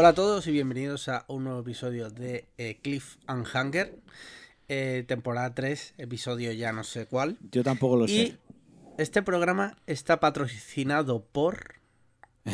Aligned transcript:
Hola 0.00 0.10
a 0.10 0.14
todos 0.14 0.46
y 0.46 0.52
bienvenidos 0.52 1.08
a 1.08 1.24
un 1.26 1.42
nuevo 1.42 1.58
episodio 1.58 2.08
de 2.08 2.46
eh, 2.56 2.78
Cliff 2.80 3.16
and 3.26 3.44
Hunger, 3.52 3.98
eh, 4.68 5.04
temporada 5.08 5.52
3, 5.54 5.94
episodio 5.98 6.52
ya 6.52 6.70
no 6.72 6.84
sé 6.84 7.06
cuál. 7.06 7.36
Yo 7.50 7.64
tampoco 7.64 7.96
lo 7.96 8.04
Y 8.04 8.08
sé. 8.28 8.38
este 8.96 9.24
programa 9.24 9.76
está 9.88 10.20
patrocinado 10.20 11.24
por... 11.24 11.74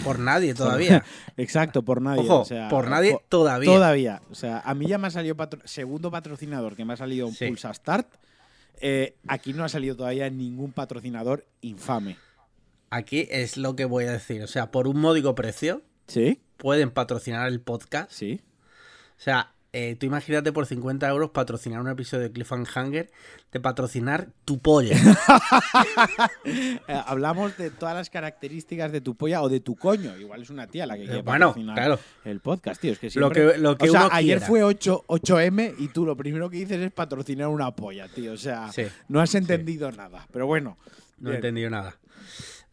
Por 0.04 0.18
nadie 0.20 0.54
todavía. 0.54 1.04
Exacto, 1.36 1.82
por 1.84 2.00
nadie. 2.00 2.22
Ojo, 2.22 2.40
o 2.40 2.44
sea, 2.46 2.70
por 2.70 2.88
nadie 2.88 3.18
todavía. 3.29 3.70
Todavía. 3.70 4.22
O 4.30 4.34
sea, 4.34 4.61
a 4.61 4.72
mí 4.74 4.86
ya 4.86 4.96
me 4.96 5.08
ha 5.08 5.11
salido 5.11 5.36
patro- 5.36 5.61
segundo 5.66 6.11
patrocinador 6.11 6.74
que 6.76 6.86
me 6.86 6.95
ha 6.95 6.96
salido 6.96 7.26
un 7.26 7.34
Sí. 7.34 7.46
Pulsa 7.48 7.75
Start. 7.75 8.08
Eh, 8.81 9.17
aquí 9.29 9.53
no 9.53 9.64
ha 9.64 9.68
salido 9.68 9.96
todavía 9.96 10.31
ningún 10.31 10.72
patrocinador 10.72 11.45
infame. 11.61 12.17
Aquí 12.89 13.29
es 13.31 13.58
lo 13.58 13.76
que 13.76 13.84
voy 13.84 14.04
a 14.04 14.12
decir. 14.12 14.42
O 14.42 14.46
sea, 14.46 14.70
por 14.70 14.89
un 14.89 14.98
módico 14.98 15.34
precio 15.34 15.82
¿Sí? 16.07 16.40
pueden 16.57 16.90
patrocinar 16.90 17.49
el 17.49 17.61
podcast. 17.61 18.11
Sí. 18.11 18.40
O 19.18 19.21
sea, 19.21 19.50
eh, 19.72 19.96
tú 19.99 20.07
imagínate 20.07 20.53
por 20.53 20.67
50 20.67 21.08
euros 21.08 21.31
patrocinar 21.31 21.81
un 21.81 21.89
episodio 21.89 22.22
de 22.25 22.31
Cliff 22.32 22.53
and 22.53 22.67
Hunger 22.75 23.11
de 23.53 23.61
patrocinar 23.61 24.29
tu 24.45 24.59
polla. 24.61 24.96
Eh, 26.46 26.79
hablamos 27.07 27.57
de 27.57 27.71
todas 27.71 27.95
las 27.95 28.11
características 28.11 28.93
de 28.93 29.00
tu 29.00 29.14
polla 29.17 29.43
o 29.43 29.48
de 29.48 29.61
tu 29.61 29.76
coño. 29.76 30.17
Igual 30.18 30.43
es 30.43 30.50
una 30.50 30.67
tía 30.67 30.86
la 30.86 30.95
que 30.96 31.04
quiere 31.04 31.18
Eh, 31.21 31.22
bueno, 31.22 31.48
patrocinar 31.48 31.75
claro. 31.76 31.98
el 32.25 32.41
podcast, 32.41 32.81
tío. 32.81 32.92
Es 32.92 32.98
que 32.98 33.06
Lo 33.06 33.11
siempre- 33.33 33.53
que- 33.53 33.59
lo 33.59 33.77
que 33.78 33.89
o 33.89 33.92
sea, 33.92 34.06
uno 34.06 34.11
ayer 34.14 34.39
quiera. 34.39 34.47
fue 34.47 34.62
8, 34.62 35.05
8M 35.06 35.75
y 35.78 35.89
tú 35.89 36.05
lo 36.05 36.17
primero 36.17 36.50
que 36.50 36.59
dices 36.59 36.78
es 36.81 36.92
patrocinar 36.92 37.48
una 37.48 37.75
polla, 37.75 38.09
tío. 38.09 38.33
O 38.33 38.36
sea, 38.36 38.70
Sí. 38.73 38.84
no 39.09 39.21
has 39.21 39.34
entendido 39.34 39.91
nada. 39.93 40.27
Pero 40.33 40.47
bueno. 40.47 40.77
No 41.19 41.33
he 41.33 41.37
entendido 41.37 41.71
nada. 41.71 41.97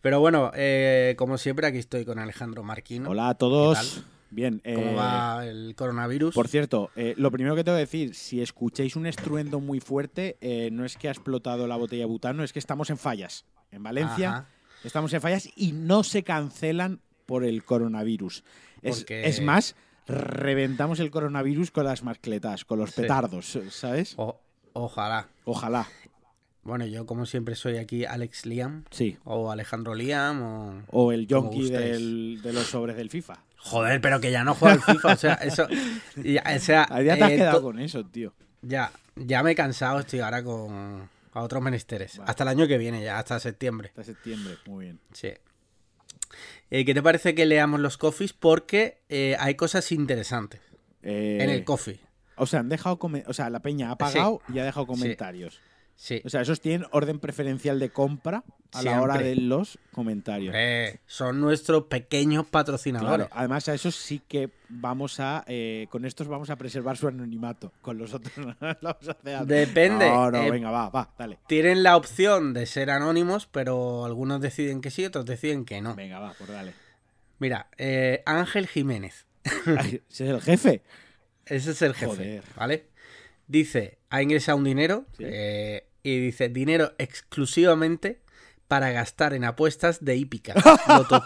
Pero 0.02 0.20
bueno, 0.20 0.52
eh, 0.56 1.16
como 1.18 1.38
siempre, 1.38 1.68
aquí 1.68 1.78
estoy 1.78 2.06
con 2.06 2.18
Alejandro 2.20 2.64
Marquino. 2.64 3.10
Hola 3.12 3.30
a 3.30 3.34
¿Qué 3.36 3.40
todos. 3.40 4.04
Bien. 4.32 4.62
¿Cómo 4.64 4.92
eh, 4.92 4.96
va 4.96 5.46
el 5.46 5.76
coronavirus? 5.76 6.34
Por 6.34 6.48
cierto, 6.48 6.90
eh, 6.96 7.14
lo 7.18 7.32
primero 7.32 7.56
que 7.56 7.64
tengo 7.64 7.76
que 7.78 7.82
decir, 7.82 8.16
si 8.16 8.42
escucháis 8.42 8.96
un 8.96 9.06
estruendo 9.06 9.60
muy 9.60 9.80
fuerte, 9.80 10.38
no 10.72 10.86
es 10.86 10.98
que 10.98 11.08
ha 11.08 11.12
explotado 11.12 11.68
la 11.68 11.76
botella 11.76 12.04
de 12.04 12.08
butano, 12.08 12.44
es 12.44 12.54
que 12.54 12.60
estamos 12.60 12.90
en 12.90 12.98
fallas. 12.98 13.46
En 13.72 13.84
Valencia 13.84 14.30
Ajá. 14.30 14.48
estamos 14.84 15.14
en 15.14 15.22
fallas 15.22 15.50
y 15.56 15.74
no 15.74 16.04
se 16.04 16.24
cancelan 16.24 17.00
por 17.26 17.44
el 17.44 17.64
coronavirus. 17.64 18.44
Es, 18.82 19.00
Porque- 19.00 19.28
es 19.28 19.42
más, 19.42 19.76
reventamos 20.08 21.00
el 21.00 21.12
coronavirus 21.12 21.70
con 21.72 21.86
las 21.86 22.04
mascletas, 22.04 22.66
con 22.66 22.80
los 22.80 22.92
Sí. 22.92 23.02
petardos, 23.02 23.58
¿sabes? 23.70 24.14
O- 24.18 24.40
ojalá. 24.74 25.28
Ojalá. 25.46 25.88
Bueno, 26.64 26.86
yo 26.86 27.06
como 27.08 27.26
siempre 27.26 27.56
soy 27.56 27.78
aquí 27.78 28.06
Alex 28.06 28.46
Liam 28.46 28.84
Sí. 28.92 29.18
o 29.24 29.52
Alejandro 29.52 29.96
Liam 29.96 30.42
o... 30.44 30.84
O 30.92 31.12
el 31.12 31.26
yonki 31.28 31.70
del- 31.72 32.40
de 32.44 32.54
los 32.54 32.68
sobres 32.68 32.96
del 32.96 33.10
FIFA. 33.10 33.44
Joder, 33.58 34.00
pero 34.02 34.20
que 34.22 34.32
ya 34.32 34.44
no 34.44 34.54
juega 34.54 34.76
al 34.76 34.82
FIFA, 34.82 35.14
o 35.14 35.18
sea, 35.18 35.34
eso... 35.42 35.68
ya, 36.24 36.44
o 36.56 36.60
sea, 36.60 36.88
Ya 37.02 37.18
te 37.18 37.24
has 37.24 37.32
eh, 37.32 37.36
quedado 37.38 37.62
con 37.64 37.80
eso, 37.80 38.06
tío. 38.06 38.34
ya, 38.62 38.92
ya 39.16 39.42
me 39.44 39.52
he 39.52 39.56
cansado, 39.56 40.00
estoy 40.00 40.20
ahora 40.20 40.44
con 40.44 41.10
a 41.34 41.42
otros 41.42 41.64
menesteres. 41.64 42.18
Vale. 42.18 42.30
Hasta 42.30 42.44
el 42.44 42.50
año 42.50 42.68
que 42.68 42.78
viene 42.78 43.02
ya, 43.02 43.18
hasta 43.18 43.40
septiembre. 43.40 43.90
Hasta 43.90 44.04
septiembre. 44.04 44.56
Muy 44.68 44.86
bien. 44.86 45.00
Sí. 45.14 45.30
Eh, 46.70 46.86
¿Qué 46.86 46.94
te 46.94 47.02
parece 47.02 47.34
que 47.36 47.46
leamos 47.46 47.80
los 47.80 47.98
coffees? 47.98 48.34
Porque 48.34 49.02
eh, 49.10 49.36
hay 49.40 49.56
cosas 49.56 49.92
interesantes 49.92 50.62
en 51.02 51.50
el 51.50 51.64
coffee. 51.64 52.00
O 52.36 52.46
sea, 52.46 52.60
han 52.62 52.70
dejado 52.70 53.00
o 53.28 53.34
sea, 53.34 53.50
la 53.50 53.62
peña 53.62 53.92
ha 53.92 53.98
pagado 53.98 54.42
y 54.54 54.60
ha 54.60 54.66
dejado 54.66 54.88
comentarios. 54.88 55.56
Sí. 55.56 55.60
O 56.26 56.30
sea, 56.30 56.42
esos 56.42 56.60
tienen 56.62 56.88
orden 56.92 57.20
preferencial 57.20 57.80
de 57.80 57.90
compra 57.92 58.44
a 58.74 58.82
la 58.82 59.02
hora 59.02 59.18
de 59.20 59.36
los 59.36 59.78
comentarios. 59.92 60.56
Son 61.06 61.40
nuestros 61.40 61.84
pequeños 61.84 62.48
patrocinadores. 62.48 63.28
Claro, 63.28 63.30
además 63.40 63.70
a 63.70 63.74
esos 63.76 63.96
sí 63.96 64.20
que 64.28 64.50
vamos 64.70 65.20
a, 65.20 65.44
eh, 65.48 65.86
con 65.92 66.06
estos 66.06 66.28
vamos 66.28 66.50
a 66.50 66.56
preservar 66.56 66.98
su 66.98 67.08
anonimato. 67.08 67.72
Con 67.82 67.98
los 68.00 68.14
otros 68.16 68.36
no 68.38 68.56
lo 68.60 68.78
vamos 68.82 69.08
a 69.08 69.12
hacer. 69.12 69.46
Depende, 69.46 70.10
No, 70.10 70.32
no, 70.32 70.42
eh, 70.42 70.50
venga, 70.50 70.72
va, 70.72 70.90
va, 70.90 71.14
dale. 71.18 71.38
Tienen 71.48 71.84
la 71.84 71.96
opción 71.98 72.54
de 72.54 72.66
ser 72.66 72.90
anónimos, 72.90 73.48
pero 73.52 74.06
algunos 74.06 74.42
deciden 74.42 74.82
que 74.82 74.90
sí, 74.90 75.06
otros 75.06 75.26
deciden 75.26 75.66
que 75.66 75.82
no. 75.82 75.94
Venga, 75.96 76.20
va, 76.20 76.34
pues 76.38 76.50
dale. 76.50 76.74
Mira, 77.38 77.68
eh, 77.78 78.24
Ángel 78.26 78.68
Jiménez, 78.68 79.26
Ay, 79.78 80.02
Ese 80.10 80.24
es 80.26 80.30
el 80.32 80.42
jefe. 80.42 80.82
ese 81.46 81.72
es 81.72 81.82
el 81.82 81.94
jefe, 81.94 82.06
Joder. 82.16 82.44
¿vale? 82.56 82.86
Dice, 83.48 83.98
ha 84.10 84.22
ingresado 84.22 84.58
un 84.58 84.64
dinero 84.64 85.06
Sí. 85.18 85.24
eh, 85.28 85.86
y 86.04 86.20
dice, 86.20 86.50
dinero 86.50 86.94
exclusivamente 86.98 88.22
para 88.68 88.92
gastar 88.92 89.34
en 89.34 89.44
apuestas 89.44 90.04
de 90.04 90.16
hípica, 90.16 90.54
Loto, 90.88 91.24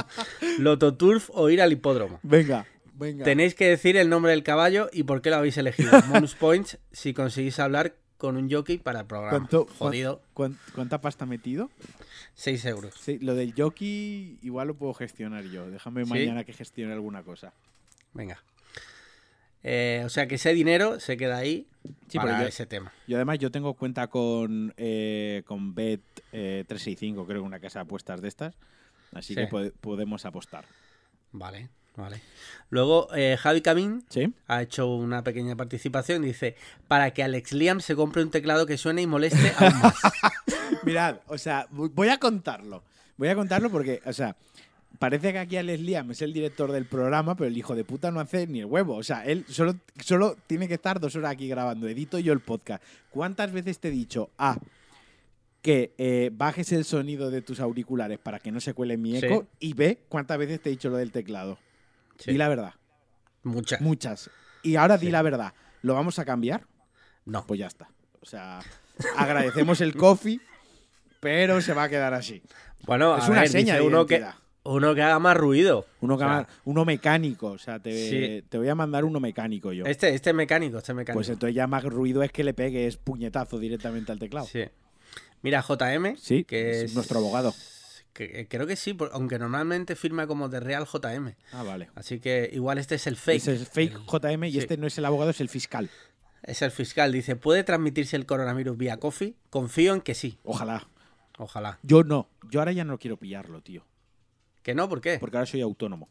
Lototurf 0.58 1.30
o 1.32 1.50
ir 1.50 1.60
al 1.60 1.72
hipódromo. 1.72 2.18
Venga, 2.22 2.66
venga. 2.94 3.24
Tenéis 3.24 3.54
que 3.54 3.68
decir 3.68 3.96
el 3.96 4.08
nombre 4.08 4.32
del 4.32 4.42
caballo 4.42 4.88
y 4.92 5.02
por 5.02 5.22
qué 5.22 5.30
lo 5.30 5.36
habéis 5.36 5.56
elegido. 5.58 5.90
Bonus 6.08 6.34
points 6.34 6.78
si 6.92 7.12
conseguís 7.14 7.58
hablar 7.58 7.94
con 8.18 8.36
un 8.36 8.50
jockey 8.50 8.78
para 8.78 9.00
el 9.00 9.06
programa. 9.06 9.30
¿Cuánto- 9.38 9.66
Jodido, 9.78 10.22
cuán- 10.32 10.58
¿Cuánta 10.74 11.00
pasta 11.00 11.24
ha 11.24 11.28
metido? 11.28 11.70
6 12.34 12.64
euros. 12.66 12.94
Sí, 12.98 13.18
lo 13.20 13.34
del 13.34 13.52
jockey 13.56 14.38
igual 14.42 14.68
lo 14.68 14.74
puedo 14.74 14.94
gestionar 14.94 15.44
yo. 15.44 15.70
Déjame 15.70 16.04
¿Sí? 16.04 16.10
mañana 16.10 16.44
que 16.44 16.52
gestione 16.52 16.92
alguna 16.92 17.22
cosa. 17.22 17.52
Venga. 18.14 18.42
Eh, 19.68 20.02
o 20.04 20.08
sea 20.08 20.28
que 20.28 20.36
ese 20.36 20.54
dinero 20.54 21.00
se 21.00 21.16
queda 21.16 21.38
ahí 21.38 21.66
Sí, 22.08 22.18
para 22.18 22.40
yo- 22.42 22.46
ese 22.46 22.66
tema. 22.66 22.92
Yo 23.08 23.16
además 23.16 23.38
yo 23.40 23.50
tengo 23.50 23.74
cuenta 23.74 24.06
con, 24.06 24.72
eh, 24.76 25.42
con 25.44 25.74
Bet 25.74 26.00
eh, 26.32 26.64
365, 26.68 27.26
creo 27.26 27.42
que 27.42 27.46
una 27.46 27.58
casa 27.58 27.80
de 27.80 27.84
apuestas 27.84 28.20
de 28.22 28.28
estas. 28.28 28.54
Así 29.12 29.34
Sí. 29.34 29.40
que 29.40 29.48
pode- 29.48 29.72
podemos 29.80 30.24
apostar. 30.24 30.64
Vale, 31.32 31.68
vale. 31.96 32.20
Luego 32.70 33.08
eh, 33.14 33.36
Javi 33.40 33.60
Camín 33.60 34.04
¿Sí? 34.08 34.32
ha 34.46 34.62
hecho 34.62 34.86
una 34.94 35.22
pequeña 35.24 35.56
participación. 35.56 36.22
Dice, 36.22 36.54
para 36.86 37.10
que 37.12 37.24
Alex 37.24 37.52
Liam 37.52 37.80
se 37.80 37.96
compre 37.96 38.22
un 38.22 38.30
teclado 38.30 38.66
que 38.66 38.78
suene 38.78 39.02
y 39.02 39.06
moleste 39.08 39.52
aún 39.58 39.78
más. 39.80 39.94
Mirad, 40.84 41.16
o 41.26 41.38
sea, 41.38 41.68
vo- 41.70 41.90
voy 41.92 42.08
a 42.08 42.18
contarlo. 42.18 42.84
Voy 43.16 43.28
a 43.28 43.34
contarlo 43.34 43.70
porque, 43.70 44.00
o 44.04 44.12
sea, 44.12 44.36
parece 44.98 45.32
que 45.32 45.38
aquí 45.38 45.56
Alex 45.56 45.80
Liam 45.80 46.10
es 46.10 46.22
el 46.22 46.32
director 46.32 46.72
del 46.72 46.86
programa, 46.86 47.36
pero 47.36 47.48
el 47.48 47.56
hijo 47.56 47.74
de 47.74 47.84
puta 47.84 48.10
no 48.10 48.20
hace 48.20 48.46
ni 48.46 48.60
el 48.60 48.66
huevo. 48.66 48.96
O 48.96 49.02
sea, 49.02 49.24
él 49.24 49.44
solo, 49.48 49.74
solo 50.02 50.36
tiene 50.46 50.68
que 50.68 50.74
estar 50.74 51.00
dos 51.00 51.14
horas 51.16 51.32
aquí 51.32 51.48
grabando. 51.48 51.88
Edito 51.88 52.18
yo 52.18 52.32
el 52.32 52.40
podcast. 52.40 52.82
¿Cuántas 53.10 53.52
veces 53.52 53.78
te 53.78 53.88
he 53.88 53.90
dicho, 53.90 54.30
A, 54.38 54.58
que 55.62 55.94
eh, 55.98 56.30
bajes 56.32 56.70
el 56.72 56.84
sonido 56.84 57.30
de 57.30 57.42
tus 57.42 57.60
auriculares 57.60 58.18
para 58.18 58.38
que 58.38 58.52
no 58.52 58.60
se 58.60 58.72
cuele 58.74 58.96
mi 58.96 59.18
Sí. 59.18 59.26
eco? 59.26 59.46
Y 59.58 59.74
B, 59.74 59.98
¿cuántas 60.08 60.38
veces 60.38 60.60
te 60.60 60.68
he 60.68 60.72
dicho 60.72 60.88
lo 60.90 60.96
del 60.96 61.10
teclado? 61.12 61.58
Sí, 62.18 62.30
Di 62.32 62.38
la 62.38 62.48
verdad. 62.48 62.74
Muchas. 63.42 63.80
Muchas. 63.80 64.30
Y 64.62 64.76
ahora 64.76 64.96
di 64.98 65.10
la 65.10 65.22
verdad. 65.22 65.52
¿Lo 65.82 65.94
vamos 65.94 66.18
a 66.18 66.24
cambiar? 66.24 66.66
No. 67.24 67.46
Pues 67.46 67.60
ya 67.60 67.66
está. 67.66 67.88
O 68.20 68.26
sea, 68.26 68.60
agradecemos 69.16 69.80
el 69.80 69.94
coffee, 69.94 70.40
pero 71.20 71.60
se 71.60 71.72
va 71.74 71.84
a 71.84 71.88
quedar 71.88 72.14
así. 72.14 72.42
Bueno, 72.86 73.16
es 73.16 73.24
a 73.24 73.30
una 73.30 73.40
ver, 73.40 73.48
seña 73.50 73.74
dice 73.74 73.76
de 73.82 73.86
uno 73.86 74.06
que. 74.06 74.24
Uno 74.74 74.94
que 74.94 75.02
haga 75.02 75.18
más 75.18 75.36
ruido. 75.36 75.86
Uno, 76.00 76.16
que 76.18 76.24
O 76.24 76.26
sea, 76.28 76.36
ma- 76.38 76.48
uno 76.64 76.84
mecánico. 76.84 77.48
O 77.48 77.58
sea, 77.58 77.78
te, 77.78 77.92
Sí. 78.40 78.44
te 78.48 78.58
voy 78.58 78.68
a 78.68 78.74
mandar 78.74 79.04
uno 79.04 79.20
mecánico 79.20 79.72
yo. 79.72 79.84
Este, 79.86 80.10
este 80.14 80.32
mecánico, 80.32 80.78
este 80.78 80.94
mecánico. 80.94 81.18
Pues 81.18 81.28
entonces 81.28 81.54
ya 81.54 81.66
más 81.66 81.84
ruido 81.84 82.22
es 82.22 82.32
que 82.32 82.44
le 82.44 82.54
pegues 82.54 82.96
puñetazo 82.96 83.58
directamente 83.58 84.12
al 84.12 84.18
teclado. 84.18 84.46
Sí. 84.46 84.64
Mira, 85.42 85.62
JM, 85.62 86.16
Sí, 86.16 86.44
que 86.44 86.70
es 86.70 86.76
es 86.84 86.94
nuestro 86.94 87.18
abogado. 87.18 87.54
que- 88.12 88.40
eh, 88.40 88.46
creo 88.48 88.66
que 88.66 88.76
sí, 88.76 88.96
aunque 89.12 89.38
normalmente 89.38 89.94
firma 89.94 90.26
como 90.26 90.48
de 90.48 90.58
Real 90.60 90.86
JM. 90.86 91.34
Ah, 91.52 91.62
vale. 91.62 91.90
Así 91.94 92.18
que 92.18 92.48
igual 92.52 92.78
este 92.78 92.94
es 92.94 93.06
el 93.06 93.16
fake. 93.16 93.36
Ese 93.36 93.54
es 93.54 93.68
fake 93.68 93.98
JM 94.06 94.44
y 94.48 94.52
sí. 94.52 94.58
este 94.58 94.76
no 94.78 94.86
es 94.86 94.96
el 94.98 95.04
abogado, 95.04 95.30
es 95.30 95.40
el 95.40 95.48
fiscal. 95.50 95.90
Es 96.42 96.62
el 96.62 96.70
fiscal. 96.70 97.12
Dice, 97.12 97.36
¿puede 97.36 97.62
transmitirse 97.64 98.16
el 98.16 98.24
coronavirus 98.24 98.76
vía 98.78 98.96
coffee? 98.98 99.34
Confío 99.50 99.92
en 99.94 100.00
que 100.00 100.14
sí. 100.14 100.38
Ojalá. 100.44 100.88
Ojalá. 101.38 101.78
Yo 101.82 102.02
no. 102.04 102.28
Yo 102.50 102.60
ahora 102.60 102.72
ya 102.72 102.84
no 102.84 102.98
quiero 102.98 103.18
pillarlo, 103.18 103.60
tío. 103.60 103.84
Que 104.66 104.74
no, 104.74 104.88
¿por 104.88 105.00
qué? 105.00 105.18
Porque 105.20 105.36
ahora 105.36 105.46
soy 105.46 105.60
autónomo. 105.60 106.08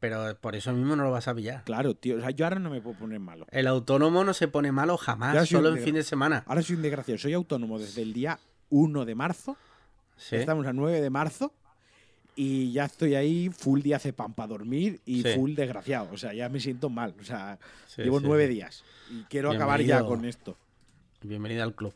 Pero 0.00 0.36
por 0.38 0.54
eso 0.54 0.70
mismo 0.74 0.94
no 0.96 1.04
lo 1.04 1.12
vas 1.12 1.28
a 1.28 1.34
pillar. 1.34 1.64
Claro, 1.64 1.94
tío. 1.94 2.18
O 2.18 2.20
sea, 2.20 2.28
yo 2.28 2.44
ahora 2.44 2.58
no 2.58 2.68
me 2.68 2.82
puedo 2.82 2.98
poner 2.98 3.20
malo. 3.20 3.46
El 3.50 3.68
autónomo 3.68 4.22
no 4.22 4.34
se 4.34 4.48
pone 4.48 4.70
malo 4.70 4.98
jamás, 4.98 5.38
soy 5.38 5.46
solo 5.46 5.70
en 5.74 5.82
fin 5.82 5.94
de 5.94 6.02
semana. 6.02 6.44
Ahora 6.46 6.60
soy 6.60 6.76
un 6.76 6.82
desgraciado. 6.82 7.16
Soy 7.16 7.32
autónomo 7.32 7.78
desde 7.78 8.02
el 8.02 8.12
día 8.12 8.38
1 8.68 9.06
de 9.06 9.14
marzo. 9.14 9.56
Sí. 10.14 10.36
Estamos 10.36 10.66
a 10.66 10.74
9 10.74 11.00
de 11.00 11.08
marzo. 11.08 11.54
Y 12.36 12.70
ya 12.72 12.84
estoy 12.84 13.14
ahí 13.14 13.48
full 13.48 13.80
día 13.80 13.98
pan 14.14 14.34
para 14.34 14.48
dormir 14.48 15.00
y 15.06 15.22
Sí. 15.22 15.30
full 15.34 15.54
desgraciado. 15.54 16.10
O 16.12 16.18
sea, 16.18 16.34
ya 16.34 16.50
me 16.50 16.60
siento 16.60 16.90
mal. 16.90 17.14
O 17.18 17.24
sea, 17.24 17.58
Sí, 17.86 18.02
llevo 18.02 18.20
sí, 18.20 18.26
nueve 18.26 18.46
días. 18.46 18.84
Y 19.10 19.22
quiero 19.22 19.50
acabar 19.50 19.80
ya 19.80 20.00
Bienvenido. 20.02 20.08
con 20.08 20.24
esto. 20.26 20.58
Bienvenido 21.22 21.62
al 21.62 21.74
club. 21.74 21.94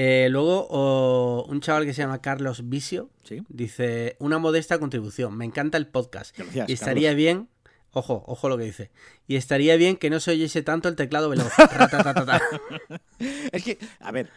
Eh, 0.00 0.28
luego, 0.30 1.44
un 1.46 1.60
chaval 1.60 1.84
que 1.84 1.92
se 1.92 2.02
llama 2.02 2.20
Carlos 2.22 2.68
Vicio 2.68 3.10
Sí. 3.24 3.42
dice: 3.48 4.14
Una 4.20 4.38
modesta 4.38 4.78
contribución. 4.78 5.36
Me 5.36 5.44
encanta 5.44 5.76
el 5.76 5.88
podcast. 5.88 6.38
Gracias, 6.38 6.68
y 6.68 6.72
estaría 6.72 7.08
Carlos. 7.08 7.16
bien. 7.16 7.48
Ojo, 7.90 8.22
ojo 8.28 8.48
lo 8.48 8.56
que 8.56 8.62
dice. 8.62 8.92
Y 9.26 9.34
estaría 9.34 9.74
bien 9.74 9.96
que 9.96 10.08
no 10.08 10.20
se 10.20 10.30
oyese 10.30 10.62
tanto 10.62 10.88
el 10.88 10.94
teclado 10.94 11.28
veloz. 11.28 11.50
Es 13.50 13.64
que, 13.64 13.78
a 13.98 14.12
ver, 14.12 14.30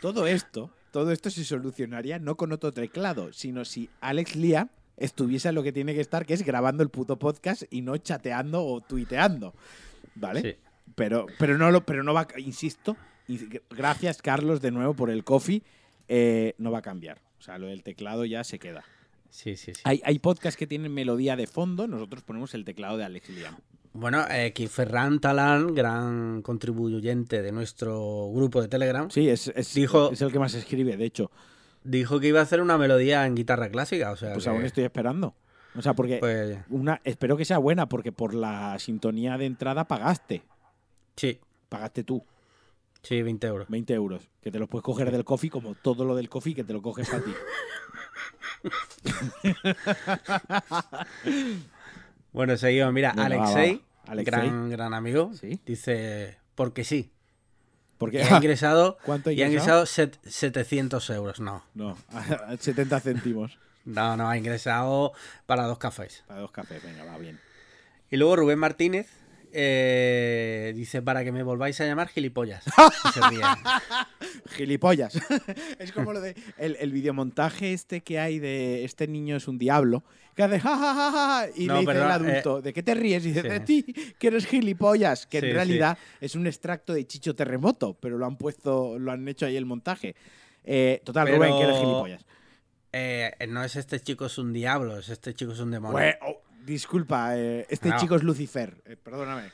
todo 0.00 0.26
esto, 0.26 0.70
todo 0.92 1.12
esto 1.12 1.28
se 1.28 1.44
solucionaría 1.44 2.18
no 2.18 2.38
con 2.38 2.50
otro 2.52 2.72
teclado, 2.72 3.34
sino 3.34 3.66
si 3.66 3.90
Alex 4.00 4.34
Lía 4.36 4.70
estuviese 4.96 5.50
en 5.50 5.56
lo 5.56 5.62
que 5.62 5.72
tiene 5.72 5.92
que 5.94 6.00
estar, 6.00 6.24
que 6.24 6.32
es 6.32 6.42
grabando 6.42 6.82
el 6.82 6.88
puto 6.88 7.18
podcast 7.18 7.64
y 7.70 7.82
no 7.82 7.98
chateando 7.98 8.64
o 8.64 8.80
tuiteando. 8.80 9.52
¿Vale? 10.14 10.40
Sí. 10.40 10.56
Pero, 10.94 11.26
pero 11.38 11.58
no 11.58 11.70
lo, 11.70 11.84
pero 11.84 12.02
no 12.02 12.14
va, 12.14 12.26
insisto, 12.38 12.96
y 13.32 13.60
gracias 13.70 14.20
Carlos 14.22 14.60
de 14.60 14.70
nuevo 14.70 14.94
por 14.94 15.10
el 15.10 15.24
coffee, 15.24 15.62
eh, 16.08 16.54
no 16.58 16.70
va 16.70 16.78
a 16.78 16.82
cambiar. 16.82 17.20
O 17.38 17.42
sea, 17.42 17.58
lo 17.58 17.66
del 17.66 17.82
teclado 17.82 18.24
ya 18.24 18.44
se 18.44 18.58
queda. 18.58 18.84
Sí, 19.30 19.56
sí, 19.56 19.72
sí. 19.74 19.80
Hay, 19.84 20.00
hay 20.04 20.18
podcasts 20.18 20.56
que 20.58 20.66
tienen 20.66 20.92
melodía 20.92 21.36
de 21.36 21.46
fondo, 21.46 21.86
nosotros 21.88 22.22
ponemos 22.22 22.54
el 22.54 22.64
teclado 22.64 22.96
de 22.98 23.04
Alex 23.04 23.30
Liam. 23.30 23.56
Bueno, 23.94 24.24
eh, 24.30 24.52
que 24.54 24.68
Ferran 24.68 25.20
Talán, 25.20 25.74
gran 25.74 26.40
contribuyente 26.42 27.42
de 27.42 27.52
nuestro 27.52 28.30
grupo 28.32 28.62
de 28.62 28.68
Telegram, 28.68 29.10
Sí, 29.10 29.28
es, 29.28 29.48
es, 29.54 29.74
Dijo- 29.74 30.12
es 30.12 30.22
el 30.22 30.32
que 30.32 30.38
más 30.38 30.54
escribe, 30.54 30.96
de 30.96 31.04
hecho. 31.04 31.30
dijo 31.84 32.20
que 32.20 32.28
iba 32.28 32.40
a 32.40 32.42
hacer 32.42 32.60
una 32.62 32.78
melodía 32.78 33.26
en 33.26 33.34
guitarra 33.34 33.68
clásica. 33.70 34.12
O 34.12 34.16
sea, 34.16 34.32
Pues 34.34 34.44
que, 34.44 34.50
aún 34.50 34.64
estoy 34.64 34.84
esperando. 34.84 35.34
O 35.74 35.82
sea, 35.82 35.94
porque 35.94 36.18
pues, 36.18 36.58
una, 36.70 37.00
espero 37.04 37.36
que 37.36 37.44
sea 37.46 37.58
buena, 37.58 37.88
porque 37.88 38.12
por 38.12 38.34
la 38.34 38.78
sintonía 38.78 39.36
de 39.38 39.46
entrada 39.46 39.88
pagaste. 39.88 40.42
sí, 41.16 41.40
Pagaste 41.68 42.04
tú, 42.04 42.22
sí, 43.02 43.22
20 43.22 43.46
euros. 43.46 43.68
20 43.68 43.94
euros. 43.94 44.28
Que 44.42 44.50
te 44.50 44.58
los 44.58 44.68
puedes 44.68 44.84
coger 44.84 45.10
del 45.10 45.24
coffee, 45.24 45.50
como 45.50 45.74
todo 45.74 46.04
lo 46.04 46.14
del 46.16 46.28
coffee, 46.28 46.54
que 46.54 46.64
te 46.64 46.72
lo 46.72 46.82
coges 46.82 47.08
para 47.08 47.22
ti. 47.24 47.32
Bueno, 52.32 52.56
seguimos. 52.56 52.92
Mira, 52.92 53.10
Alexei, 53.10 53.74
va, 53.74 53.80
va. 54.06 54.12
Alexei. 54.12 54.24
gran, 54.24 54.70
gran 54.70 54.94
amigo, 54.94 55.32
Sí. 55.34 55.60
dice, 55.66 56.38
porque 56.54 56.84
sí. 56.84 57.10
Porque 57.98 58.18
Y 58.18 58.22
ha 58.22 58.36
ingresado, 58.36 58.96
¿Cuánto 59.04 59.30
ha 59.30 59.32
y 59.32 59.42
ha 59.42 59.46
ingresado? 59.46 59.80
ingresado 59.82 59.86
set- 59.86 60.18
700 60.24 61.10
euros. 61.10 61.40
No, 61.40 61.62
No, 61.74 61.96
70 62.58 63.00
céntimos 63.00 63.58
no, 63.84 64.16
no, 64.16 64.28
ha 64.28 64.36
ingresado 64.38 65.12
para 65.46 65.64
dos 65.64 65.78
cafés. 65.78 66.24
para 66.26 66.40
dos 66.40 66.50
cafés. 66.52 66.82
Venga, 66.82 67.04
va 67.04 67.18
bien. 67.18 67.38
Y 68.10 68.16
luego 68.16 68.36
Rubén 68.36 68.58
Martínez 68.58 69.08
eh, 69.52 70.72
dice, 70.74 71.02
para 71.02 71.24
que 71.24 71.32
me 71.32 71.42
volváis 71.42 71.80
a 71.80 71.84
llamar 71.86 72.08
gilipollas. 72.08 72.64
Y 72.66 73.12
se 73.12 73.20
ríe. 73.28 73.40
Gilipollas. 74.56 75.18
es 75.78 75.92
como 75.92 76.12
lo 76.12 76.20
de 76.20 76.34
el, 76.58 76.76
el 76.80 76.92
videomontaje 76.92 77.72
este 77.72 78.00
que 78.02 78.18
hay 78.18 78.38
de 78.38 78.84
este 78.84 79.06
niño 79.06 79.36
es 79.36 79.48
un 79.48 79.58
diablo. 79.58 80.02
Que 80.34 80.42
hace 80.44 80.60
ja, 80.60 80.76
ja, 80.78 80.94
ja, 80.94 81.10
ja, 81.12 81.46
y 81.54 81.66
No, 81.66 81.74
le 81.74 81.80
dice 81.80 81.92
perdón, 81.92 82.06
el 82.06 82.12
adulto, 82.30 82.62
¿de 82.62 82.72
qué 82.72 82.82
te 82.82 82.94
ríes? 82.94 83.24
Y 83.26 83.28
dice, 83.32 83.42
sí. 83.42 83.48
de 83.48 83.60
ti, 83.60 83.82
que 84.18 84.26
eres 84.28 84.46
gilipollas. 84.46 85.26
Que 85.26 85.40
Sí, 85.40 85.46
en 85.46 85.50
sí. 85.50 85.54
realidad 85.54 85.98
es 86.22 86.34
un 86.34 86.46
extracto 86.46 86.94
de 86.94 87.06
Chicho 87.06 87.34
Terremoto, 87.36 87.94
pero 88.00 88.16
lo 88.16 88.24
han 88.24 88.36
puesto, 88.38 88.98
lo 88.98 89.12
han 89.12 89.28
hecho 89.28 89.44
ahí 89.44 89.56
el 89.56 89.66
montaje. 89.66 90.14
Eh, 90.64 91.02
total, 91.04 91.26
Pero- 91.26 91.36
Rubén, 91.36 91.56
que 91.58 91.62
eres 91.64 91.76
gilipollas. 91.78 92.24
Eh, 92.94 93.32
no 93.48 93.64
es 93.64 93.76
este 93.76 94.00
chico 94.00 94.26
es 94.26 94.36
un 94.38 94.52
diablo, 94.52 94.98
es 94.98 95.08
este 95.08 95.32
chico 95.34 95.52
es 95.52 95.60
un 95.60 95.70
demonio. 95.70 95.98
Disculpa, 96.64 97.36
eh, 97.36 97.66
este 97.70 97.88
No. 97.90 97.98
chico 97.98 98.16
es 98.16 98.22
Lucifer. 98.22 98.82
eh, 98.86 98.96
perdóname. 98.96 99.50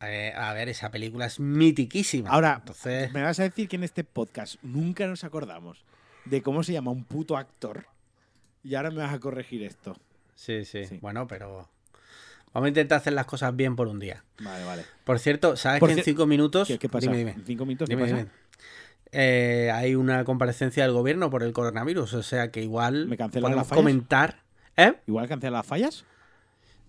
Eh, 0.00 0.32
a 0.36 0.52
ver, 0.52 0.68
esa 0.68 0.90
película 0.90 1.26
es 1.26 1.40
mitiquísima. 1.40 2.28
Ahora, 2.30 2.56
Entonces, 2.60 3.12
¿me 3.12 3.22
vas 3.22 3.38
a 3.40 3.44
decir 3.44 3.68
que 3.68 3.76
en 3.76 3.84
este 3.84 4.04
podcast 4.04 4.56
nunca 4.62 5.06
nos 5.06 5.24
acordamos 5.24 5.84
de 6.26 6.42
cómo 6.42 6.62
se 6.62 6.72
llama 6.72 6.90
un 6.90 7.04
puto 7.04 7.36
actor? 7.38 7.86
Y 8.62 8.74
ahora 8.74 8.90
me 8.90 8.98
vas 8.98 9.14
a 9.14 9.20
corregir 9.20 9.62
esto. 9.62 9.96
sí, 10.34 10.64
sí, 10.64 10.84
Sí. 10.86 10.98
Bueno, 11.00 11.26
pero 11.26 11.68
vamos 12.52 12.66
a 12.66 12.68
intentar 12.68 12.98
hacer 12.98 13.12
las 13.14 13.24
cosas 13.26 13.54
bien 13.56 13.76
por 13.76 13.88
un 13.88 13.98
día. 13.98 14.24
Vale, 14.40 14.64
vale. 14.64 14.84
Por 15.04 15.18
cierto, 15.18 15.56
¿sabes 15.56 15.80
Por 15.80 15.88
que 15.90 15.98
en 15.98 16.04
cinco 16.04 16.26
minutos... 16.26 16.68
¿Qué, 16.68 16.78
qué 16.78 16.88
pasa? 16.88 17.02
Dime, 17.06 17.16
dime. 17.18 17.30
¿En 17.32 17.44
cinco 17.46 17.64
minutos 17.64 17.88
Dime, 17.88 18.04
qué 18.06 18.10
pasa? 18.12 18.26
Eh, 19.12 19.70
hay 19.72 19.94
una 19.94 20.24
comparecencia 20.24 20.82
del 20.82 20.92
gobierno 20.92 21.30
por 21.30 21.42
el 21.44 21.52
coronavirus, 21.52 22.14
o 22.14 22.22
sea 22.22 22.50
que 22.50 22.62
igual 22.62 23.06
¿Me 23.06 23.16
cancelan 23.16 23.54
las 23.54 23.68
fallas? 23.68 23.76
comentar. 23.82 24.42
¿Eh? 24.76 24.94
¿Igual 25.06 25.28
cancela 25.28 25.58
las 25.58 25.66
fallas? 25.66 26.04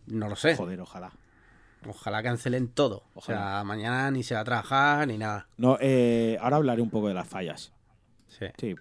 No 0.07 0.27
lo 0.29 0.35
sé. 0.35 0.55
Joder, 0.55 0.79
ojalá. 0.81 1.11
Ojalá 1.87 2.23
cancelen 2.23 2.67
todo. 2.67 3.03
O 3.13 3.21
sea, 3.21 3.35
Ojalá. 3.35 3.63
mañana 3.63 4.09
ni 4.11 4.23
se 4.23 4.33
va 4.33 4.41
a 4.41 4.43
trabajar 4.45 5.07
ni 5.07 5.17
nada. 5.17 5.47
No, 5.57 5.77
eh, 5.81 6.37
ahora 6.41 6.57
hablaré 6.57 6.81
un 6.81 6.89
poco 6.89 7.07
de 7.07 7.13
las 7.13 7.27
fallas. 7.27 7.71
Sí. 8.27 8.45
Sí. 8.57 8.75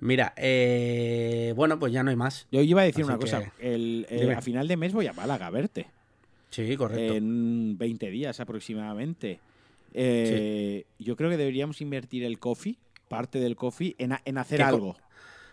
Mira, 0.00 0.32
eh, 0.36 1.52
bueno, 1.56 1.78
pues 1.78 1.92
ya 1.92 2.02
no 2.02 2.10
hay 2.10 2.16
más. 2.16 2.46
Yo 2.50 2.60
iba 2.62 2.82
a 2.82 2.84
decir 2.84 3.04
Así 3.04 3.10
una 3.12 3.18
cosa. 3.20 3.52
El, 3.58 4.06
eh, 4.10 4.32
a 4.34 4.40
final 4.42 4.66
de 4.68 4.76
mes 4.76 4.92
voy 4.92 5.06
a 5.06 5.12
Málaga 5.12 5.46
a 5.46 5.50
verte. 5.50 5.88
Sí, 6.50 6.76
correcto. 6.76 7.14
En 7.14 7.76
20 7.78 8.10
días 8.10 8.40
aproximadamente. 8.40 9.40
Eh, 9.92 10.84
Yo 10.98 11.16
creo 11.16 11.30
que 11.30 11.36
deberíamos 11.36 11.80
invertir 11.80 12.24
el 12.24 12.38
coffee, 12.38 12.76
parte 13.08 13.40
del 13.40 13.56
coffee, 13.56 13.94
en, 13.98 14.12
en 14.24 14.38
hacer 14.38 14.58
¿Qué 14.58 14.64
co- 14.64 14.68
algo. 14.68 14.96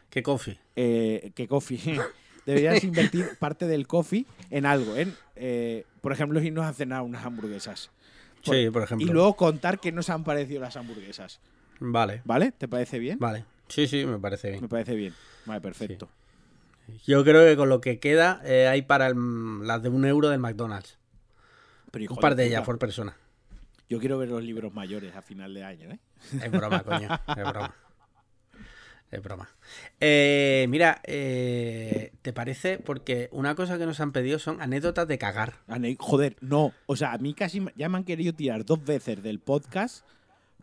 ¿Qué 0.09 0.23
coffee? 0.23 0.59
eh, 0.75 1.31
que 1.35 1.47
coffee. 1.47 1.79
Deberías 2.45 2.83
invertir 2.83 3.29
parte 3.39 3.67
del 3.67 3.87
coffee 3.87 4.25
en 4.49 4.65
algo, 4.65 4.95
en, 4.97 5.15
eh, 5.35 5.85
por 6.01 6.11
ejemplo, 6.11 6.41
irnos 6.41 6.65
a 6.65 6.73
cenar 6.73 7.01
unas 7.03 7.25
hamburguesas. 7.25 7.89
Por- 8.45 8.55
Sí, 8.55 8.69
por 8.69 8.83
ejemplo. 8.83 9.07
Y 9.07 9.09
luego 9.09 9.35
contar 9.35 9.79
qué 9.79 9.91
nos 9.93 10.09
han 10.09 10.23
parecido 10.25 10.59
las 10.61 10.75
hamburguesas. 10.75 11.39
Vale, 11.79 12.21
¿Vale? 12.25 12.51
¿Te 12.51 12.67
parece 12.67 12.99
bien? 12.99 13.17
vale. 13.19 13.45
Sí, 13.69 13.87
sí, 13.87 14.05
me 14.05 14.19
parece 14.19 14.49
bien. 14.49 14.61
Me 14.61 14.67
parece 14.67 14.93
bien. 14.95 15.13
Vale, 15.45 15.61
perfecto. 15.61 16.09
Yo 17.05 17.23
creo 17.23 17.45
que 17.45 17.55
con 17.55 17.69
lo 17.69 17.79
que 17.79 17.99
queda 17.99 18.41
eh, 18.43 18.67
hay 18.67 18.81
para 18.81 19.07
el- 19.07 19.65
las 19.65 19.81
de 19.81 19.89
un 19.89 20.05
euro 20.05 20.29
del 20.29 20.39
McDonald's. 20.39 20.97
Pero, 21.91 22.03
hijo 22.03 22.13
Un 22.15 22.19
par 22.19 22.35
de 22.35 22.45
ellas 22.45 22.63
por 22.63 22.77
persona. 22.77 23.15
Yo 23.89 23.99
quiero 23.99 24.17
ver 24.17 24.29
los 24.29 24.43
libros 24.43 24.73
mayores 24.73 25.15
a 25.15 25.21
final 25.21 25.53
de 25.53 25.63
año, 25.63 25.89
¿eh? 25.91 25.99
Es 26.43 26.51
broma, 26.51 26.83
coño. 26.83 27.07
Es 27.37 27.43
broma. 27.49 27.73
Es 29.13 29.21
broma. 29.21 29.47
Eh, 29.99 30.65
mira, 30.69 30.99
eh, 31.03 32.13
¿te 32.23 32.33
parece? 32.33 32.79
Porque 32.79 33.29
una 33.31 33.53
cosa 33.53 33.77
que 33.77 33.85
nos 33.85 33.99
han 33.99 34.11
pedido 34.11 34.39
son 34.39 34.59
anécdotas 34.59 35.07
de 35.07 35.19
cagar. 35.19 35.53
Ane- 35.67 35.97
Joder, 35.99 36.35
no. 36.41 36.73
O 36.87 36.95
sea, 36.95 37.13
a 37.13 37.17
mí 37.19 37.35
casi 37.35 37.63
ya 37.75 37.89
me 37.89 37.97
han 37.97 38.05
querido 38.05 38.33
tirar 38.33 38.65
dos 38.65 38.83
veces 38.83 39.21
del 39.21 39.39
podcast 39.39 40.03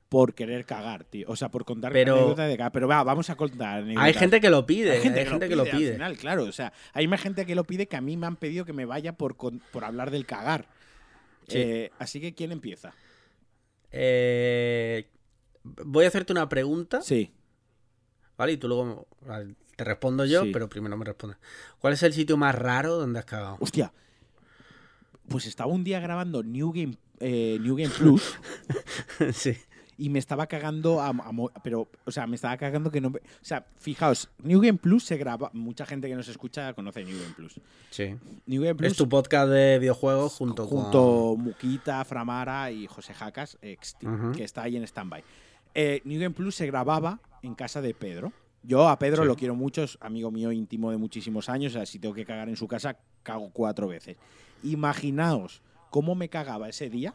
por 0.09 0.35
querer 0.35 0.65
cagar, 0.67 1.05
tío. 1.05 1.29
O 1.31 1.37
sea, 1.37 1.49
por 1.51 1.65
contar 1.65 1.93
Pero- 1.93 2.15
anécdotas 2.17 2.49
de 2.49 2.57
cagar. 2.57 2.73
Pero 2.73 2.89
va, 2.89 3.05
vamos 3.05 3.31
a 3.31 3.37
contar 3.37 3.79
anécdotas. 3.83 4.05
Hay 4.05 4.15
gente 4.15 4.41
que 4.41 4.51
lo 4.51 4.67
pide. 4.67 4.91
Hay 4.91 5.01
gente, 5.01 5.25
que, 5.25 5.55
lo 5.55 5.65
que 5.65 5.71
pide, 5.71 5.87
al 5.89 5.93
final, 5.95 6.17
claro. 6.19 6.43
O 6.45 6.53
sea, 6.53 6.73
hay 6.93 7.07
más 7.07 7.21
gente 7.21 7.47
que 7.47 7.55
lo 7.55 7.63
pide 7.63 7.87
que 7.87 7.97
a 7.97 8.01
mí 8.01 8.17
me 8.17 8.27
han 8.27 8.35
pedido 8.35 8.65
que 8.65 8.73
me 8.73 8.85
vaya 8.85 9.13
por, 9.13 9.37
con- 9.37 9.61
por 9.71 9.85
hablar 9.85 10.11
del 10.11 10.27
cagar. 10.27 10.67
Sí. 11.47 11.59
Eh, 11.59 11.91
así 12.01 12.21
que, 12.21 12.35
¿quién 12.35 12.51
empieza? 12.51 12.93
Voy 15.63 16.05
a 16.05 16.09
hacerte 16.09 16.33
una 16.33 16.49
pregunta, 16.49 17.01
Sí. 17.03 17.31
¿Vale? 18.41 18.53
Y 18.53 18.57
tú 18.57 18.69
luego 18.69 19.07
te 19.77 19.85
respondo 19.85 20.25
yo, 20.25 20.45
Sí. 20.45 20.51
pero 20.51 20.67
primero 20.69 20.97
me 20.97 21.05
respondes. 21.05 21.37
¿Cuál 21.79 21.93
es 21.93 22.03
el 22.03 22.15
sitio 22.15 22.39
más 22.39 22.55
raro 22.55 22.97
donde 22.97 23.19
has 23.19 23.27
cagado? 23.27 23.59
Hostia. 23.61 23.93
Pues 25.29 25.45
estaba 25.47 25.71
un 25.71 25.85
día 25.85 26.01
grabando 26.01 26.43
New 26.43 26.73
Game, 26.73 26.97
eh, 27.21 27.59
New 27.61 27.77
Game 27.77 27.93
Plus 27.97 28.35
sí. 29.33 29.57
y 29.99 30.09
me 30.09 30.19
estaba 30.19 30.47
cagando 30.47 31.01
a, 31.03 31.13
pero 31.63 31.89
o 32.07 32.11
sea 32.11 32.27
me 32.27 32.35
estaba 32.35 32.57
cagando 32.57 32.91
que 32.91 33.01
no 33.03 33.09
o 33.09 33.21
sea 33.43 33.67
fijaos 33.79 34.31
New 34.43 34.59
Game 34.61 34.79
Plus 34.79 35.05
se 35.05 35.19
graba 35.19 35.51
mucha 35.53 35.85
gente 35.85 36.09
que 36.09 36.15
nos 36.17 36.27
escucha 36.29 36.73
conoce 36.73 37.05
New 37.05 37.17
Game 37.21 37.35
Plus 37.37 37.61
Sí. 37.91 38.17
New 38.47 38.63
Game 38.63 38.75
Plus 38.75 38.93
Es 38.93 38.97
tu 38.97 39.09
podcast 39.09 39.51
de 39.51 39.79
videojuegos 39.79 40.33
junto, 40.33 40.67
junto 40.67 41.37
Muquita 41.39 42.03
Framara 42.07 42.71
y 42.73 42.87
José 42.87 43.13
Jacas 43.15 43.59
ex, 43.63 43.97
que 44.35 44.43
está 44.43 44.63
ahí 44.63 44.77
en 44.77 44.87
standby 44.87 45.23
eh, 45.75 46.01
New 46.05 46.19
Game 46.21 46.35
Plus 46.35 46.55
se 46.57 46.67
grababa 46.67 47.21
en 47.43 47.55
casa 47.55 47.81
de 47.81 47.95
Pedro 47.95 48.33
yo 48.63 48.89
a 48.89 48.99
Pedro 48.99 49.23
Sí. 49.23 49.29
lo 49.29 49.37
quiero 49.37 49.55
mucho 49.55 49.83
es 49.83 49.97
amigo 50.01 50.31
mío 50.31 50.53
íntimo 50.53 50.91
de 50.91 50.97
muchísimos 50.99 51.49
años 51.49 51.73
o 51.75 51.79
sea 51.79 51.87
si 51.87 51.99
tengo 51.99 52.15
que 52.15 52.25
cagar 52.27 52.49
en 52.49 52.57
su 52.57 52.69
casa 52.69 52.97
cago 53.23 53.51
cuatro 53.53 53.89
veces 53.89 54.17
imaginaos 54.63 55.63
cómo 55.91 56.15
me 56.15 56.29
cagaba 56.29 56.69
ese 56.69 56.89
día 56.91 57.15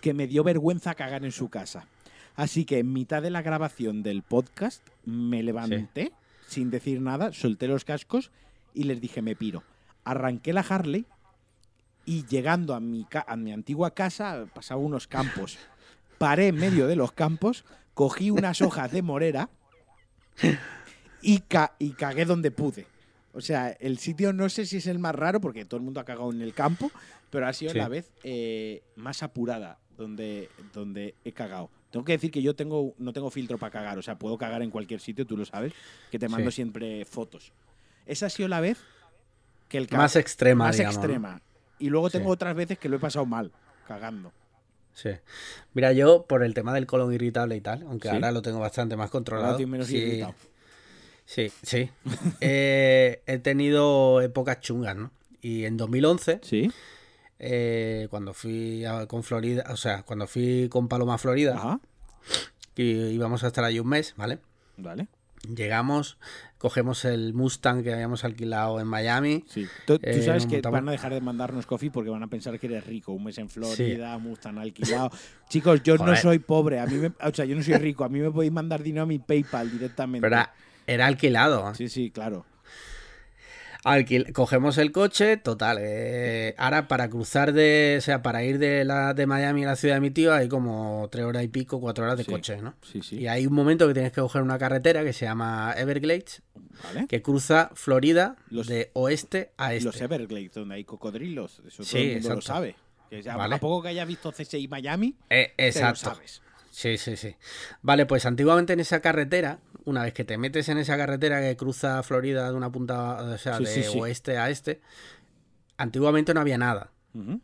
que 0.00 0.12
me 0.14 0.26
dio 0.26 0.42
vergüenza 0.44 0.94
cagar 0.94 1.24
en 1.24 1.32
su 1.32 1.48
casa. 1.48 1.86
Así 2.34 2.64
que 2.64 2.78
en 2.78 2.92
mitad 2.92 3.22
de 3.22 3.30
la 3.30 3.42
grabación 3.42 4.02
del 4.02 4.22
podcast 4.22 4.86
me 5.04 5.42
levanté 5.42 6.12
sin 6.48 6.70
decir 6.70 7.00
nada, 7.00 7.32
solté 7.32 7.68
los 7.68 7.84
cascos 7.84 8.30
y 8.74 8.84
les 8.84 9.00
dije 9.00 9.22
me 9.22 9.36
piro. 9.36 9.62
Arranqué 10.04 10.52
la 10.52 10.62
Harley 10.62 11.06
y 12.04 12.24
llegando 12.26 12.74
a 12.74 12.80
mi, 12.80 13.06
a 13.26 13.36
mi 13.36 13.52
antigua 13.52 13.92
casa 13.94 14.46
pasaba 14.54 14.80
unos 14.80 15.06
campos. 15.06 15.58
Paré 16.18 16.48
en 16.48 16.56
medio 16.56 16.86
de 16.86 16.96
los 16.96 17.12
campos, 17.12 17.64
cogí 17.94 18.30
unas 18.30 18.60
hojas 18.62 18.90
de 18.92 19.02
morera 19.02 19.48
y, 21.20 21.38
ca- 21.40 21.74
y 21.78 21.90
cagué 21.90 22.24
donde 22.24 22.50
pude. 22.50 22.86
O 23.34 23.40
sea, 23.40 23.70
el 23.80 23.98
sitio 23.98 24.32
no 24.32 24.48
sé 24.48 24.66
si 24.66 24.78
es 24.78 24.86
el 24.86 24.98
más 24.98 25.14
raro 25.14 25.40
porque 25.40 25.64
todo 25.64 25.78
el 25.78 25.84
mundo 25.84 26.00
ha 26.00 26.04
cagado 26.04 26.30
en 26.32 26.42
el 26.42 26.52
campo, 26.52 26.90
pero 27.30 27.46
ha 27.46 27.52
sido 27.52 27.72
Sí. 27.72 27.78
la 27.78 27.88
vez 27.88 28.10
eh, 28.24 28.82
más 28.96 29.22
apurada 29.22 29.78
donde, 29.96 30.50
donde 30.72 31.14
he 31.24 31.32
cagado. 31.32 31.70
Tengo 31.90 32.04
que 32.04 32.12
decir 32.12 32.30
que 32.30 32.42
yo 32.42 32.54
tengo, 32.54 32.94
no 32.98 33.12
tengo 33.12 33.30
filtro 33.30 33.58
para 33.58 33.70
cagar, 33.70 33.98
o 33.98 34.02
sea, 34.02 34.18
puedo 34.18 34.36
cagar 34.38 34.62
en 34.62 34.70
cualquier 34.70 35.00
sitio, 35.00 35.26
tú 35.26 35.36
lo 35.36 35.44
sabes, 35.44 35.72
que 36.10 36.18
te 36.18 36.28
mando 36.28 36.50
Sí. 36.50 36.56
siempre 36.56 37.04
fotos. 37.04 37.52
Esa 38.06 38.26
ha 38.26 38.30
sido 38.30 38.48
la 38.48 38.60
vez 38.60 38.78
que 39.68 39.78
el 39.78 39.88
Más 39.92 40.16
extrema, 40.16 40.66
más 40.66 40.78
extrema. 40.80 41.40
Y 41.78 41.88
luego 41.88 42.10
tengo 42.10 42.26
Sí. 42.26 42.32
otras 42.32 42.54
veces 42.54 42.78
que 42.78 42.88
lo 42.88 42.96
he 42.96 43.00
pasado 43.00 43.24
mal, 43.26 43.52
cagando. 43.86 44.32
Sí. 44.94 45.10
Mira, 45.74 45.92
yo 45.92 46.26
por 46.26 46.42
el 46.44 46.54
tema 46.54 46.74
del 46.74 46.86
colon 46.86 47.12
irritable 47.12 47.56
y 47.56 47.60
tal, 47.60 47.82
aunque 47.88 48.08
Sí. 48.08 48.14
ahora 48.14 48.30
lo 48.32 48.42
tengo 48.42 48.58
bastante 48.60 48.96
más 48.96 49.10
controlado. 49.10 49.58
menos 49.66 49.86
sí, 49.86 49.96
irritado. 49.96 50.34
Sí, 51.24 51.50
sí. 51.62 51.90
Eh, 52.40 53.22
he 53.26 53.38
tenido 53.38 54.20
épocas 54.20 54.60
chungas, 54.60 54.96
¿no? 54.96 55.10
Y 55.40 55.64
en 55.64 55.76
2011, 55.76 56.40
Sí. 56.42 56.70
eh, 57.38 58.06
cuando 58.10 58.34
fui 58.34 58.84
a- 58.84 59.06
con 59.06 59.22
Florida, 59.22 59.64
o 59.70 59.76
sea, 59.76 60.02
cuando 60.02 60.26
fui 60.26 60.68
con 60.68 60.88
Paloma 60.88 61.14
a 61.14 61.18
Florida, 61.18 61.54
Ajá. 61.56 61.80
que 62.74 62.82
íbamos 62.82 63.42
a 63.44 63.48
estar 63.48 63.64
allí 63.64 63.80
un 63.80 63.88
mes, 63.88 64.14
¿vale? 64.16 64.38
Vale. 64.76 65.08
Llegamos, 65.48 66.18
cogemos 66.58 67.04
el 67.04 67.34
Mustang 67.34 67.82
que 67.82 67.92
habíamos 67.92 68.24
alquilado 68.24 68.78
en 68.80 68.86
Miami. 68.86 69.44
Sí. 69.48 69.66
Tú, 69.86 69.98
tú 69.98 70.06
Eh, 70.06 70.22
sabes 70.22 70.46
que 70.46 70.56
montamos- 70.56 70.80
van 70.80 70.88
a 70.88 70.92
dejar 70.92 71.12
de 71.12 71.20
mandarnos 71.20 71.66
coffee 71.66 71.90
porque 71.90 72.10
van 72.10 72.22
a 72.22 72.28
pensar 72.28 72.58
que 72.60 72.66
eres 72.68 72.86
rico. 72.86 73.12
Un 73.12 73.24
mes 73.24 73.38
en 73.38 73.48
Florida, 73.48 74.16
Mustang 74.18 74.58
alquilado. 74.58 75.10
Chicos, 75.48 75.82
yo 75.82 75.96
no 75.98 76.14
soy 76.16 76.38
pobre. 76.38 76.78
A 76.78 76.86
mí 76.86 76.94
me, 76.94 77.08
o 77.08 77.34
sea, 77.34 77.44
yo 77.44 77.56
no 77.56 77.62
soy 77.62 77.74
rico. 77.74 78.04
A 78.04 78.08
mí 78.08 78.20
me 78.20 78.30
podéis 78.30 78.52
mandar 78.52 78.82
dinero 78.82 79.02
a 79.02 79.06
mi 79.06 79.18
PayPal 79.18 79.70
directamente. 79.70 80.24
Pero 80.24 80.36
era, 80.36 80.52
era 80.86 81.06
alquilado. 81.06 81.74
Sí, 81.74 81.88
sí, 81.88 82.10
claro. 82.10 82.46
Alquil- 83.84 84.32
cogemos 84.32 84.78
el 84.78 84.92
coche, 84.92 85.36
total. 85.38 85.78
eh, 85.80 86.54
ahora 86.56 86.86
para 86.86 87.10
cruzar 87.10 87.52
de, 87.52 87.96
o 87.98 88.00
sea, 88.00 88.22
para 88.22 88.44
ir 88.44 88.58
de 88.58 88.84
la 88.84 89.12
de 89.12 89.26
Miami 89.26 89.64
a 89.64 89.68
la 89.68 89.76
ciudad 89.76 89.96
de 89.96 90.00
mi 90.00 90.10
tío 90.12 90.32
hay 90.32 90.48
como 90.48 91.08
tres 91.10 91.24
horas 91.24 91.42
y 91.42 91.48
pico, 91.48 91.80
cuatro 91.80 92.04
horas 92.04 92.16
de 92.16 92.22
Sí. 92.24 92.30
coche, 92.30 92.58
¿no? 92.62 92.74
Sí, 92.82 93.02
sí. 93.02 93.16
Y 93.18 93.26
hay 93.26 93.44
un 93.46 93.54
momento 93.54 93.88
que 93.88 93.94
tienes 93.94 94.12
que 94.12 94.20
coger 94.20 94.42
una 94.42 94.56
carretera 94.56 95.02
que 95.02 95.12
se 95.12 95.24
llama 95.24 95.74
Everglades, 95.76 96.42
¿Vale? 96.84 97.06
que 97.08 97.22
cruza 97.22 97.70
Florida 97.74 98.36
Los- 98.50 98.68
de 98.68 98.90
oeste 98.92 99.50
a 99.56 99.74
este. 99.74 99.86
Los 99.86 100.00
Everglades, 100.00 100.52
donde 100.52 100.76
hay 100.76 100.84
cocodrilos. 100.84 101.60
Eso 101.66 101.82
Sí, 101.82 101.90
todo 101.90 101.98
el 102.02 102.12
mundo 102.14 102.28
lo 102.28 102.34
exacto. 102.36 102.42
sabe. 102.54 102.76
Que 103.10 103.20
ya- 103.22 103.36
Vale. 103.36 103.56
A 103.56 103.58
poco 103.58 103.82
que 103.82 103.88
hayas 103.88 104.06
visto 104.06 104.30
CSI 104.32 104.68
Miami, 104.68 105.16
Eh, 105.28 105.52
te 105.56 105.62
lo 105.64 105.68
exacto. 105.68 106.00
sabes. 106.14 106.40
Sí, 106.70 106.96
sí, 106.96 107.16
sí. 107.18 107.34
Vale, 107.82 108.06
pues 108.06 108.24
antiguamente 108.24 108.72
en 108.72 108.80
esa 108.80 109.00
carretera, 109.00 109.58
una 109.84 110.02
vez 110.04 110.12
que 110.14 110.24
te 110.24 110.38
metes 110.38 110.68
en 110.68 110.78
esa 110.78 110.96
carretera 110.96 111.40
que 111.40 111.56
cruza 111.56 112.02
Florida 112.02 112.50
de 112.50 112.56
una 112.56 112.70
punta, 112.70 113.22
o 113.22 113.38
sea, 113.38 113.58
Sí, 113.58 113.64
de 113.64 113.70
sí, 113.70 113.82
sí. 113.84 113.98
oeste 114.00 114.38
a 114.38 114.50
este, 114.50 114.80
antiguamente 115.76 116.34
no 116.34 116.40
había 116.40 116.58
nada. 116.58 116.90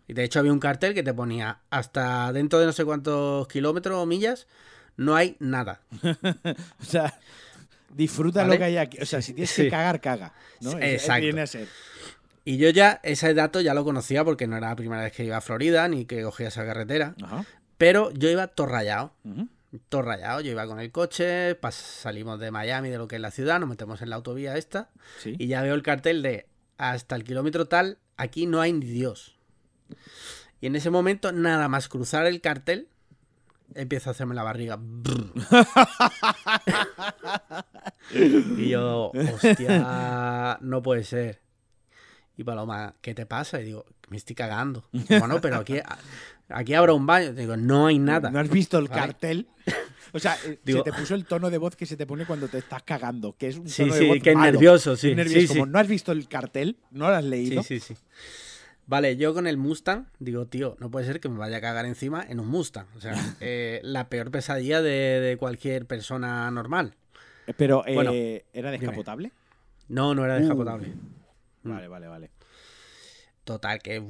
Y 0.07 0.15
de 0.15 0.25
hecho 0.25 0.39
había 0.39 0.53
un 0.53 0.61
cartel 0.61 0.95
que 0.95 1.03
te 1.03 1.13
ponía 1.13 1.61
hasta 1.69 2.33
dentro 2.33 2.59
de 2.59 2.65
no 2.65 2.73
sé 2.73 2.87
cuántos 2.87 3.47
kilómetros 3.49 3.99
o 3.99 4.07
millas, 4.07 4.47
no 4.97 5.15
hay 5.15 5.37
nada. 5.41 5.83
O 6.81 6.85
sea, 6.85 7.19
disfruta 7.95 8.41
¿Vale? 8.43 8.55
lo 8.55 8.59
que 8.59 8.65
hay 8.65 8.77
aquí. 8.79 8.99
O 9.03 9.05
sea, 9.07 9.21
si 9.21 9.35
tienes 9.35 9.53
que 9.55 9.69
cagar, 9.69 10.01
caga. 10.01 10.33
exacto. 10.81 11.23
Viene 11.23 11.43
a 11.43 11.47
ser. 11.47 11.69
Y 12.47 12.57
yo 12.57 12.71
ya 12.71 12.99
ese 13.03 13.35
dato 13.35 13.61
ya 13.61 13.75
lo 13.75 13.85
conocía 13.85 14.25
porque 14.25 14.47
no 14.47 14.57
era 14.57 14.71
la 14.71 14.77
primera 14.77 15.03
vez 15.03 15.13
que 15.13 15.25
iba 15.25 15.37
a 15.37 15.41
Florida 15.43 15.87
ni 15.87 16.07
que 16.07 16.23
cogía 16.23 16.49
esa 16.49 16.65
carretera, 16.65 17.15
Ajá. 17.23 17.45
pero 17.77 18.11
yo 18.15 18.31
iba 18.31 18.47
todo 18.47 18.69
rayado. 18.69 19.13
Ujú. 19.25 19.49
Todo 19.91 20.03
rayado, 20.03 20.41
yo 20.41 20.51
iba 20.51 20.67
con 20.67 20.81
el 20.81 20.91
coche, 20.91 21.61
pas- 21.61 21.73
salimos 21.75 22.41
de 22.41 22.51
Miami, 22.51 22.89
de 22.89 22.97
lo 22.99 23.07
que 23.07 23.17
es 23.17 23.21
la 23.23 23.31
ciudad, 23.31 23.61
nos 23.61 23.69
metemos 23.69 24.01
en 24.01 24.09
la 24.11 24.17
autovía 24.17 24.57
esta 24.57 24.89
Sí. 25.19 25.35
y 25.39 25.47
ya 25.49 25.61
veo 25.63 25.75
el 25.75 25.83
cartel 25.83 26.23
de 26.23 26.47
hasta 26.79 27.17
el 27.17 27.25
kilómetro 27.25 27.67
tal, 27.67 27.99
aquí 28.17 28.47
no 28.47 28.61
hay 28.63 28.73
ni 28.73 28.87
Dios. 28.87 29.37
Y 30.61 30.67
en 30.69 30.77
ese 30.77 30.89
momento, 30.91 31.33
nada 31.33 31.69
más 31.69 31.89
cruzar 31.89 32.25
el 32.27 32.41
cartel, 32.41 32.89
empieza 33.75 34.09
a 34.09 34.13
hacerme 34.13 34.35
la 34.35 34.43
barriga. 34.43 34.79
y 38.57 38.69
yo, 38.71 39.13
hostia, 39.35 40.59
no 40.61 40.83
puede 40.83 41.05
ser. 41.05 41.41
Y 42.39 42.45
Paloma, 42.45 42.95
¿qué 43.03 43.15
te 43.15 43.27
pasa? 43.27 43.61
Y 43.61 43.65
digo, 43.65 43.85
me 44.09 44.17
estoy 44.17 44.35
cagando. 44.35 44.85
Bueno, 45.19 45.41
pero 45.43 45.57
aquí, 45.57 45.75
aquí 46.49 46.73
habrá 46.73 46.95
un 46.95 47.05
baño. 47.05 47.35
Digo, 47.35 47.57
no 47.59 47.89
hay 47.89 47.99
nada. 47.99 48.31
¿No 48.31 48.39
has 48.39 48.49
visto 48.49 48.79
el 48.79 48.89
Vale. 48.89 49.01
cartel? 49.03 49.47
O 50.15 50.19
sea, 50.19 50.39
eh, 50.47 50.59
Digo- 50.65 50.79
se 50.83 50.91
te 50.91 50.97
puso 50.99 51.15
el 51.15 51.27
tono 51.27 51.51
de 51.51 51.59
voz 51.59 51.77
que 51.77 51.85
se 51.85 51.95
te 51.95 52.07
pone 52.07 52.25
cuando 52.25 52.49
te 52.49 52.57
estás 52.57 52.83
cagando, 52.83 53.37
que 53.37 53.49
es 53.49 53.59
un 53.59 53.69
Sí, 53.69 53.83
tono 53.83 53.93
de 53.95 54.01
sí, 54.01 54.07
voz 54.09 54.19
que 54.23 54.31
es 54.31 54.37
nervioso, 54.39 54.97
sí, 54.97 55.15
nervioso, 55.15 55.41
sí, 55.41 55.47
como 55.49 55.67
sí. 55.67 55.71
no 55.71 55.79
has 55.79 55.87
visto 55.87 56.13
el 56.13 56.27
cartel, 56.29 56.79
no 56.93 57.11
lo 57.11 57.15
has 57.17 57.25
leído. 57.25 57.63
Sí, 57.63 57.79
sí, 57.79 57.95
sí. 57.95 58.03
Vale, 58.87 59.19
yo 59.19 59.35
con 59.35 59.47
el 59.47 59.59
Mustang 59.59 60.07
digo, 60.19 60.47
tío, 60.47 60.77
no 60.81 60.91
puede 60.91 61.05
ser 61.05 61.21
que 61.21 61.29
me 61.29 61.37
vaya 61.37 61.59
a 61.59 61.61
cagar 61.61 61.85
encima 61.85 62.25
en 62.27 62.41
un 62.41 62.49
Mustang. 62.49 62.87
O 62.97 63.01
sea, 63.03 63.13
eh, 63.41 63.81
la 63.83 64.09
peor 64.09 64.31
pesadilla 64.31 64.81
de, 64.81 65.21
de 65.21 65.37
cualquier 65.37 65.85
persona 65.85 66.51
normal. 66.51 66.95
Pero, 67.59 67.85
eh, 67.87 67.93
Bueno, 67.95 68.13
¿era 68.55 68.71
descapotable? 68.71 69.33
No, 69.89 70.15
no 70.15 70.25
era 70.25 70.37
Uh. 70.37 70.39
descapotable. 70.39 70.95
Vale, 71.75 71.89
vale, 71.89 72.07
vale. 72.09 72.31
Total, 73.45 73.81
que... 73.81 74.03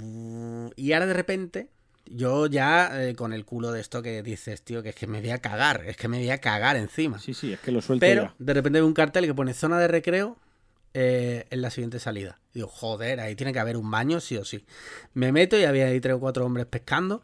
Y 0.77 0.93
ahora 0.93 1.07
de 1.07 1.15
repente, 1.15 1.69
yo 2.07 2.47
ya 2.47 3.05
eh, 3.05 3.15
con 3.15 3.33
el 3.33 3.45
culo 3.45 3.71
de 3.71 3.81
esto 3.81 4.03
que 4.03 4.23
dices, 4.23 4.63
tío, 4.63 4.83
que 4.83 4.91
es 4.91 4.95
que 4.97 5.07
me 5.07 5.21
voy 5.21 5.31
a 5.31 5.39
cagar, 5.39 5.85
es 5.87 5.97
que 5.97 6.09
me 6.09 6.19
voy 6.19 6.31
a 6.31 6.39
cagar 6.39 6.77
encima. 6.77 7.19
Sí, 7.21 7.35
sí, 7.35 7.53
es 7.53 7.61
que 7.61 7.71
lo 7.71 7.81
suelto 7.81 8.01
Pero 8.01 8.23
ya. 8.25 8.35
de 8.39 8.55
repente 8.55 8.81
veo 8.81 8.87
un 8.87 8.95
cartel 8.95 9.27
que 9.27 9.35
pone 9.35 9.55
zona 9.55 9.79
de 9.79 9.87
recreo 9.89 10.37
eh, 10.95 11.47
en 11.51 11.63
la 11.63 11.71
siguiente 11.71 12.01
salida. 12.01 12.41
Digo, 12.53 12.67
joder, 12.67 13.21
ahí 13.21 13.37
tiene 13.37 13.53
que 13.53 13.61
haber 13.61 13.77
un 13.77 13.89
baño, 13.91 14.19
sí 14.21 14.37
o 14.37 14.45
sí. 14.45 14.65
Me 15.15 15.31
meto 15.31 15.57
y 15.57 15.65
había 15.65 15.87
ahí 15.87 16.01
tres 16.01 16.15
o 16.15 16.21
cuatro 16.21 16.45
hombres 16.45 16.67
pescando. 16.67 17.23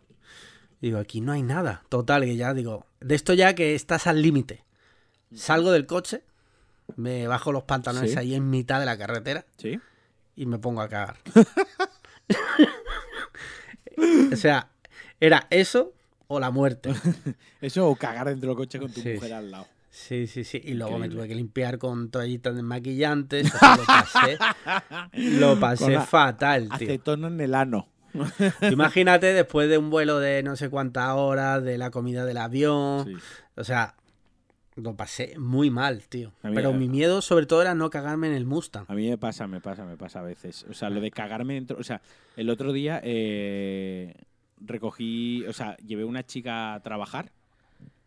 Digo, 0.81 0.99
aquí 0.99 1.21
no 1.21 1.33
hay 1.33 1.43
nada. 1.43 1.83
Total, 1.89 2.23
que 2.25 2.37
ya 2.37 2.55
digo, 2.55 2.87
de 3.01 3.15
esto 3.17 3.33
ya 3.33 3.55
que 3.55 3.75
estás 3.75 4.07
al 4.07 4.23
límite. 4.23 4.63
Salgo 5.35 5.73
del 5.73 5.87
coche, 5.87 6.23
me 6.95 7.27
bajo 7.27 7.51
los 7.51 7.65
pantalones 7.65 8.13
Sí. 8.13 8.19
ahí 8.19 8.35
en 8.35 8.51
mitad 8.51 8.79
de 8.79 8.87
la 8.87 8.97
carretera 8.99 9.47
Sí. 9.57 9.81
Y 10.37 10.47
me 10.47 10.59
pongo 10.59 10.81
a 10.81 10.89
cagar. 10.89 11.17
o 14.33 14.37
sea, 14.37 14.69
era 15.21 15.47
eso 15.51 15.93
o 16.27 16.41
la 16.41 16.51
muerte. 16.51 16.93
Eso 17.61 17.89
o 17.89 17.97
cagar 17.97 18.29
dentro 18.29 18.51
del 18.51 18.57
coche 18.57 18.79
con 18.79 18.91
tu 18.93 19.01
Sí, 19.01 19.15
mujer 19.15 19.33
al 19.35 19.51
lado. 19.51 19.67
Sí, 19.91 20.27
sí, 20.27 20.45
sí. 20.45 20.61
Y 20.65 20.75
luego 20.75 20.99
me 20.99 21.09
tuve 21.09 21.29
que 21.29 21.35
limpiar 21.35 21.79
con 21.79 22.11
toallitas 22.11 22.55
desmaquillantes. 22.55 23.53
lo 23.53 23.85
pasé, 23.87 24.39
lo 25.13 25.61
pasé 25.61 25.91
la- 25.93 26.01
fatal, 26.03 26.69
tío. 26.79 26.89
Acetona 26.89 27.29
en 27.29 27.41
el 27.41 27.55
ano. 27.55 27.89
Imagínate 28.71 29.33
después 29.33 29.69
de 29.69 29.79
un 29.79 29.91
vuelo 29.91 30.19
de 30.19 30.43
no 30.43 30.57
sé 30.57 30.69
cuántas 30.69 31.11
horas, 31.15 31.63
de 31.65 31.79
la 31.79 31.91
comida 31.91 32.25
del 32.25 32.39
avión. 32.39 33.05
Sí. 33.07 33.15
O 33.57 33.65
sea, 33.65 33.95
lo 34.77 34.95
pasé 34.97 35.39
muy 35.39 35.71
mal, 35.71 36.03
tío. 36.09 36.33
Pero 36.43 36.73
mi 36.73 36.89
miedo 36.89 37.23
sobre 37.23 37.47
todo 37.47 37.63
era 37.63 37.75
no 37.75 37.91
cagarme 37.91 38.27
en 38.29 38.35
el 38.35 38.45
Mustang. 38.45 38.85
A 38.89 38.95
mí 38.95 39.09
me 39.09 39.17
pasa, 39.19 39.47
me 39.47 39.61
pasa, 39.61 39.85
me 39.85 39.97
pasa 39.97 40.21
a 40.21 40.23
veces. 40.23 40.67
O 40.69 40.75
sea, 40.75 40.91
lo 40.91 41.01
de 41.01 41.11
cagarme 41.11 41.55
dentro. 41.55 41.77
O 41.79 41.85
sea, 41.85 42.01
el 42.37 42.51
otro 42.51 42.73
día 42.73 43.01
eh, 43.05 44.15
recogí. 44.61 45.45
O 45.47 45.53
sea, 45.53 45.77
llevé 45.79 46.05
una 46.05 46.25
chica 46.27 46.75
a 46.75 46.81
trabajar 46.81 47.31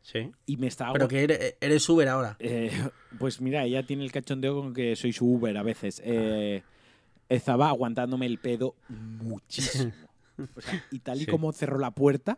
Sí. 0.02 0.32
y 0.46 0.58
me 0.58 0.68
estaba. 0.68 0.94
Pero 0.94 1.08
que 1.08 1.24
eres, 1.24 1.56
eres 1.62 1.88
Uber 1.90 2.08
ahora. 2.10 2.36
Eh, 2.40 2.72
pues 3.20 3.42
mira, 3.42 3.64
ella 3.66 3.84
tiene 3.84 4.04
el 4.04 4.12
cachondeo 4.12 4.62
con 4.62 4.74
que 4.74 4.96
soy 4.96 5.14
su 5.14 5.26
Uber 5.26 5.58
a 5.58 5.64
veces. 5.64 6.02
Eh, 6.06 6.64
estaba 7.30 7.70
aguantándome 7.70 8.26
el 8.26 8.38
pedo 8.40 8.76
muchísimo. 8.90 9.92
O 10.56 10.62
sea, 10.62 10.86
y 10.92 11.00
tal 11.00 11.18
y 11.20 11.26
Sí. 11.26 11.32
como 11.32 11.52
cerró 11.52 11.80
la 11.80 11.90
puerta, 11.90 12.38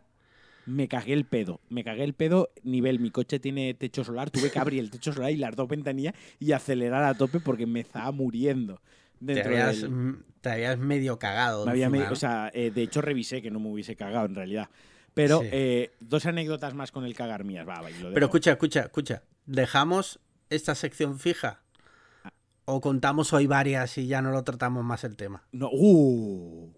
me 0.66 0.88
cagué 0.88 1.12
el 1.14 1.24
pedo. 1.24 1.60
Me 1.68 1.82
cagué 1.84 2.04
el 2.04 2.14
pedo 2.14 2.50
nivel. 2.62 3.00
Mi 3.00 3.10
coche 3.10 3.38
tiene 3.40 3.74
techo 3.74 4.04
solar. 4.04 4.30
Tuve 4.30 4.50
que 4.50 4.58
abrir 4.58 4.80
el 4.80 4.90
techo 4.90 5.12
solar 5.12 5.30
y 5.30 5.36
las 5.36 5.56
dos 5.56 5.68
ventanillas 5.68 6.14
y 6.38 6.52
acelerar 6.52 7.04
a 7.04 7.14
tope 7.14 7.40
porque 7.40 7.66
me 7.66 7.80
estaba 7.80 8.10
muriendo. 8.12 8.80
Te 9.24 9.42
habías, 9.42 9.82
del- 9.82 10.16
te 10.40 10.50
habías 10.50 10.78
medio 10.78 11.18
cagado. 11.18 11.66
me 11.66 11.84
había. 11.84 12.10
O 12.10 12.16
sea, 12.16 12.50
eh, 12.54 12.70
de 12.70 12.82
hecho 12.82 13.00
revisé 13.02 13.42
que 13.42 13.50
no 13.50 13.60
me 13.60 13.68
hubiese 13.68 13.96
cagado 13.96 14.26
en 14.26 14.34
realidad. 14.34 14.68
Pero 15.12 15.40
Sí. 15.40 15.48
eh, 15.50 15.90
dos 16.00 16.24
anécdotas 16.26 16.72
más 16.74 16.92
con 16.92 17.04
el 17.04 17.14
cagar 17.14 17.42
mías. 17.44 17.68
Va, 17.68 17.80
va, 17.80 17.90
y 17.90 17.98
lo 18.00 18.12
Pero 18.12 18.26
escucha, 18.26 18.52
escucha, 18.52 18.80
escucha. 18.82 19.22
¿Dejamos 19.44 20.20
esta 20.50 20.74
sección 20.74 21.18
fija? 21.18 21.62
¿O 22.64 22.80
contamos 22.80 23.32
hoy 23.32 23.46
varias 23.48 23.98
y 23.98 24.06
ya 24.06 24.22
no 24.22 24.30
lo 24.30 24.44
tratamos 24.44 24.84
más 24.84 25.02
el 25.02 25.16
tema? 25.16 25.42
No, 25.50 25.68
uh. 25.72 26.72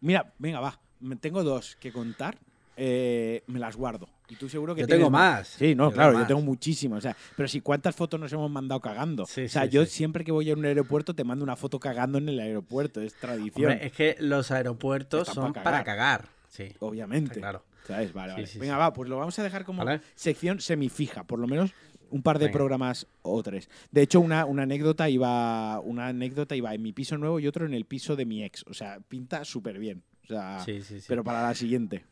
Mira, 0.00 0.32
venga, 0.38 0.60
va. 0.60 0.80
Me- 1.00 1.16
Tengo 1.16 1.42
dos 1.42 1.76
que 1.76 1.92
contar. 1.92 2.38
Eh, 2.76 3.42
me 3.46 3.58
las 3.58 3.76
guardo. 3.76 4.08
Y 4.28 4.34
tú 4.36 4.48
seguro 4.48 4.74
que 4.74 4.82
Yo 4.82 4.86
tienes 4.86 5.00
tengo 5.00 5.10
más. 5.10 5.46
Sí, 5.48 5.74
no, 5.74 5.88
Yo 5.90 5.94
claro, 5.94 6.10
tengo 6.12 6.22
yo 6.24 6.26
tengo 6.28 6.40
muchísimas. 6.42 6.98
O 6.98 7.00
sea, 7.00 7.16
pero 7.36 7.48
si 7.48 7.60
cuántas 7.60 7.94
fotos 7.94 8.18
nos 8.20 8.32
hemos 8.32 8.50
mandado 8.50 8.80
cagando. 8.80 9.24
Sí, 9.26 9.44
o 9.44 9.48
sea, 9.48 9.62
sí, 9.64 9.68
yo 9.70 9.84
sí. 9.84 9.90
siempre 9.92 10.24
que 10.24 10.32
voy 10.32 10.50
a 10.50 10.54
un 10.54 10.64
aeropuerto 10.64 11.14
te 11.14 11.24
mando 11.24 11.42
una 11.44 11.56
foto 11.56 11.78
cagando 11.80 12.18
en 12.18 12.28
el 12.28 12.40
aeropuerto. 12.40 13.00
Es 13.00 13.14
tradición. 13.14 13.70
Hombre, 13.72 13.86
es 13.86 13.92
que 13.92 14.16
los 14.20 14.50
aeropuertos 14.50 15.28
son 15.28 15.52
pa' 15.52 15.62
para 15.62 15.84
cagar. 15.84 16.20
cagar. 16.22 16.28
Sí, 16.48 16.74
obviamente. 16.80 17.38
claro. 17.40 17.62
¿Sabes? 17.86 18.12
Vale, 18.12 18.32
vale. 18.32 18.48
Venga, 18.58 18.76
va, 18.78 18.92
pues 18.92 19.08
lo 19.08 19.16
vamos 19.16 19.38
a 19.38 19.42
dejar 19.44 19.64
como 19.64 19.84
Vale. 19.84 20.00
sección 20.16 20.60
semifija, 20.60 21.22
por 21.22 21.38
lo 21.38 21.46
menos 21.46 21.70
un 22.10 22.20
par 22.22 22.38
de 22.40 22.46
Venga. 22.46 22.58
programas 22.58 23.06
o 23.22 23.40
tres. 23.44 23.70
De 23.92 24.02
hecho, 24.02 24.18
una, 24.20 24.44
una 24.44 24.64
anécdota 24.64 25.08
iba 25.08 25.78
una 25.80 26.08
anécdota 26.08 26.56
iba 26.56 26.74
en 26.74 26.82
mi 26.82 26.92
piso 26.92 27.16
nuevo 27.16 27.38
y 27.38 27.46
otro 27.46 27.64
en 27.64 27.74
el 27.74 27.84
piso 27.84 28.16
de 28.16 28.24
mi 28.26 28.42
ex. 28.42 28.64
O 28.68 28.74
sea, 28.74 28.98
pinta 29.08 29.44
súper 29.44 29.78
bien. 29.78 30.02
O 30.24 30.26
sea, 30.26 30.60
Sí, 30.64 30.82
sí, 30.82 30.98
sí. 31.00 31.06
pero 31.06 31.22
para 31.22 31.42
la 31.42 31.54
siguiente. 31.54 32.04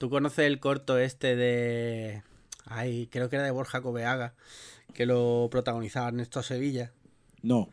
¿Tú 0.00 0.08
conoces 0.08 0.46
el 0.46 0.60
corto 0.60 0.96
este 0.96 1.36
de... 1.36 2.22
Ay, 2.64 3.06
creo 3.12 3.28
que 3.28 3.36
era 3.36 3.44
de 3.44 3.50
Borja 3.50 3.82
Coveaga, 3.82 4.32
que 4.94 5.04
lo 5.04 5.48
protagonizaba 5.50 6.08
Ernesto 6.08 6.42
Sevilla. 6.42 6.90
No. 7.42 7.68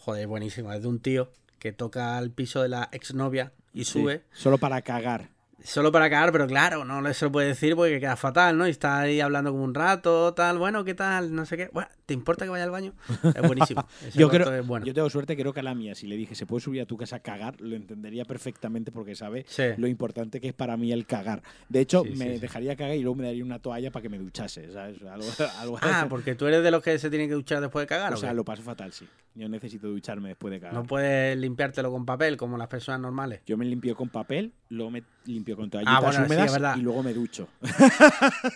Joder, 0.00 0.26
buenísimo. 0.26 0.70
Es 0.74 0.82
de 0.82 0.88
un 0.88 1.00
tío 1.00 1.32
que 1.58 1.72
toca 1.72 2.18
al 2.18 2.30
piso 2.30 2.60
de 2.60 2.68
la 2.68 2.90
exnovia 2.92 3.54
y 3.72 3.86
Sí, 3.86 3.92
sube. 3.92 4.22
solo 4.34 4.58
para 4.58 4.82
cagar. 4.82 5.30
Solo 5.64 5.90
para 5.90 6.10
cagar, 6.10 6.30
pero 6.30 6.46
claro, 6.46 6.84
no 6.84 7.14
se 7.14 7.24
lo 7.24 7.32
puede 7.32 7.48
decir 7.48 7.74
porque 7.74 8.00
queda 8.00 8.16
fatal, 8.16 8.58
¿no? 8.58 8.68
Y 8.68 8.70
está 8.70 8.98
ahí 9.00 9.22
hablando 9.22 9.50
como 9.50 9.64
un 9.64 9.74
rato, 9.74 10.34
tal, 10.34 10.58
bueno, 10.58 10.84
¿qué 10.84 10.92
tal? 10.92 11.34
No 11.34 11.46
sé 11.46 11.56
qué. 11.56 11.70
Bueno, 11.72 11.88
¿te 12.06 12.14
importa 12.14 12.44
que 12.44 12.50
vaya 12.50 12.64
al 12.64 12.70
baño? 12.70 12.94
Es 13.34 13.42
buenísimo. 13.46 13.86
Yo, 14.14 14.28
creo, 14.28 14.52
es 14.54 14.66
bueno. 14.66 14.86
yo 14.86 14.94
tengo 14.94 15.10
suerte, 15.10 15.36
creo 15.36 15.52
que 15.52 15.60
a 15.60 15.62
la 15.62 15.74
mía, 15.74 15.94
si 15.94 16.06
le 16.06 16.16
dije, 16.16 16.34
¿se 16.34 16.46
puede 16.46 16.62
subir 16.62 16.80
a 16.80 16.86
tu 16.86 16.96
casa 16.96 17.16
a 17.16 17.20
cagar? 17.20 17.60
Lo 17.60 17.76
entendería 17.76 18.24
perfectamente 18.24 18.92
porque 18.92 19.14
sabe 19.14 19.44
Sí. 19.48 19.64
lo 19.76 19.86
importante 19.88 20.40
que 20.40 20.48
es 20.48 20.54
para 20.54 20.76
mí 20.76 20.92
el 20.92 21.04
cagar. 21.06 21.42
De 21.68 21.80
hecho, 21.80 22.04
Sí, 22.04 22.10
me 22.16 22.34
sí. 22.34 22.38
dejaría 22.40 22.76
cagar 22.76 22.96
y 22.96 23.02
luego 23.02 23.16
me 23.16 23.24
daría 23.24 23.44
una 23.44 23.58
toalla 23.58 23.90
para 23.90 24.02
que 24.02 24.08
me 24.08 24.18
duchase, 24.18 24.72
¿sabes? 24.72 25.02
Algo, 25.02 25.26
algo 25.58 25.78
Ah, 25.82 26.06
porque 26.08 26.34
tú 26.34 26.46
eres 26.46 26.62
de 26.62 26.70
los 26.70 26.82
que 26.82 26.98
se 26.98 27.10
tienen 27.10 27.28
que 27.28 27.34
duchar 27.34 27.60
después 27.60 27.82
de 27.82 27.86
cagar. 27.88 28.12
O 28.12 28.16
¿o 28.16 28.18
sea, 28.18 28.30
qué? 28.30 28.36
lo 28.36 28.44
paso 28.44 28.62
fatal, 28.62 28.92
sí. 28.92 29.06
Yo 29.34 29.48
necesito 29.48 29.88
ducharme 29.88 30.28
después 30.30 30.50
de 30.52 30.60
cagar. 30.60 30.74
No 30.74 30.84
puedes 30.84 31.36
limpiártelo 31.36 31.90
con 31.90 32.06
papel 32.06 32.36
como 32.36 32.56
las 32.56 32.68
personas 32.68 33.00
normales. 33.00 33.40
Yo 33.44 33.56
me 33.58 33.64
limpio 33.66 33.94
con 33.96 34.08
papel, 34.08 34.52
luego 34.70 34.90
me 34.90 35.02
limpio 35.26 35.56
con 35.56 35.68
toallitas 35.68 35.94
Ah, 35.96 36.00
bueno, 36.00 36.24
húmedas 36.24 36.78
y 36.78 36.80
luego 36.80 37.02
me 37.02 37.12
ducho. 37.12 37.48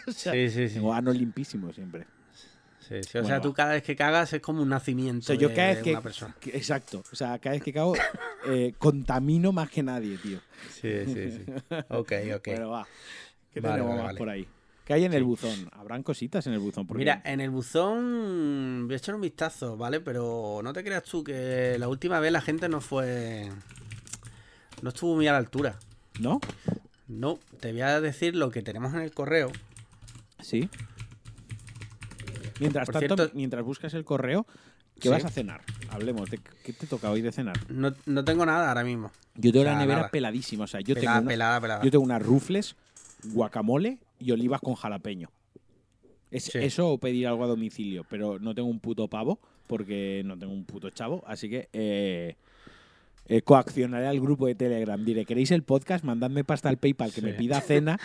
Sí, 0.08 0.48
sí, 0.50 0.68
sí. 0.68 0.74
Tengo 0.74 0.94
ano 0.94 1.12
limpísimo 1.12 1.72
siempre. 1.72 2.06
Sí, 2.90 2.96
sí. 3.04 3.18
O 3.18 3.22
Bueno, 3.22 3.26
sea, 3.28 3.40
tú 3.40 3.54
cada 3.54 3.72
vez 3.74 3.82
que 3.84 3.94
cagas 3.94 4.32
es 4.32 4.42
como 4.42 4.60
un 4.62 4.68
nacimiento 4.68 5.22
O 5.22 5.26
sea, 5.26 5.36
yo 5.36 5.48
de, 5.48 5.54
cada 5.54 5.68
vez 5.68 5.76
de 5.78 5.82
que, 5.84 5.90
una 5.92 6.00
persona. 6.02 6.36
que- 6.40 6.56
Exacto. 6.56 7.04
O 7.12 7.16
sea, 7.16 7.38
cada 7.38 7.54
vez 7.54 7.62
que 7.62 7.72
cago, 7.72 7.94
eh, 8.48 8.74
contamino 8.78 9.52
más 9.52 9.70
que 9.70 9.82
nadie, 9.82 10.16
tío. 10.18 10.40
Sí, 10.80 10.92
sí, 11.06 11.30
sí. 11.30 11.44
Ok, 11.88 12.12
ok. 12.36 12.46
Bueno, 12.46 12.70
va. 12.70 12.86
¿Qué 13.54 13.60
Vale, 13.60 13.74
tenemos 13.76 13.90
vale, 13.90 13.96
más 14.02 14.06
vale. 14.06 14.18
por 14.18 14.28
ahí? 14.28 14.48
¿Qué 14.84 14.94
hay 14.94 15.04
en 15.04 15.12
el 15.14 15.22
buzón? 15.22 15.70
¿Habrán 15.72 16.02
cositas 16.02 16.44
en 16.48 16.52
el 16.54 16.58
buzón? 16.58 16.84
Porque- 16.84 16.98
Mira, 16.98 17.22
en 17.24 17.40
el 17.40 17.50
buzón 17.50 18.86
voy 18.86 18.94
a 18.94 18.96
echar 18.96 19.14
un 19.14 19.20
vistazo, 19.20 19.76
¿vale? 19.76 20.00
Pero 20.00 20.60
no 20.64 20.72
te 20.72 20.82
creas 20.82 21.04
tú 21.04 21.22
que 21.22 21.76
la 21.78 21.86
última 21.86 22.18
vez 22.18 22.32
la 22.32 22.40
gente 22.40 22.68
no 22.68 22.80
fue... 22.80 23.48
No 24.82 24.88
estuvo 24.88 25.14
muy 25.14 25.28
a 25.28 25.32
la 25.32 25.38
altura. 25.38 25.78
¿No? 26.18 26.40
No, 27.06 27.38
te 27.60 27.70
voy 27.70 27.82
a 27.82 28.00
decir 28.00 28.34
lo 28.34 28.50
que 28.50 28.62
tenemos 28.62 28.92
en 28.94 29.00
el 29.00 29.12
correo. 29.12 29.52
Sí. 30.40 30.68
Mientras 32.60 32.86
Por 32.86 32.92
tanto, 33.00 33.16
cierto- 33.16 33.34
mientras 33.36 33.64
buscas 33.64 33.94
el 33.94 34.04
correo, 34.04 34.46
¿qué 34.96 35.02
Sí. 35.02 35.08
vas 35.08 35.24
a 35.24 35.28
cenar? 35.30 35.62
Hablemos. 35.90 36.30
de 36.30 36.38
¿Qué 36.64 36.72
te 36.72 36.86
toca 36.86 37.10
hoy 37.10 37.20
de 37.22 37.32
cenar? 37.32 37.56
No, 37.70 37.92
no 38.06 38.24
tengo 38.24 38.46
nada 38.46 38.68
ahora 38.68 38.84
mismo. 38.84 39.10
Yo 39.34 39.50
tengo 39.50 39.62
O 39.62 39.64
sea, 39.64 39.72
la 39.72 39.78
nevera 39.80 39.98
nada. 40.00 40.10
peladísima. 40.10 40.64
O 40.64 40.66
sea, 40.68 40.80
yo 40.80 40.94
pelada, 40.94 41.16
tengo, 41.16 41.22
una- 41.22 41.28
pelada, 41.30 41.60
pelada. 41.60 41.82
yo 41.84 41.90
tengo 41.90 42.04
unas 42.04 42.22
rufles, 42.22 42.76
guacamole 43.24 43.98
y 44.18 44.30
olivas 44.30 44.60
con 44.60 44.74
jalapeño. 44.74 45.30
Es 46.30 46.44
Sí. 46.44 46.58
eso 46.58 46.88
o 46.90 46.98
pedir 46.98 47.26
algo 47.26 47.42
a 47.44 47.48
domicilio, 47.48 48.04
pero 48.08 48.38
no 48.38 48.54
tengo 48.54 48.68
un 48.68 48.78
puto 48.78 49.08
pavo 49.08 49.40
porque 49.66 50.22
no 50.24 50.38
tengo 50.38 50.52
un 50.52 50.64
puto 50.64 50.90
chavo, 50.90 51.24
así 51.26 51.48
que 51.50 51.68
eh, 51.72 52.36
eh, 53.32 53.42
coaccionaré 53.42 54.08
al 54.08 54.20
grupo 54.20 54.46
de 54.48 54.56
Telegram. 54.56 55.02
Diré, 55.04 55.24
¿queréis 55.24 55.52
el 55.52 55.62
podcast? 55.62 56.04
Mandadme 56.04 56.42
pasta 56.42 56.68
al 56.68 56.78
PayPal 56.78 57.12
que 57.12 57.20
Sí. 57.20 57.26
me 57.26 57.32
pida 57.34 57.60
cena 57.60 57.98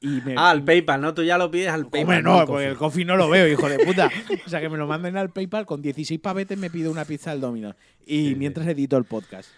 y 0.00 0.22
me... 0.24 0.34
Ah, 0.38 0.48
al 0.50 0.64
PayPal, 0.64 1.00
¿no? 1.02 1.12
Tú 1.12 1.22
ya 1.22 1.36
lo 1.36 1.50
pides 1.50 1.68
al 1.68 1.82
PayPal. 1.86 2.00
Hombre, 2.18 2.22
no 2.22 2.46
porque 2.46 2.66
el 2.68 2.76
Coffee. 2.76 3.04
no 3.04 3.16
lo 3.16 3.28
veo, 3.28 3.46
hijo 3.46 3.68
de 3.68 3.78
puta. 3.84 4.10
O 4.46 4.48
sea, 4.48 4.60
que 4.62 4.68
me 4.70 4.78
lo 4.78 4.86
manden 4.86 5.16
al 5.18 5.28
PayPal 5.30 5.66
con 5.66 5.82
16 5.82 6.18
pavetes 6.18 6.56
me 6.56 6.70
pido 6.70 6.90
una 6.90 7.04
pizza 7.04 7.30
al 7.30 7.40
Domino. 7.42 7.74
Y 8.06 8.16
Sí, 8.22 8.28
sí. 8.30 8.34
mientras 8.36 8.66
edito 8.66 8.96
el 8.96 9.04
podcast. 9.04 9.50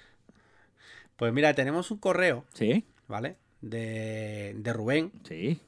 Pues 1.17 1.33
mira, 1.33 1.55
tenemos 1.55 1.91
un 1.93 1.99
correo, 1.99 2.45
¿Sí? 2.53 2.85
¿vale? 3.09 3.37
De, 3.61 4.55
de 4.59 4.73
Rubén, 4.73 5.13
Sí. 5.27 5.61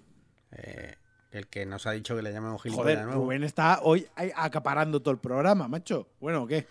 eh, 0.52 0.96
el 1.30 1.46
que 1.46 1.64
nos 1.64 1.86
ha 1.86 1.92
dicho 1.92 2.16
que 2.16 2.22
le 2.22 2.32
llamemos 2.32 2.60
Joder, 2.60 2.72
gilipollas 2.72 2.98
de 2.98 3.04
nuevo. 3.04 3.22
Rubén 3.24 3.44
está 3.44 3.80
hoy 3.82 4.06
acaparando 4.34 5.00
todo 5.00 5.12
el 5.12 5.18
programa, 5.20 5.68
macho. 5.68 6.08
Bueno, 6.20 6.46
¿qué? 6.46 6.66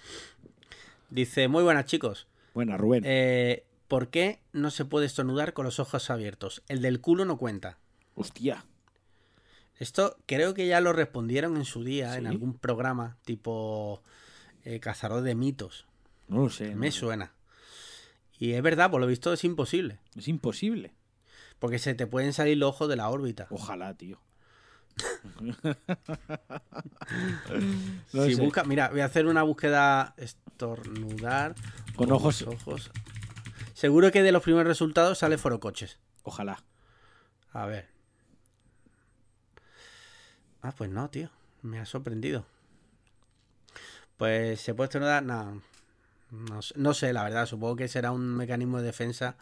Dice, 1.09 1.47
muy 1.47 1.63
buenas 1.63 1.86
chicos. 1.86 2.27
Buena, 2.58 2.76
Rubén. 2.76 3.04
Eh, 3.06 3.68
¿Por 3.88 4.10
qué 4.10 4.40
no 4.52 4.72
se 4.72 4.84
puede 4.84 5.06
estornudar 5.06 5.54
con 5.54 5.64
los 5.66 5.80
ojos 5.80 6.10
abiertos? 6.10 6.64
El 6.68 6.82
del 6.82 7.02
culo 7.02 7.24
no 7.24 7.38
cuenta. 7.38 7.78
Hostia. 8.16 8.66
Esto 9.78 10.18
creo 10.26 10.56
que 10.56 10.66
ya 10.66 10.82
lo 10.82 10.91
respondieron 10.91 11.56
en 11.56 11.65
su 11.65 11.84
día 11.84 12.17
en 12.17 12.26
algún 12.26 12.56
programa 12.58 13.15
tipo 13.26 14.02
eh, 14.63 14.80
Cazador 14.80 15.22
de 15.22 15.36
Mitos. 15.36 15.86
No 16.28 16.41
lo 16.46 16.50
sé. 16.50 16.72
no 16.72 16.78
Me 16.78 16.91
sé. 16.91 16.98
suena. 17.02 17.32
Y 18.39 18.54
es 18.54 18.63
verdad, 18.63 18.89
por 18.89 19.02
lo 19.02 19.06
visto 19.06 19.32
es 19.34 19.43
imposible. 19.43 20.00
Es 20.15 20.28
imposible. 20.28 20.96
Porque 21.60 21.78
se 21.78 21.93
te 21.93 22.08
pueden 22.08 22.34
salir 22.34 22.58
los 22.58 22.70
ojos 22.70 22.89
de 22.89 22.96
la 22.96 23.08
órbita. 23.12 23.46
Ojalá, 23.52 23.93
tío. 23.93 24.20
No 28.13 28.23
si 28.25 28.36
sé. 28.36 28.41
busca, 28.41 28.63
mira, 28.63 28.89
voy 28.89 29.01
a 29.01 29.05
hacer 29.05 29.25
una 29.27 29.43
búsqueda 29.43 30.13
estornudar 30.17 31.55
Con 31.95 32.12
ojos- 32.12 32.41
ojos. 32.43 32.91
Seguro 33.73 34.12
que 34.12 34.23
de 34.23 34.31
los 34.31 34.43
primeros 34.43 34.67
resultados 34.67 35.19
sale 35.19 35.38
forocoches. 35.38 35.99
Ojalá. 36.23 36.63
A 37.51 37.65
ver. 37.65 37.88
Ah, 40.62 40.71
pues 40.75 40.89
no, 40.89 41.10
tío. 41.10 41.29
Me 41.62 41.79
ha 41.79 41.86
sorprendido. 41.86 42.45
Pues 44.17 44.60
se 44.62 44.73
puede 44.73 44.88
estornudar. 44.88 45.23
No. 45.23 45.62
No 46.32 46.62
sé, 46.62 46.74
no 46.78 46.94
sé, 46.94 47.13
la 47.13 47.24
verdad. 47.24 47.46
Supongo 47.46 47.76
que 47.78 47.88
será 47.88 48.12
un 48.12 48.36
mecanismo 48.36 48.80
de 48.80 48.84
defensa 48.84 49.38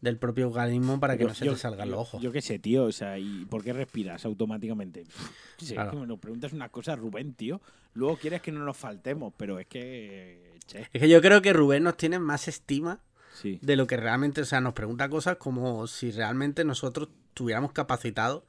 del 0.00 0.16
propio 0.16 0.48
organismo 0.48 0.98
para 0.98 1.16
que 1.16 1.24
Yo- 1.24 1.28
no 1.28 1.34
se 1.34 1.44
yo- 1.44 1.52
te 1.52 1.58
salgan 1.58 1.90
los 1.90 2.00
ojos. 2.00 2.22
Yo 2.22 2.32
qué 2.32 2.40
sé, 2.40 2.58
tío. 2.58 2.84
O 2.84 2.92
sea, 2.92 3.18
¿y 3.18 3.44
por 3.44 3.62
qué 3.62 3.72
respiras 3.72 4.24
automáticamente? 4.24 5.04
Sé, 5.58 5.74
Claro. 5.74 5.90
que 5.90 5.96
me 5.98 6.06
lo 6.06 6.16
preguntas 6.16 6.52
una 6.52 6.68
cosa, 6.70 6.96
Rubén, 6.96 7.34
tío. 7.34 7.60
Luego 7.94 8.16
quieres 8.16 8.40
que 8.40 8.52
no 8.52 8.64
nos 8.64 8.76
faltemos, 8.76 9.32
pero 9.36 9.58
es 9.58 9.66
que. 9.66 10.58
Che, 10.66 10.88
Es 10.92 11.00
que 11.00 11.08
yo 11.08 11.20
creo 11.20 11.42
que 11.42 11.52
Rubén 11.52 11.82
nos 11.82 11.96
tiene 11.96 12.18
más 12.18 12.48
estima 12.48 13.00
sí. 13.34 13.58
de 13.60 13.76
lo 13.76 13.86
que 13.86 13.96
realmente, 13.96 14.40
o 14.40 14.44
sea, 14.44 14.60
nos 14.60 14.72
pregunta 14.72 15.08
cosas 15.10 15.36
como 15.36 15.86
si 15.88 16.10
realmente 16.12 16.64
nosotros 16.64 17.08
estuviéramos 17.30 17.72
capacitados 17.72 18.44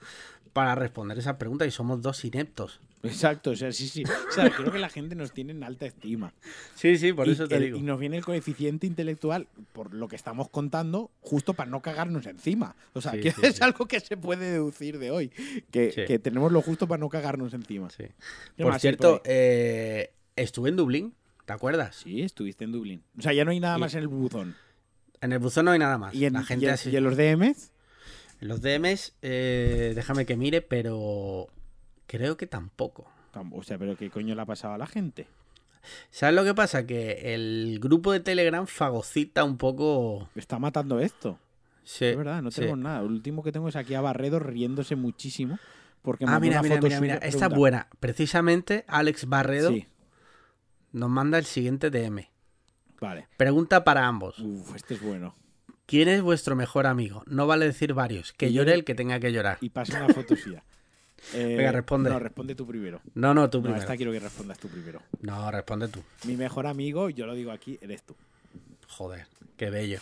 para 0.54 0.76
responder 0.76 1.18
esas 1.18 1.36
preguntas 1.38 1.68
y 1.68 1.72
somos 1.72 2.02
dos 2.02 2.24
ineptos. 2.26 2.80
Exacto, 3.04 3.52
o 3.52 3.56
sea, 3.56 3.72
sí, 3.72 3.88
sí. 3.88 4.04
O 4.04 4.32
sea, 4.32 4.50
creo 4.52 4.72
que 4.72 4.78
la 4.80 4.90
gente 4.90 5.16
nos 5.16 5.32
tiene 5.34 5.52
en 5.54 5.64
alta 5.64 5.86
estima. 5.86 6.34
Sí, 6.76 6.98
sí, 6.98 7.14
por 7.14 7.28
y, 7.28 7.32
eso 7.32 7.48
te 7.48 7.56
el- 7.56 7.64
digo. 7.64 7.78
y 7.78 7.82
nos 7.82 8.00
viene 8.00 8.18
el 8.18 8.24
coeficiente 8.26 8.86
intelectual, 8.88 9.48
por 9.74 9.94
lo 9.94 10.08
que 10.08 10.16
estamos 10.16 10.50
contando, 10.50 11.10
justo 11.22 11.54
para 11.54 11.70
no 11.72 11.82
cagarnos 11.82 12.26
encima. 12.28 12.76
O 12.94 13.02
sea, 13.02 13.14
Sí, 13.14 13.20
que 13.22 13.32
sí, 13.32 13.42
es 13.44 13.56
sí. 13.56 13.64
algo 13.64 13.86
que 13.88 14.00
se 14.00 14.18
puede 14.18 14.52
deducir 14.52 15.00
de 15.00 15.10
hoy. 15.12 15.30
Que, 15.72 16.06
que 16.08 16.20
tenemos 16.20 16.52
lo 16.52 16.62
justo 16.62 16.88
para 16.88 17.00
no 17.00 17.10
cagarnos 17.10 17.54
encima. 17.54 17.90
Sí. 17.90 18.06
¿Qué 18.56 18.64
Por 18.64 18.80
cierto, 18.80 19.22
eh, 19.26 20.12
estuve 20.36 20.70
en 20.70 20.76
Dublín, 20.76 21.14
¿te 21.46 21.54
acuerdas? 21.54 21.96
Sí, 21.96 22.22
estuviste 22.22 22.66
en 22.66 22.72
Dublín. 22.72 23.04
O 23.18 23.22
sea, 23.22 23.34
ya 23.34 23.46
no 23.46 23.52
hay 23.52 23.60
nada 23.60 23.78
Y- 23.78 23.80
más 23.82 23.94
en 23.96 24.02
el 24.02 24.08
buzón. 24.08 24.56
En 25.22 25.32
el 25.34 25.40
buzón 25.40 25.66
no 25.66 25.72
hay 25.72 25.80
nada 25.80 25.98
más. 25.98 26.14
¿Y 26.14 26.26
en, 26.26 26.34
La 26.34 26.44
gente 26.44 26.66
y 26.66 26.68
en- 26.68 26.74
así- 26.76 26.90
y 26.92 26.96
en 26.98 27.04
los 27.04 27.16
DMs? 27.18 27.72
En 28.42 28.48
los 28.48 28.62
DMs, 28.62 29.14
eh, 29.22 29.94
déjame 29.96 30.26
que 30.26 30.36
mire, 30.36 30.62
pero 30.64 31.48
creo 32.12 32.36
que 32.38 32.48
tampoco. 32.48 33.10
Tam- 33.34 33.52
O 33.54 33.64
sea, 33.64 33.78
pero 33.78 33.96
¿qué 33.96 34.10
coño 34.10 34.36
le 34.36 34.42
ha 34.42 34.46
pasado 34.46 34.74
a 34.74 34.78
la 34.78 34.88
gente? 34.88 35.28
¿Sabes 36.10 36.36
lo 36.36 36.44
que 36.44 36.54
pasa? 36.54 36.86
Que 36.86 37.34
el 37.34 37.80
grupo 37.82 38.12
de 38.12 38.20
Telegram 38.20 38.68
fagocita 38.68 39.44
un 39.44 39.58
poco... 39.58 40.30
Está 40.36 40.60
matando 40.60 41.00
esto. 41.00 41.40
Sí, 41.84 42.06
Es 42.06 42.18
verdad, 42.18 42.42
no 42.44 42.52
sí. 42.52 42.58
tenemos 42.62 42.78
nada. 42.80 43.00
El 43.00 43.08
último 43.08 43.42
que 43.42 43.52
tengo 43.52 43.68
es 43.70 43.76
aquí 43.76 43.96
a 43.96 44.02
Barredo 44.02 44.38
riéndose 44.40 44.96
muchísimo. 44.96 45.58
Porque 46.04 46.26
Ah, 46.28 46.40
mira, 46.40 46.62
mira, 46.62 46.80
mira, 46.82 47.00
mira. 47.02 47.16
Esta 47.16 47.46
es 47.48 47.54
buena. 47.54 47.88
Precisamente 48.00 48.86
Alex 48.88 49.28
Barredo 49.28 49.70
Sí, 49.70 49.88
nos 50.92 51.10
manda 51.10 51.38
el 51.40 51.46
siguiente 51.46 51.90
DM. 51.90 52.28
vale. 53.00 53.28
Pregunta 53.38 53.84
para 53.84 54.06
ambos. 54.08 54.38
Uf, 54.40 54.76
este 54.76 54.96
es 54.96 55.02
bueno. 55.02 55.36
¿Quién 55.88 56.08
es 56.10 56.22
vuestro 56.22 56.56
mejor 56.56 56.86
amigo? 56.88 57.24
No 57.26 57.48
vale 57.48 57.66
decir 57.66 57.94
varios. 57.94 58.34
Que 58.34 58.52
llore 58.54 58.74
el 58.74 58.84
que 58.84 58.94
tenga 58.96 59.20
que 59.20 59.32
llorar. 59.34 59.58
Y 59.62 59.70
pasa 59.70 60.04
una 60.04 60.14
foto 60.14 60.36
suya. 60.36 60.64
Eh, 61.34 61.56
Venga, 61.58 61.72
responde. 61.72 62.10
No, 62.10 62.20
responde 62.20 62.56
tú 62.56 62.66
primero. 62.66 63.02
No, 63.14 63.34
no, 63.34 63.50
tú 63.50 63.60
No, 63.60 63.64
primero. 63.64 63.82
esta 63.82 63.96
quiero 63.96 64.12
que 64.12 64.20
respondas 64.20 64.58
tú 64.60 64.68
primero. 64.68 65.02
No, 65.22 65.50
responde 65.52 65.88
tú. 65.88 66.02
Mi 66.26 66.36
mejor 66.36 66.68
amigo, 66.68 67.10
yo 67.10 67.26
lo 67.26 67.36
digo 67.36 67.52
aquí, 67.52 67.78
eres 67.82 68.04
tú. 68.04 68.16
Joder, 68.88 69.26
qué 69.58 69.70
bello. 69.70 70.00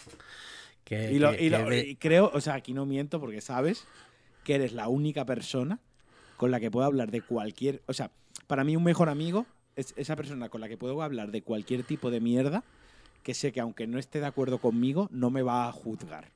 Qué- 0.83 1.11
Y, 1.11 1.19
lo- 1.19 1.31
qué- 1.31 1.43
y 1.43 1.49
lo- 1.49 1.57
qué 1.59 1.63
be- 1.65 1.87
y 1.89 1.95
creo, 1.95 2.31
o 2.33 2.41
sea, 2.41 2.55
aquí 2.55 2.73
no 2.73 2.85
miento 2.85 3.19
porque 3.19 3.41
sabes 3.41 3.85
que 4.43 4.55
eres 4.55 4.73
la 4.73 4.87
única 4.87 5.25
persona 5.25 5.79
con 6.37 6.51
la 6.51 6.59
que 6.59 6.71
puedo 6.71 6.85
hablar 6.85 7.11
de 7.11 7.21
cualquier. 7.21 7.81
O 7.85 7.93
sea, 7.93 8.11
para 8.47 8.63
mí 8.63 8.75
un 8.75 8.83
mejor 8.83 9.09
amigo 9.09 9.45
es 9.75 9.93
esa 9.97 10.15
persona 10.15 10.49
con 10.49 10.61
la 10.61 10.67
que 10.69 10.77
puedo 10.77 11.01
hablar 11.03 11.31
de 11.31 11.41
cualquier 11.43 11.83
tipo 11.83 12.09
de 12.09 12.19
mierda 12.21 12.63
que 13.23 13.33
sé 13.33 13.51
que 13.51 13.59
aunque 13.59 13.85
no 13.85 13.99
esté 13.99 14.19
de 14.21 14.25
acuerdo 14.25 14.57
conmigo, 14.59 15.09
no 15.11 15.29
me 15.29 15.41
va 15.43 15.67
a 15.67 15.71
juzgar. 15.71 16.31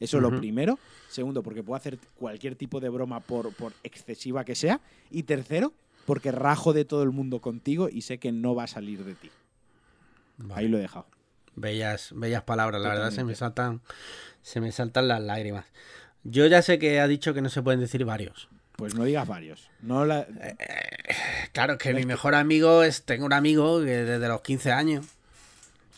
Eso 0.00 0.16
es 0.16 0.22
lo 0.22 0.30
primero. 0.40 0.78
Segundo, 1.08 1.42
porque 1.42 1.62
puedo 1.62 1.76
hacer 1.76 1.98
cualquier 2.16 2.56
tipo 2.56 2.80
de 2.80 2.88
broma 2.88 3.20
por, 3.20 3.52
por 3.54 3.72
excesiva 3.84 4.44
que 4.44 4.54
sea. 4.54 4.80
Y 5.10 5.22
tercero, 5.24 5.72
porque 6.06 6.32
rajo 6.32 6.72
de 6.72 6.84
todo 6.84 7.02
el 7.02 7.10
mundo 7.10 7.40
contigo 7.40 7.88
y 7.88 8.00
sé 8.02 8.18
que 8.18 8.32
no 8.32 8.54
va 8.54 8.64
a 8.64 8.66
salir 8.66 9.04
de 9.04 9.14
ti. 9.14 9.30
Vale. 10.38 10.60
Ahí 10.62 10.68
lo 10.68 10.78
he 10.78 10.80
dejado. 10.80 11.06
Bellas, 11.54 12.12
bellas 12.14 12.42
palabras, 12.44 12.80
la 12.80 12.88
verdad 12.88 13.10
se 13.10 13.24
me 13.24 13.34
saltan, 13.34 13.80
se 14.42 14.60
me 14.60 14.72
saltan 14.72 15.06
las 15.08 15.20
lágrimas. 15.20 15.66
Yo 16.24 16.46
ya 16.46 16.62
sé 16.62 16.78
que 16.78 17.00
ha 17.00 17.06
dicho 17.06 17.34
que 17.34 17.42
no 17.42 17.48
se 17.50 17.60
pueden 17.62 17.80
decir 17.80 18.04
varios. 18.04 18.48
Pues 18.76 18.94
no 18.94 19.04
digas 19.04 19.28
varios. 19.28 19.68
No 19.82 20.06
la- 20.06 20.26
Claro, 21.52 21.76
que 21.76 21.92
mi 21.92 22.06
mejor 22.06 22.34
amigo 22.34 22.82
es, 22.82 23.02
tengo 23.02 23.26
un 23.26 23.32
amigo 23.34 23.80
que 23.80 24.04
desde 24.04 24.28
los 24.28 24.40
15 24.40 24.72
años, 24.72 25.06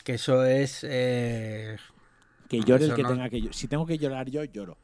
que 0.02 0.14
eso 0.14 0.44
es, 0.44 0.80
eh, 0.82 1.76
que 2.60 2.66
llore 2.68 2.84
el 2.84 2.94
que 2.94 3.02
no- 3.02 3.08
tenga 3.10 3.28
que 3.28 3.40
llorar. 3.40 3.54
Si 3.54 3.68
tengo 3.68 3.86
que 3.86 3.98
llorar 3.98 4.28
yo, 4.30 4.44
lloro. 4.44 4.76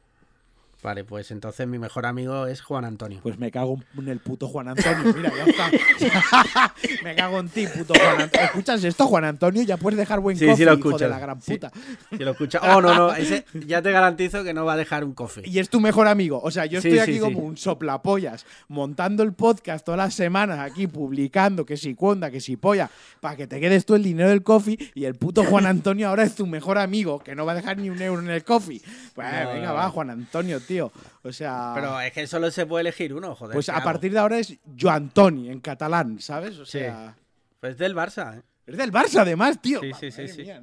Vale, 0.81 1.03
pues 1.03 1.29
entonces 1.31 1.67
mi 1.67 1.77
mejor 1.77 2.05
amigo 2.05 2.47
es 2.47 2.61
Juan 2.61 2.85
Antonio. 2.85 3.19
Pues 3.21 3.37
me 3.37 3.51
cago 3.51 3.79
en 3.97 4.07
el 4.07 4.19
puto 4.19 4.47
Juan 4.47 4.69
Antonio. 4.69 5.13
Mira, 5.13 5.29
ya 5.35 5.43
está. 5.45 6.73
me 7.03 7.15
cago 7.15 7.39
en 7.39 7.49
ti, 7.49 7.67
puto 7.67 7.93
Juan 7.95 8.21
Antonio. 8.21 8.45
¿Escuchas 8.45 8.83
esto, 8.85 9.05
Juan 9.07 9.25
Antonio? 9.25 9.63
Ya 9.63 9.75
puedes 9.75 9.97
dejar 9.97 10.21
buen 10.21 10.37
Sí, 10.37 10.45
coffee, 10.45 10.57
sí 10.57 10.63
lo 10.65 10.77
hijo 10.77 10.97
de 10.97 11.09
la 11.09 11.19
gran 11.19 11.41
Sí. 11.41 11.51
puta. 11.53 11.71
Si 12.09 12.17
lo 12.17 12.31
escucha. 12.31 12.59
Oh, 12.77 12.81
no, 12.81 12.93
no. 12.95 13.13
Ese 13.13 13.45
ya 13.67 13.81
te 13.81 13.91
garantizo 13.91 14.43
que 14.43 14.53
no 14.53 14.63
va 14.63 14.73
a 14.73 14.77
dejar 14.77 15.03
un 15.03 15.13
coffee. 15.13 15.43
Y 15.49 15.59
es 15.59 15.69
tu 15.69 15.81
mejor 15.81 16.07
amigo. 16.07 16.39
O 16.41 16.49
sea, 16.51 16.65
yo 16.65 16.79
Sí, 16.81 16.87
estoy 16.87 16.99
sí, 16.99 16.99
aquí 16.99 17.13
sí. 17.15 17.19
como 17.19 17.39
un 17.39 17.57
soplapollas, 17.57 18.45
montando 18.69 19.23
el 19.23 19.33
podcast 19.33 19.85
todas 19.85 19.97
las 19.97 20.13
semanas 20.13 20.59
aquí, 20.59 20.87
publicando 20.87 21.65
que 21.65 21.75
si 21.75 21.93
cuonda, 21.93 22.31
que 22.31 22.39
si 22.39 22.55
polla, 22.55 22.89
para 23.19 23.35
que 23.35 23.47
te 23.47 23.59
quedes 23.59 23.85
tú 23.85 23.95
el 23.95 24.03
dinero 24.03 24.29
del 24.29 24.43
coffee 24.43 24.77
y 24.95 25.03
el 25.05 25.15
puto 25.15 25.43
Juan 25.43 25.65
Antonio 25.65 26.07
ahora 26.07 26.23
es 26.23 26.35
tu 26.35 26.47
mejor 26.47 26.77
amigo, 26.77 27.19
que 27.19 27.35
no 27.35 27.45
va 27.45 27.51
a 27.51 27.55
dejar 27.55 27.77
ni 27.77 27.89
un 27.89 28.01
euro 28.01 28.21
en 28.21 28.29
el 28.29 28.45
coffee. 28.45 28.81
Pues 29.13 29.27
No, 29.29 29.49
venga, 29.51 29.67
no, 29.67 29.73
va. 29.73 29.89
Juan 29.89 30.09
Antonio, 30.09 30.61
tío. 30.69 30.91
O 31.23 31.31
sea... 31.33 31.71
Pero 31.75 31.99
es 31.99 32.11
que 32.13 32.25
solo 32.27 32.49
se 32.51 32.65
puede 32.65 32.81
elegir 32.81 33.13
uno, 33.13 33.35
joder. 33.35 33.53
pues 33.55 33.65
¿qué 33.65 33.71
a 33.71 33.75
hago? 33.77 33.83
partir 33.85 34.11
de 34.13 34.19
ahora 34.19 34.37
es 34.39 34.55
Jo 34.79 34.89
Antoni 34.89 35.49
en 35.49 35.59
catalán, 35.59 36.19
¿sabes? 36.21 36.57
O 36.59 36.65
Sí. 36.65 36.79
sea... 36.79 37.15
Pues 37.59 37.77
del 37.77 37.93
Barça, 37.95 38.37
¿eh? 38.37 38.41
Es 38.67 38.77
del 38.77 38.91
Barça, 38.91 39.21
además, 39.21 39.59
tío. 39.61 39.81
Sí, 39.81 39.91
sí, 39.99 40.11
sí, 40.11 40.27
sí. 40.27 40.41
mía. 40.43 40.61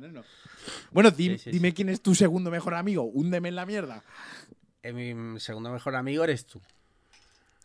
Bueno, 0.92 1.11
di- 1.11 1.31
Sí, 1.31 1.38
sí, 1.38 1.51
dime 1.51 1.75
quién 1.75 1.88
es 1.88 2.01
tu 2.01 2.14
segundo 2.14 2.51
mejor 2.51 2.75
amigo. 2.75 3.03
Húndeme 3.03 3.49
en 3.49 3.57
la 3.57 3.66
mierda. 3.66 4.03
Eh, 4.83 4.92
Mi 4.92 5.40
segundo 5.40 5.71
mejor 5.71 5.97
amigo 5.97 6.23
eres 6.25 6.47
tú. 6.47 6.61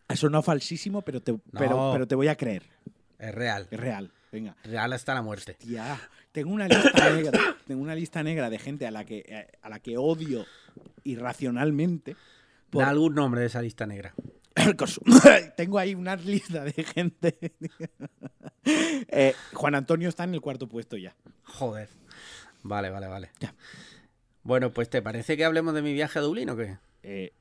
Ha 0.08 0.16
sonado 0.16 0.42
falsísimo, 0.42 1.02
pero 1.04 1.22
te, 1.22 1.34
pero, 1.58 1.92
pero 1.94 2.08
te 2.08 2.16
voy 2.16 2.28
a 2.28 2.36
creer. 2.36 2.64
Es 3.20 3.34
real. 3.34 3.68
Es 3.72 3.80
real. 3.80 4.12
Venga. 4.32 4.56
Real 4.64 4.92
hasta 4.94 5.14
la 5.14 5.22
muerte. 5.22 5.54
Tía, 5.54 5.98
tengo 6.32 6.52
una 6.52 6.68
lista 6.68 7.10
negra. 7.12 7.40
Tengo 7.68 7.82
una 7.84 7.96
lista 7.96 8.24
negra 8.24 8.50
de 8.50 8.58
gente 8.60 8.88
a 8.88 8.92
la 8.92 9.06
que, 9.06 9.48
a 9.62 9.70
la 9.70 9.80
que 9.80 9.98
odio 9.98 10.46
irracionalmente. 11.04 12.16
por- 12.70 12.84
Da 12.84 12.90
algún 12.90 13.16
nombre 13.16 13.42
de 13.42 13.48
esa 13.48 13.62
lista 13.62 13.86
negra. 13.86 14.14
Tengo 15.58 15.80
ahí 15.80 15.96
una 15.96 16.16
lista 16.16 16.64
de 16.64 16.72
gente. 16.84 17.38
Eh, 18.64 19.34
Juan 19.54 19.74
Antonio 19.74 20.08
está 20.08 20.24
en 20.24 20.36
el 20.36 20.42
cuarto 20.42 20.68
puesto 20.70 20.96
ya. 20.96 21.16
Joder. 21.44 21.90
Vale, 22.62 22.92
vale, 22.92 23.08
vale. 23.08 23.32
Ya. 23.40 23.56
Bueno, 24.44 24.70
pues 24.72 24.88
¿te 24.88 25.02
parece 25.02 25.36
que 25.36 25.44
hablemos 25.46 25.74
de 25.74 25.82
mi 25.82 25.94
viaje 25.94 26.20
a 26.20 26.22
Dublín 26.22 26.50
o 26.52 26.56
qué? 26.56 26.78
Eh, 27.02 27.34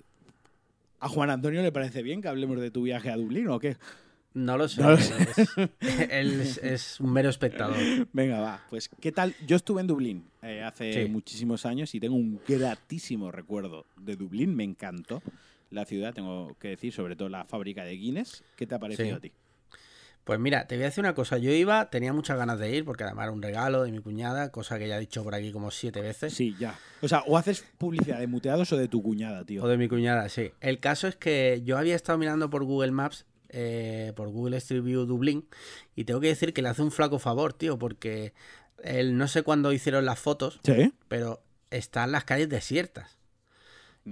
¿A 0.98 1.08
Juan 1.10 1.28
Antonio 1.28 1.60
le 1.62 1.72
parece 1.72 2.02
bien 2.02 2.22
que 2.22 2.28
hablemos 2.28 2.58
de 2.58 2.70
tu 2.70 2.82
viaje 2.82 3.10
a 3.10 3.16
Dublín 3.16 3.48
o 3.48 3.58
qué? 3.58 3.76
No 4.34 4.56
lo 4.56 4.68
sé. 4.68 4.80
No 4.80 4.90
lo 4.90 4.96
Es- 4.96 5.10
Él 6.10 6.40
es, 6.40 6.58
es 6.58 7.00
un 7.00 7.12
mero 7.12 7.28
espectador. 7.28 7.76
Venga, 8.12 8.40
va. 8.40 8.64
Pues, 8.70 8.88
¿qué 9.00 9.10
tal? 9.12 9.34
Yo 9.46 9.56
estuve 9.56 9.80
en 9.80 9.86
Dublín 9.88 10.24
eh, 10.42 10.62
hace 10.62 10.92
Sí. 11.04 11.08
muchísimos 11.08 11.66
años 11.66 11.94
y 11.94 12.00
tengo 12.00 12.14
un 12.16 12.40
gratísimo 12.46 13.32
recuerdo 13.32 13.86
de 13.96 14.16
Dublín. 14.16 14.54
Me 14.54 14.64
encantó 14.64 15.22
la 15.70 15.84
ciudad, 15.84 16.14
tengo 16.14 16.56
que 16.60 16.68
decir, 16.68 16.92
sobre 16.92 17.16
todo 17.16 17.28
la 17.28 17.44
fábrica 17.44 17.84
de 17.84 17.92
Guinness. 17.96 18.44
¿Qué 18.56 18.66
te 18.66 18.74
ha 18.74 18.78
parecido 18.78 19.08
Sí. 19.08 19.14
a 19.14 19.20
ti? 19.20 19.32
Pues 20.22 20.38
mira, 20.38 20.66
te 20.66 20.76
voy 20.76 20.82
a 20.84 20.86
decir 20.88 21.02
una 21.02 21.14
cosa. 21.14 21.38
Yo 21.38 21.50
iba, 21.50 21.90
tenía 21.90 22.12
muchas 22.12 22.36
ganas 22.36 22.58
de 22.58 22.76
ir 22.76 22.84
porque 22.84 23.02
además 23.04 23.24
era 23.24 23.32
un 23.32 23.42
regalo 23.42 23.82
de 23.82 23.90
mi 23.90 23.98
cuñada, 24.00 24.52
cosa 24.52 24.78
que 24.78 24.86
ya 24.86 24.96
he 24.96 25.00
dicho 25.00 25.24
por 25.24 25.34
aquí 25.34 25.50
como 25.50 25.70
siete 25.72 26.02
veces. 26.02 26.34
Sí, 26.34 26.54
ya. 26.60 26.78
O 27.00 27.08
sea, 27.08 27.20
o 27.26 27.36
haces 27.38 27.64
publicidad 27.78 28.20
de 28.20 28.26
muteados 28.28 28.70
o 28.72 28.76
de 28.76 28.86
tu 28.86 29.02
cuñada, 29.02 29.44
tío. 29.44 29.64
O 29.64 29.68
de 29.68 29.76
mi 29.78 29.88
cuñada, 29.88 30.28
sí. 30.28 30.50
El 30.60 30.78
caso 30.78 31.08
es 31.08 31.16
que 31.16 31.62
yo 31.64 31.78
había 31.78 31.96
estado 31.96 32.18
mirando 32.18 32.50
por 32.50 32.64
Google 32.64 32.92
Maps, 32.92 33.24
eh, 33.50 34.12
por 34.16 34.28
Google 34.30 34.56
Street 34.58 34.82
View 34.82 35.04
Dublín, 35.06 35.46
y 35.94 36.04
tengo 36.04 36.20
que 36.20 36.28
decir 36.28 36.52
que 36.54 36.62
le 36.62 36.68
hace 36.70 36.82
un 36.82 36.90
flaco 36.90 37.18
favor, 37.18 37.52
tío, 37.52 37.78
porque 37.78 38.32
él, 38.82 39.16
no 39.18 39.28
sé 39.28 39.42
cuándo 39.42 39.72
hicieron 39.72 40.04
las 40.04 40.18
fotos, 40.18 40.60
Sí. 40.64 40.92
pero 41.08 41.42
están 41.70 42.12
las 42.12 42.24
calles 42.24 42.48
desiertas. 42.48 43.18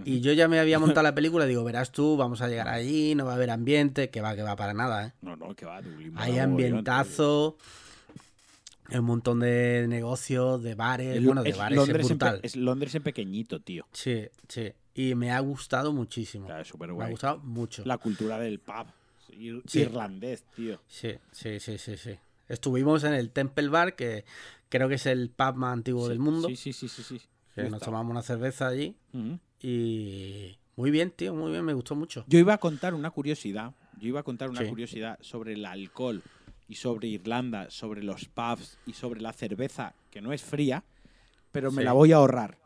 Y 0.04 0.20
yo 0.20 0.32
ya 0.32 0.48
me 0.48 0.60
había 0.60 0.78
montado 0.78 1.02
la 1.02 1.14
película, 1.14 1.46
digo, 1.46 1.64
verás 1.64 1.90
tú, 1.92 2.16
vamos 2.18 2.42
a 2.42 2.48
llegar 2.48 2.68
allí, 2.68 3.14
no 3.14 3.24
va 3.24 3.32
a 3.32 3.34
haber 3.36 3.50
ambiente, 3.50 4.10
que 4.10 4.20
va, 4.20 4.36
que 4.36 4.42
va 4.42 4.54
para 4.54 4.74
nada, 4.74 5.06
¿eh? 5.06 5.12
No, 5.22 5.34
no, 5.34 5.54
que 5.56 5.64
va, 5.64 5.80
Dublín. 5.80 6.12
Hay 6.16 6.38
ambientazo, 6.38 7.56
un 8.90 9.04
montón 9.04 9.40
de 9.40 9.86
negocios, 9.88 10.62
de 10.62 10.74
bares, 10.74 11.16
Es- 11.16 11.24
bueno, 11.24 11.42
de 11.42 11.50
es 11.50 11.56
bares, 11.56 11.78
es 11.78 11.86
Londres 11.86 12.10
en 12.10 12.18
pe- 12.18 12.24
brutal. 12.26 12.40
es 12.42 12.56
Londres 12.56 12.94
en 12.94 13.02
pequeñito, 13.02 13.60
tío. 13.60 13.86
Sí, 13.92 14.26
sí. 14.48 14.72
Y 14.94 15.14
me 15.14 15.30
ha 15.30 15.40
gustado 15.40 15.92
muchísimo. 15.92 16.46
Claro, 16.46 16.62
es 16.62 16.68
súper 16.68 16.92
Me 16.92 17.04
ha 17.04 17.08
gustado 17.08 17.38
mucho. 17.38 17.82
La 17.86 17.98
cultura 17.98 18.38
del 18.38 18.58
pub. 18.60 18.86
Ir- 19.30 19.62
Sí. 19.66 19.80
Irlandés, 19.80 20.44
tío. 20.54 20.80
Sí, 20.86 21.14
sí, 21.32 21.60
sí, 21.60 21.78
sí, 21.78 21.96
sí. 21.96 22.18
Estuvimos 22.48 23.04
en 23.04 23.12
el 23.14 23.30
Temple 23.30 23.68
Bar, 23.68 23.94
que 23.96 24.24
creo 24.68 24.88
que 24.88 24.94
es 24.94 25.06
el 25.06 25.30
pub 25.30 25.54
más 25.56 25.72
antiguo 25.72 26.04
Sí, 26.04 26.08
del 26.10 26.18
mundo. 26.18 26.48
Sí, 26.48 26.56
sí, 26.56 26.72
sí, 26.72 26.88
sí. 26.88 27.02
sí. 27.02 27.20
Que 27.54 27.68
nos 27.68 27.82
tomamos 27.82 28.10
una 28.10 28.22
cerveza 28.22 28.68
allí. 28.68 28.94
Y 29.60 30.56
muy 30.76 30.90
bien, 30.90 31.10
tío, 31.10 31.34
muy 31.34 31.50
bien, 31.50 31.64
me 31.64 31.72
gustó 31.74 31.94
mucho. 31.94 32.24
Yo 32.28 32.38
iba 32.38 32.54
a 32.54 32.58
contar 32.58 32.94
una 32.94 33.10
curiosidad. 33.10 33.74
Yo 33.98 34.08
iba 34.08 34.20
a 34.20 34.22
contar 34.22 34.48
una 34.50 34.60
Sí. 34.62 34.68
curiosidad 34.68 35.18
sobre 35.20 35.54
el 35.54 35.64
alcohol 35.66 36.22
y 36.68 36.76
sobre 36.76 37.08
Irlanda, 37.08 37.70
sobre 37.70 38.02
los 38.04 38.26
pubs 38.26 38.78
y 38.86 38.92
sobre 38.92 39.20
la 39.20 39.32
cerveza, 39.32 39.94
que 40.10 40.20
no 40.20 40.32
es 40.32 40.42
fría, 40.42 40.84
pero 41.50 41.72
me 41.72 41.82
la 41.82 41.92
voy 41.92 42.12
a 42.12 42.16
ahorrar. 42.16 42.58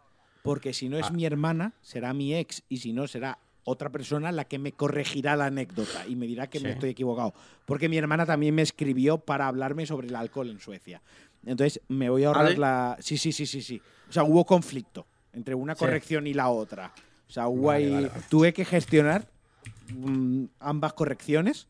Porque 0.43 0.75
si 0.75 0.89
no 0.89 0.99
es 0.99 1.07
Ah. 1.07 1.11
mi 1.13 1.25
hermana, 1.25 1.73
será 1.83 2.13
mi 2.13 2.35
ex, 2.35 2.63
y 2.69 2.79
si 2.79 2.93
no, 2.93 3.07
será 3.07 3.39
otra 3.65 3.91
persona 3.91 4.33
la 4.33 4.45
que 4.45 4.59
me 4.59 4.73
corregirá 4.73 5.37
la 5.37 5.47
anécdota 5.47 6.07
y 6.07 6.17
me 6.17 6.27
dirá 6.27 6.49
que 6.49 6.59
me 6.61 6.69
Sí. 6.71 6.73
estoy 6.73 6.91
equivocado. 6.91 7.33
Porque 7.65 7.89
mi 7.89 7.97
hermana 7.97 8.27
también 8.27 8.55
me 8.55 8.63
escribió 8.63 9.19
para 9.19 9.47
hablarme 9.47 9.87
sobre 9.87 10.09
el 10.09 10.17
alcohol 10.17 10.51
en 10.51 10.59
Suecia. 10.61 11.01
Entonces 11.47 11.81
me 11.89 12.11
voy 12.11 12.25
a 12.25 12.29
ahorrar 12.29 12.47
¿Ah, 12.47 12.51
sí? 12.51 12.57
la. 12.59 12.97
Sí, 13.01 13.19
sí, 13.19 13.33
sí, 13.33 13.47
sí, 13.47 13.63
sí. 13.63 13.81
O 14.09 14.13
sea, 14.13 14.25
hubo 14.25 14.45
conflicto 14.45 15.07
entre 15.33 15.55
una 15.55 15.75
Sí. 15.75 15.81
corrección 15.81 16.27
y 16.27 16.35
la 16.35 16.49
otra. 16.51 16.93
O 17.29 17.33
sea, 17.33 17.49
hubo 17.49 17.69
Vale, 17.69 17.85
ahí- 17.87 17.93
vale, 17.93 18.09
vale. 18.09 18.23
tuve 18.29 18.53
que 18.53 18.65
gestionar 18.65 19.29
mm, 19.95 20.45
ambas 20.61 20.93
correcciones. 20.95 21.67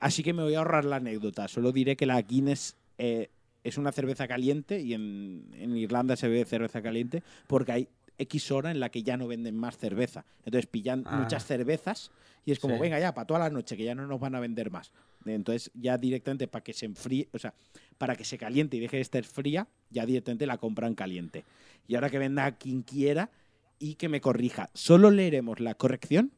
Así 0.00 0.22
que 0.22 0.32
me 0.32 0.42
voy 0.42 0.54
a 0.54 0.58
ahorrar 0.58 0.84
la 0.84 0.96
anécdota. 0.96 1.48
Solo 1.48 1.72
diré 1.72 1.96
que 1.96 2.06
la 2.06 2.20
Guinness 2.20 2.76
eh, 2.98 3.30
es 3.62 3.78
una 3.78 3.92
cerveza 3.92 4.28
caliente 4.28 4.80
y 4.80 4.94
en, 4.94 5.46
en 5.54 5.76
Irlanda 5.76 6.16
se 6.16 6.28
bebe 6.28 6.44
cerveza 6.44 6.82
caliente 6.82 7.22
porque 7.46 7.72
hay 7.72 7.88
X 8.18 8.50
hora 8.52 8.70
en 8.70 8.80
la 8.80 8.90
que 8.90 9.02
ya 9.02 9.16
no 9.16 9.26
venden 9.26 9.56
más 9.56 9.76
cerveza. 9.76 10.24
Entonces 10.44 10.66
pillan 10.66 11.02
Ah. 11.06 11.16
muchas 11.18 11.44
cervezas 11.46 12.10
y 12.44 12.52
es 12.52 12.58
como, 12.58 12.74
Sí. 12.76 12.80
venga 12.82 12.98
ya, 13.00 13.14
para 13.14 13.26
toda 13.26 13.40
la 13.40 13.50
noche, 13.50 13.76
que 13.76 13.84
ya 13.84 13.94
no 13.94 14.06
nos 14.06 14.20
van 14.20 14.34
a 14.34 14.40
vender 14.40 14.70
más. 14.70 14.92
Entonces 15.26 15.70
ya 15.74 15.96
directamente 15.98 16.46
para 16.48 16.62
que 16.62 16.72
se 16.72 16.86
enfríe, 16.86 17.28
o 17.32 17.38
sea, 17.38 17.54
para 17.98 18.14
que 18.16 18.24
se 18.24 18.36
caliente 18.38 18.76
y 18.76 18.80
deje 18.80 18.96
de 18.96 19.02
estar 19.02 19.24
fría, 19.24 19.66
ya 19.90 20.04
directamente 20.06 20.46
la 20.46 20.58
compran 20.58 20.94
caliente. 20.94 21.44
Y 21.88 21.94
ahora 21.94 22.10
que 22.10 22.18
venda 22.18 22.52
quien 22.56 22.82
quiera 22.82 23.30
y 23.78 23.94
que 23.94 24.08
me 24.08 24.20
corrija, 24.20 24.70
solo 24.74 25.10
leeremos 25.10 25.60
la 25.60 25.74
corrección 25.74 26.32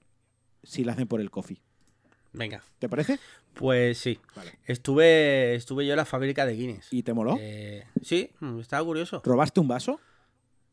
si 0.63 0.85
la 0.85 0.93
hacen 0.93 1.07
por 1.09 1.21
el 1.21 1.31
coffee. 1.31 1.61
Venga, 2.33 2.63
¿Te 2.79 2.89
parece? 2.89 3.19
pues 3.55 3.97
sí. 3.99 4.19
Vale. 4.35 4.53
Estuve, 4.67 5.55
estuve 5.55 5.87
yo 5.87 5.93
en 5.95 5.97
la 5.97 6.05
fábrica 6.05 6.45
de 6.45 6.55
Guinness. 6.55 6.93
¿Y 6.93 7.03
te 7.03 7.15
moló? 7.15 7.37
Eh, 7.41 7.85
sí, 8.03 8.31
mm, 8.41 8.61
estaba 8.61 8.85
curioso. 8.85 9.23
¿Robaste 9.25 9.61
un 9.61 9.69
vaso? 9.69 9.99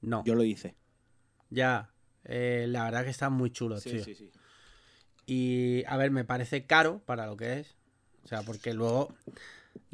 No, 0.01 0.23
Yo 0.25 0.35
lo 0.35 0.43
hice. 0.43 0.75
Ya. 1.53 1.89
eh, 2.25 2.65
la 2.69 2.85
verdad 2.85 3.03
que 3.03 3.09
está 3.09 3.29
muy 3.29 3.51
chulo, 3.51 3.79
tío. 3.81 4.03
sí. 4.03 4.31
Y 5.25 5.83
a 5.87 5.97
ver, 5.97 6.11
me 6.11 6.25
parece 6.25 6.65
caro 6.65 6.99
para 7.05 7.25
lo 7.27 7.37
que 7.37 7.59
es. 7.61 7.75
O 8.23 8.27
sea, 8.27 8.41
porque 8.43 8.73
luego 8.73 9.13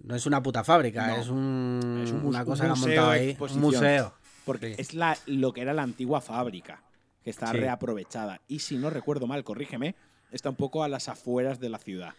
no 0.04 0.16
es 0.16 0.26
una 0.26 0.42
puta 0.42 0.64
fábrica, 0.64 1.08
No. 1.08 1.16
es, 1.18 1.28
un, 1.30 2.02
Es 2.04 2.12
un 2.12 2.18
mus- 2.24 2.30
una 2.36 2.40
un 2.40 2.46
cosa 2.46 2.66
que 2.66 2.72
han 2.72 2.80
montado 2.80 3.10
ahí. 3.12 3.38
Un 3.40 3.60
museo. 3.60 4.14
Porque 4.46 4.70
Sí. 4.70 4.76
es 4.82 4.94
la, 4.94 5.18
lo 5.28 5.54
que 5.54 5.62
era 5.62 5.74
la 5.74 5.84
antigua 5.84 6.22
fábrica, 6.22 6.84
que 7.24 7.30
está 7.30 7.52
Sí. 7.52 7.58
reaprovechada. 7.58 8.42
Y 8.48 8.60
si 8.60 8.78
no 8.78 8.90
recuerdo 8.90 9.28
mal, 9.28 9.44
corrígeme, 9.44 9.96
está 10.32 10.50
un 10.50 10.56
poco 10.56 10.84
a 10.84 10.88
las 10.90 11.10
afueras 11.10 11.60
de 11.60 11.70
la 11.70 11.78
ciudad. 11.78 12.14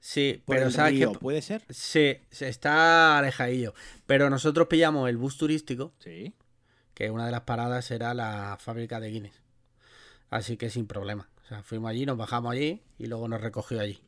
Sí, 0.00 0.42
Por 0.44 0.56
pero 0.56 0.66
el 0.68 0.72
¿sabes 0.72 0.92
río? 0.94 1.12
¿puede 1.12 1.42
ser? 1.42 1.62
Sí, 1.70 2.16
se 2.30 2.48
está 2.48 3.18
alejadillo. 3.18 3.74
Pero 4.06 4.30
nosotros 4.30 4.66
pillamos 4.68 5.08
el 5.08 5.16
bus 5.16 5.36
turístico, 5.36 5.92
Sí. 5.98 6.32
Que 6.96 7.10
una 7.10 7.26
de 7.26 7.30
las 7.30 7.42
paradas 7.42 7.90
era 7.90 8.14
la 8.14 8.56
fábrica 8.58 9.00
de 9.00 9.10
Guinness. 9.10 9.42
Así 10.30 10.56
que 10.56 10.70
sin 10.70 10.86
problema. 10.86 11.28
O 11.44 11.46
sea, 11.46 11.62
fuimos 11.62 11.90
allí, 11.90 12.06
nos 12.06 12.16
bajamos 12.16 12.50
allí 12.50 12.80
y 12.98 13.06
luego 13.06 13.28
nos 13.28 13.42
recogió 13.42 13.80
allí. 13.80 14.00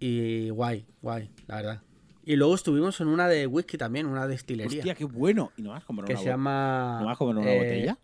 Y 0.00 0.50
guay, 0.50 0.84
guay, 1.00 1.30
la 1.46 1.56
verdad. 1.56 1.82
Y 2.24 2.34
luego 2.34 2.56
estuvimos 2.56 3.00
en 3.00 3.06
una 3.06 3.28
de 3.28 3.46
whisky 3.46 3.78
también, 3.78 4.06
una 4.06 4.26
destilería. 4.26 4.80
Hostia, 4.80 4.96
qué 4.96 5.04
bueno. 5.04 5.52
¿Y 5.56 5.62
no 5.62 5.70
vas 5.70 5.84
a 5.84 5.86
comprar 5.86 6.08
que 6.08 6.14
una, 6.14 6.22
se 6.22 6.28
llama. 6.28 6.98
¿no 7.02 7.06
vas 7.06 7.14
a 7.14 7.18
comprar 7.18 7.40
una 7.40 7.52
eh, 7.52 7.58
botella? 7.58 7.98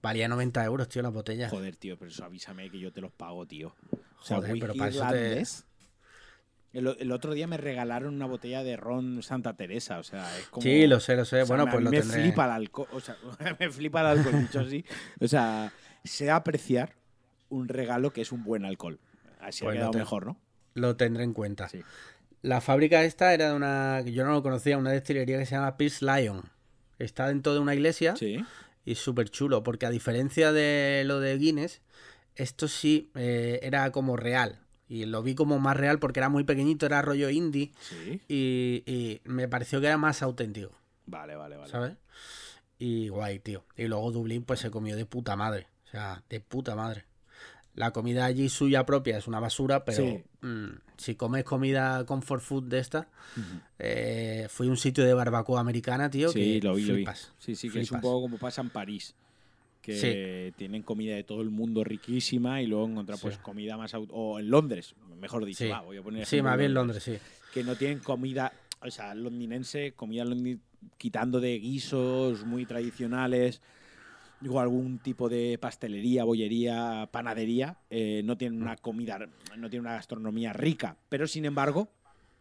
Valía 0.00 0.28
90 0.28 0.64
euros, 0.64 0.88
tío, 0.88 1.02
la 1.02 1.10
botella. 1.10 1.50
Joder, 1.50 1.76
tío, 1.76 1.98
pero 1.98 2.10
eso 2.10 2.24
avísame 2.24 2.70
que 2.70 2.78
yo 2.78 2.94
te 2.94 3.02
los 3.02 3.12
pago, 3.12 3.44
tío. 3.44 3.74
O 3.90 4.24
sea, 4.24 4.38
Joder, 4.38 4.58
pero 4.58 4.74
para 4.74 4.88
eso 4.88 5.06
te-. 5.10 5.44
El, 6.74 6.94
el 6.98 7.12
otro 7.12 7.32
día 7.32 7.46
me 7.46 7.56
regalaron 7.56 8.14
una 8.14 8.26
botella 8.26 8.62
de 8.62 8.76
ron 8.76 9.22
Santa 9.22 9.54
Teresa, 9.56 9.98
o 9.98 10.02
sea, 10.02 10.36
es 10.38 10.48
como... 10.48 10.62
Sí, 10.62 10.86
lo 10.86 11.00
sé, 11.00 11.16
lo 11.16 11.24
sé. 11.24 11.42
o 11.42 11.46
sea, 11.46 11.56
bueno, 11.56 11.64
me- 11.66 11.72
pues 11.72 11.84
lo 11.84 11.90
me 11.90 12.00
tendré. 12.00 12.22
flipa 12.22 12.44
el 12.44 12.50
alcohol, 12.50 12.88
o 12.92 13.00
sea, 13.00 13.16
me 13.60 13.70
flipa 13.70 14.00
el 14.00 14.06
alcohol, 14.18 14.40
dicho 14.40 14.60
así. 14.60 14.84
O 15.20 15.28
sea, 15.28 15.72
sé 16.04 16.30
apreciar 16.30 16.94
un 17.48 17.68
regalo 17.68 18.12
que 18.12 18.20
es 18.22 18.32
un 18.32 18.42
buen 18.44 18.64
alcohol. 18.64 18.98
Así 19.40 19.62
Pues 19.64 19.76
ha 19.76 19.84
lo 19.84 19.90
quedado 19.90 19.92
mejor, 19.98 20.26
¿no? 20.26 20.36
Lo 20.74 20.96
tendré 20.96 21.22
en 21.24 21.32
cuenta. 21.32 21.68
Sí. 21.68 21.80
La 22.42 22.60
fábrica 22.60 23.04
esta 23.04 23.32
era 23.32 23.50
de 23.50 23.54
una. 23.54 24.00
yo 24.02 24.24
no 24.24 24.32
lo 24.32 24.42
conocía, 24.42 24.76
una 24.76 24.90
destilería 24.90 25.38
que 25.38 25.46
se 25.46 25.54
llama 25.54 25.76
Peace 25.76 26.04
Lion. 26.04 26.42
Está 26.98 27.28
dentro 27.28 27.54
de 27.54 27.60
una 27.60 27.74
iglesia. 27.74 28.16
Sí. 28.16 28.44
y 28.84 28.96
súper 28.96 29.30
chulo, 29.30 29.62
porque 29.62 29.86
a 29.86 29.90
diferencia 29.90 30.50
de 30.52 31.04
lo 31.06 31.20
de 31.20 31.38
Guinness, 31.38 31.80
esto 32.34 32.66
sí 32.68 33.10
eh, 33.14 33.60
era 33.62 33.90
como 33.92 34.16
real. 34.16 34.58
Y 34.88 35.06
lo 35.06 35.22
vi 35.22 35.34
como 35.34 35.58
más 35.58 35.76
real 35.76 35.98
porque 35.98 36.20
era 36.20 36.28
muy 36.28 36.44
pequeñito, 36.44 36.84
era 36.86 37.00
rollo 37.02 37.30
indie. 37.30 37.72
Sí. 37.80 38.20
Y, 38.28 38.82
y 38.86 39.20
me 39.24 39.48
pareció 39.48 39.80
que 39.80 39.86
era 39.86 39.96
más 39.98 40.22
auténtico, 40.22 40.72
Vale, 41.06 41.36
vale, 41.36 41.56
vale. 41.56 41.70
¿sabes? 41.70 41.94
Y 42.78 43.08
guay, 43.08 43.38
tío. 43.38 43.64
Y 43.76 43.84
luego 43.84 44.10
Dublín 44.12 44.44
pues 44.44 44.60
se 44.60 44.70
comió 44.70 44.96
de 44.96 45.06
puta 45.06 45.36
madre. 45.36 45.68
O 45.86 45.90
sea, 45.90 46.22
de 46.28 46.40
puta 46.40 46.74
madre. 46.74 47.04
La 47.74 47.92
comida 47.92 48.24
allí 48.24 48.48
suya 48.48 48.84
propia 48.86 49.18
es 49.18 49.26
una 49.26 49.40
basura, 49.40 49.84
pero 49.84 49.98
Sí. 50.04 50.22
mm, 50.42 50.66
si 50.96 51.14
comes 51.16 51.44
comida 51.44 52.04
comfort 52.06 52.40
food 52.42 52.64
de 52.64 52.78
esta, 52.78 53.08
eh, 53.78 54.46
fui 54.50 54.68
a 54.68 54.70
un 54.70 54.76
sitio 54.76 55.04
de 55.04 55.12
barbacoa 55.14 55.60
americana, 55.60 56.08
tío, 56.10 56.28
Sí, 56.30 56.60
que 56.60 56.66
lo 56.66 56.74
vi, 56.74 56.82
lo 56.84 56.88
vi. 56.94 57.00
flipas. 57.00 57.32
Sí, 57.38 57.56
sí, 57.56 57.70
que 57.70 57.80
es 57.80 57.90
un 57.90 58.00
poco 58.00 58.22
como 58.22 58.38
pasa 58.38 58.60
en 58.60 58.70
París. 58.70 59.14
Que 59.84 60.52
tienen 60.56 60.82
comida 60.82 61.14
de 61.14 61.24
todo 61.24 61.42
el 61.42 61.50
mundo 61.50 61.84
riquísima 61.84 62.62
y 62.62 62.66
luego 62.66 62.86
encontrar 62.86 63.18
pues 63.20 63.34
Sí. 63.34 63.40
comida 63.42 63.76
más... 63.76 63.92
O 63.94 64.38
en 64.38 64.50
Londres, 64.50 64.94
mejor 65.20 65.44
dicho, 65.44 65.64
Sí. 65.64 65.68
va, 65.70 65.82
voy 65.82 65.96
a 65.98 66.02
poner 66.02 66.26
Sí, 66.26 66.40
más 66.42 66.56
bien 66.58 66.72
Londres, 66.74 67.02
sí. 67.02 67.16
que 67.52 67.62
no 67.64 67.76
tienen 67.76 67.98
comida, 67.98 68.52
o 68.80 68.90
sea, 68.90 69.14
londinense, 69.14 69.92
comida 69.92 70.24
londi- 70.24 70.58
quitando 70.98 71.40
de 71.40 71.58
guisos 71.58 72.44
muy 72.44 72.64
tradicionales, 72.66 73.60
digo, 74.40 74.60
algún 74.60 74.98
tipo 74.98 75.28
de 75.28 75.58
pastelería, 75.58 76.24
bollería, 76.24 77.08
panadería, 77.10 77.78
eh, 77.90 78.22
no 78.24 78.36
tienen 78.36 78.60
una 78.62 78.76
comida, 78.76 79.18
no 79.56 79.70
tienen 79.70 79.80
una 79.86 79.94
gastronomía 79.94 80.52
rica, 80.52 80.96
pero 81.08 81.26
sin 81.26 81.44
embargo 81.44 81.88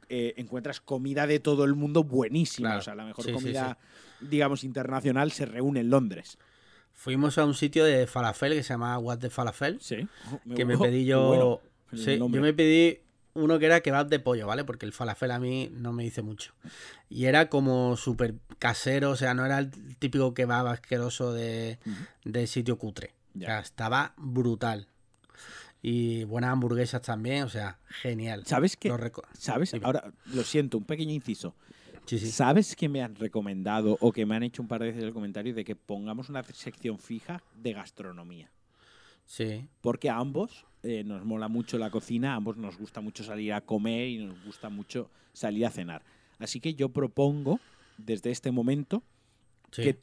eh, 0.10 0.34
encuentras 0.38 0.82
comida 0.82 1.26
de 1.28 1.40
todo 1.40 1.64
el 1.64 1.76
mundo 1.76 2.04
buenísima, 2.04 2.70
Claro. 2.70 2.80
o 2.80 2.84
sea, 2.84 2.96
la 2.96 3.06
mejor 3.06 3.32
comida, 3.32 3.78
digamos, 4.20 4.64
internacional 4.66 5.32
se 5.32 5.46
reúne 5.46 5.80
en 5.80 5.90
Londres. 5.90 6.38
Fuimos 6.94 7.38
a 7.38 7.46
un 7.46 7.54
sitio 7.54 7.84
de 7.84 8.08
falafel 8.08 8.54
que 8.54 8.64
se 8.64 8.70
llama 8.70 8.98
What 8.98 9.20
the 9.20 9.30
Falafel, 9.30 9.80
Sí. 9.82 10.08
que 10.56 10.66
me 10.66 10.78
pedí 10.78 11.06
yo... 11.06 11.28
Bueno, 11.28 11.60
sí, 11.94 12.18
yo 12.18 12.28
me 12.30 12.54
pedí 12.54 13.00
uno 13.34 13.60
que 13.60 13.66
era 13.66 13.82
kebab 13.82 14.08
de 14.08 14.20
pollo, 14.20 14.48
¿vale? 14.48 14.64
Porque 14.64 14.86
el 14.86 14.94
falafel 14.94 15.32
a 15.32 15.40
mí 15.40 15.70
no 15.74 15.92
me 15.92 16.04
dice 16.04 16.22
mucho. 16.22 16.54
Y 17.10 17.26
era 17.26 17.50
como 17.50 17.98
súper 17.98 18.36
casero, 18.60 19.12
o 19.12 19.16
sea, 19.16 19.34
no 19.34 19.46
era 19.46 19.60
el 19.60 19.72
típico 19.98 20.34
kebab 20.34 20.68
asqueroso 20.68 21.34
de, 21.34 21.80
de 22.24 22.48
sitio 22.48 22.78
cutre. 22.78 23.14
Ya. 23.34 23.48
O 23.48 23.50
sea, 23.50 23.60
estaba 23.60 24.14
brutal. 24.18 24.88
Y 25.82 26.24
buenas 26.24 26.52
hamburguesas 26.52 27.02
también, 27.02 27.44
o 27.44 27.50
sea, 27.50 27.80
genial. 27.90 28.46
¿Sabes 28.46 28.78
qué? 28.78 28.88
Lo 28.90 28.98
¿Sabes? 29.38 29.74
Ahora, 29.84 30.14
lo 30.28 30.44
siento, 30.44 30.78
un 30.78 30.86
pequeño 30.86 31.12
inciso. 31.12 31.56
Sí, 32.06 32.20
sí. 32.20 32.32
¿Sabes 32.32 32.76
que 32.76 32.90
me 32.90 33.02
han 33.02 33.16
recomendado 33.16 33.98
o 34.02 34.12
que 34.12 34.26
me 34.26 34.36
han 34.36 34.44
hecho 34.44 34.62
un 34.62 34.68
par 34.68 34.82
de 34.82 34.88
veces 34.88 35.04
el 35.04 35.14
comentario 35.14 35.54
de 35.54 35.64
que 35.64 35.76
pongamos 35.76 36.30
una 36.30 36.44
sección 36.44 37.00
fija 37.00 37.42
de 37.56 37.74
gastronomía? 37.74 38.52
Sí. 39.26 39.68
Porque 39.82 40.10
a 40.10 40.18
ambos 40.18 40.66
eh, 40.84 41.04
nos 41.06 41.24
mola 41.24 41.48
mucho 41.48 41.78
la 41.78 41.90
cocina, 41.90 42.34
a 42.34 42.36
ambos 42.36 42.58
nos 42.58 42.78
gusta 42.78 43.02
mucho 43.02 43.24
salir 43.24 43.54
a 43.54 43.62
comer 43.62 44.08
y 44.10 44.26
nos 44.26 44.44
gusta 44.44 44.70
mucho 44.70 45.10
salir 45.32 45.66
a 45.66 45.70
cenar. 45.70 46.04
Así 46.40 46.60
que 46.60 46.74
yo 46.74 46.90
propongo, 46.90 47.60
desde 47.98 48.32
este 48.32 48.52
momento, 48.52 49.02
sí. 49.72 49.84
que 49.84 50.00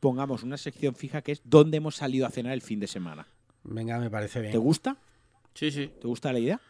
pongamos 0.00 0.42
una 0.42 0.58
sección 0.58 0.94
fija 0.94 1.22
que 1.22 1.32
es 1.32 1.40
dónde 1.44 1.78
hemos 1.78 1.96
salido 1.96 2.26
a 2.26 2.30
cenar 2.30 2.52
el 2.52 2.62
fin 2.62 2.78
de 2.78 2.86
semana. 2.86 3.26
Venga, 3.64 3.98
me 3.98 4.10
parece 4.10 4.40
bien. 4.40 4.52
¿Te 4.52 4.58
gusta? 4.58 4.96
Sí, 5.54 5.70
sí. 5.70 5.90
¿Te 6.00 6.06
gusta 6.06 6.32
la 6.32 6.38
idea? 6.38 6.60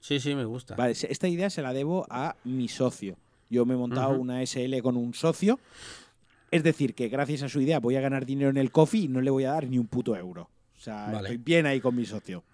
Sí, 0.00 0.20
sí, 0.20 0.34
me 0.34 0.44
gusta. 0.44 0.76
Vale, 0.76 0.92
esta 0.92 1.26
idea 1.26 1.50
se 1.50 1.62
la 1.62 1.72
debo 1.72 2.06
a 2.10 2.36
mi 2.44 2.68
socio. 2.68 3.16
Yo 3.50 3.64
me 3.66 3.74
he 3.74 3.76
montado 3.76 4.18
una 4.18 4.44
SL 4.44 4.80
con 4.82 4.96
un 4.96 5.14
socio. 5.14 5.58
Es 6.50 6.62
decir, 6.62 6.94
que 6.94 7.08
gracias 7.08 7.42
a 7.42 7.48
su 7.48 7.60
idea 7.60 7.80
voy 7.80 7.96
a 7.96 8.00
ganar 8.00 8.24
dinero 8.26 8.50
en 8.50 8.56
el 8.56 8.70
coffee 8.70 9.02
y 9.02 9.08
no 9.08 9.20
le 9.20 9.30
voy 9.30 9.44
a 9.44 9.52
dar 9.52 9.66
ni 9.68 9.78
un 9.78 9.86
puto 9.86 10.16
euro. 10.16 10.48
O 10.76 10.80
sea, 10.80 11.06
Vale. 11.06 11.18
estoy 11.28 11.36
bien 11.38 11.66
ahí 11.66 11.80
con 11.80 11.94
mi 11.96 12.06
socio. 12.06 12.44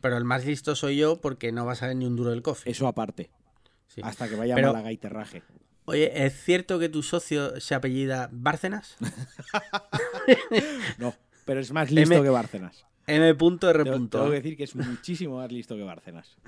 Pero 0.00 0.16
el 0.16 0.24
más 0.24 0.44
listo 0.46 0.74
soy 0.76 0.96
yo 0.96 1.20
porque 1.20 1.50
no 1.52 1.64
va 1.66 1.72
a 1.72 1.76
saber 1.76 1.96
ni 1.96 2.04
un 2.06 2.16
duro 2.16 2.30
del 2.30 2.42
coffee. 2.42 2.70
Eso 2.70 2.86
aparte. 2.86 3.30
Sí. 3.88 4.00
Hasta 4.04 4.28
que 4.28 4.36
vaya 4.36 4.54
Pero- 4.54 4.68
a 4.70 4.72
Málaga 4.72 4.92
y 4.92 4.96
Terraje. 4.96 5.42
Oye, 5.86 6.26
¿es 6.26 6.44
cierto 6.44 6.78
que 6.78 6.88
tu 6.90 7.02
socio 7.02 7.58
se 7.60 7.74
apellida 7.74 8.28
Bárcenas? 8.32 8.96
No, 10.98 11.14
pero 11.44 11.60
es 11.60 11.72
más 11.72 11.90
listo 11.90 12.14
M- 12.14 12.22
que 12.22 12.28
Bárcenas. 12.30 12.84
M. 13.06 13.34
punto 13.34 13.70
R. 13.70 13.84
Tengo, 13.84 13.96
punto. 13.96 14.18
tengo 14.18 14.30
que 14.30 14.36
decir 14.36 14.56
que 14.56 14.64
es 14.64 14.74
muchísimo 14.76 15.36
más 15.38 15.50
listo 15.52 15.76
que 15.76 15.82
Bárcenas. 15.82 16.36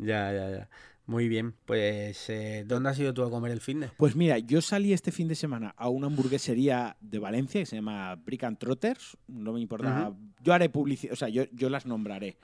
Ya, 0.00 0.32
ya, 0.32 0.48
ya. 0.48 0.68
Muy 1.08 1.26
bien. 1.26 1.54
Pues, 1.64 2.28
eh, 2.28 2.64
¿dónde 2.66 2.90
has 2.90 2.98
ido 2.98 3.14
tú 3.14 3.22
a 3.22 3.30
comer 3.30 3.50
el 3.50 3.60
fin 3.62 3.80
de? 3.80 3.88
Pues 3.96 4.14
mira, 4.14 4.38
yo 4.38 4.60
salí 4.60 4.92
este 4.92 5.10
fin 5.10 5.26
de 5.26 5.34
semana 5.34 5.74
a 5.78 5.88
una 5.88 6.06
hamburguesería 6.06 6.98
de 7.00 7.18
Valencia 7.18 7.60
que 7.62 7.66
se 7.66 7.76
llama 7.76 8.14
Brick 8.14 8.44
and 8.44 8.58
Trotters. 8.58 9.16
No 9.26 9.54
me 9.54 9.60
importa. 9.60 10.12
Yo 10.44 10.52
haré 10.52 10.68
publicidad, 10.68 11.14
o 11.14 11.16
sea, 11.16 11.30
yo, 11.30 11.44
yo 11.52 11.70
las 11.70 11.86
nombraré. 11.86 12.36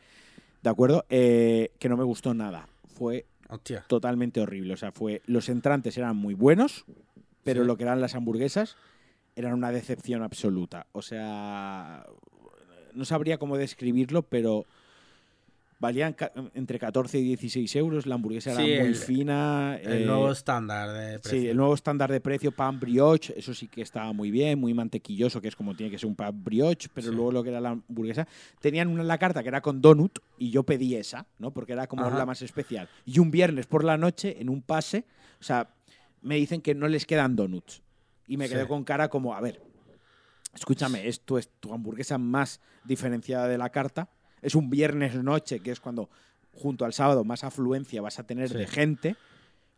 ¿De 0.63 0.71
acuerdo? 0.71 1.05
Eh, 1.11 1.73
que 1.79 1.91
no 1.91 1.99
me 1.99 2.05
gustó 2.05 2.33
nada. 2.33 2.67
Fue 2.87 3.27
Hostia. 3.51 3.85
totalmente 3.87 4.41
horrible. 4.41 4.73
O 4.73 4.77
sea, 4.79 4.93
fue. 4.93 5.21
Los 5.27 5.51
entrantes 5.51 5.99
eran 5.99 6.17
muy 6.17 6.33
buenos, 6.33 6.87
pero 7.43 7.61
Sí. 7.63 7.67
lo 7.67 7.77
que 7.77 7.83
eran 7.83 8.01
las 8.01 8.15
hamburguesas 8.15 8.77
eran 9.37 9.53
una 9.53 9.73
decepción 9.73 10.23
absoluta. 10.23 10.87
O 10.93 11.03
sea. 11.03 12.07
No 12.95 13.05
sabría 13.05 13.37
cómo 13.37 13.59
describirlo, 13.59 14.23
pero. 14.23 14.65
Valían 15.85 16.15
ca- 16.15 16.33
entre 16.55 16.79
14 16.79 17.19
y 17.19 17.23
16 17.23 17.77
euros. 17.77 18.07
La 18.07 18.15
hamburguesa 18.15 18.53
era 18.53 18.61
muy 18.61 18.71
el- 18.71 18.95
fina. 18.97 19.77
El 19.83 20.03
eh, 20.03 20.07
nuevo 20.07 20.33
estándar 20.33 20.91
de 20.91 21.19
precio. 21.19 21.41
Sí, 21.41 21.47
el 21.49 21.57
nuevo 21.59 21.75
estándar 21.75 22.11
de 22.11 22.21
precio, 22.23 22.53
pan 22.53 22.81
brioche, 22.81 23.35
eso 23.39 23.53
sí 23.53 23.69
que 23.69 23.83
estaba 23.83 24.13
muy 24.15 24.31
bien, 24.31 24.59
muy 24.59 24.73
mantequilloso, 24.73 25.43
que 25.43 25.49
es 25.49 25.57
como 25.57 25.75
tiene 25.77 25.91
que 25.91 25.99
ser 25.99 26.07
un 26.09 26.17
pan 26.17 26.43
brioche, 26.43 26.89
pero 26.95 27.09
Sí. 27.09 27.15
luego 27.15 27.33
lo 27.33 27.43
que 27.43 27.51
era 27.51 27.61
la 27.61 27.71
hamburguesa, 27.71 28.27
tenían 28.61 28.89
una 28.89 29.03
en 29.03 29.09
la 29.09 29.19
carta 29.19 29.43
que 29.43 29.49
era 29.51 29.61
con 29.61 29.83
donut 29.83 30.21
y 30.39 30.51
yo 30.51 30.63
pedí 30.63 30.95
esa, 30.95 31.27
¿no? 31.39 31.51
Porque 31.53 31.75
era 31.75 31.87
como 31.87 32.07
Ajá. 32.07 32.17
la 32.17 32.25
más 32.25 32.41
especial. 32.41 32.89
Y 33.05 33.19
un 33.19 33.31
viernes 33.31 33.67
por 33.67 33.85
la 33.85 33.99
noche, 33.99 34.41
en 34.41 34.49
un 34.49 34.63
pase, 34.63 35.05
o 35.39 35.45
sea, 35.45 35.69
me 36.23 36.37
dicen 36.37 36.63
que 36.63 36.75
no 36.75 36.89
les 36.89 37.05
quedan 37.05 37.37
donuts. 37.37 37.83
Y 38.27 38.39
me 38.39 38.49
quedé 38.49 38.63
Sí. 38.63 38.69
con 38.69 38.85
cara 38.85 39.09
como, 39.11 39.35
a 39.35 39.41
ver, 39.43 39.61
escúchame, 40.55 41.09
esto 41.09 41.37
es 41.37 41.49
tu 41.61 41.75
hamburguesa 41.75 42.17
más 42.17 42.61
diferenciada 42.85 43.49
de 43.49 43.59
la 43.59 43.69
carta. 43.71 44.09
Es 44.45 44.55
un 44.55 44.71
viernes 44.71 45.15
noche, 45.23 45.61
que 45.61 45.71
es 45.71 45.81
cuando 45.81 46.09
junto 46.53 46.85
al 46.85 46.93
sábado 46.93 47.25
más 47.25 47.43
afluencia 47.45 48.01
vas 48.03 48.19
a 48.19 48.27
tener 48.27 48.49
Sí. 48.51 48.57
de 48.59 48.67
gente. 48.67 49.17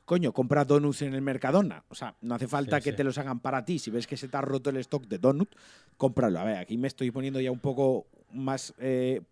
Coño, 0.05 0.33
compra 0.33 0.65
donuts 0.65 1.03
en 1.03 1.15
el 1.15 1.23
Mercadona. 1.23 1.83
O 1.89 1.95
sea, 1.95 2.15
no 2.21 2.35
hace 2.35 2.47
falta 2.47 2.79
Sí, 2.79 2.85
que 2.85 2.91
sí. 2.91 2.97
te 2.97 3.05
los 3.05 3.17
hagan 3.19 3.41
para 3.41 3.65
ti. 3.65 3.79
Si 3.79 3.91
ves 3.91 4.07
que 4.07 4.17
se 4.17 4.29
te 4.29 4.37
ha 4.37 4.41
roto 4.41 4.71
el 4.71 4.77
stock 4.79 5.05
de 5.07 5.19
donut, 5.19 5.55
cómpralo. 5.97 6.39
A 6.39 6.45
ver, 6.45 6.57
aquí 6.59 6.77
me 6.77 6.87
estoy 6.89 7.11
poniendo 7.11 7.41
ya 7.41 7.51
un 7.51 7.59
poco 7.61 8.07
más 8.33 8.75
eh, 8.79 9.23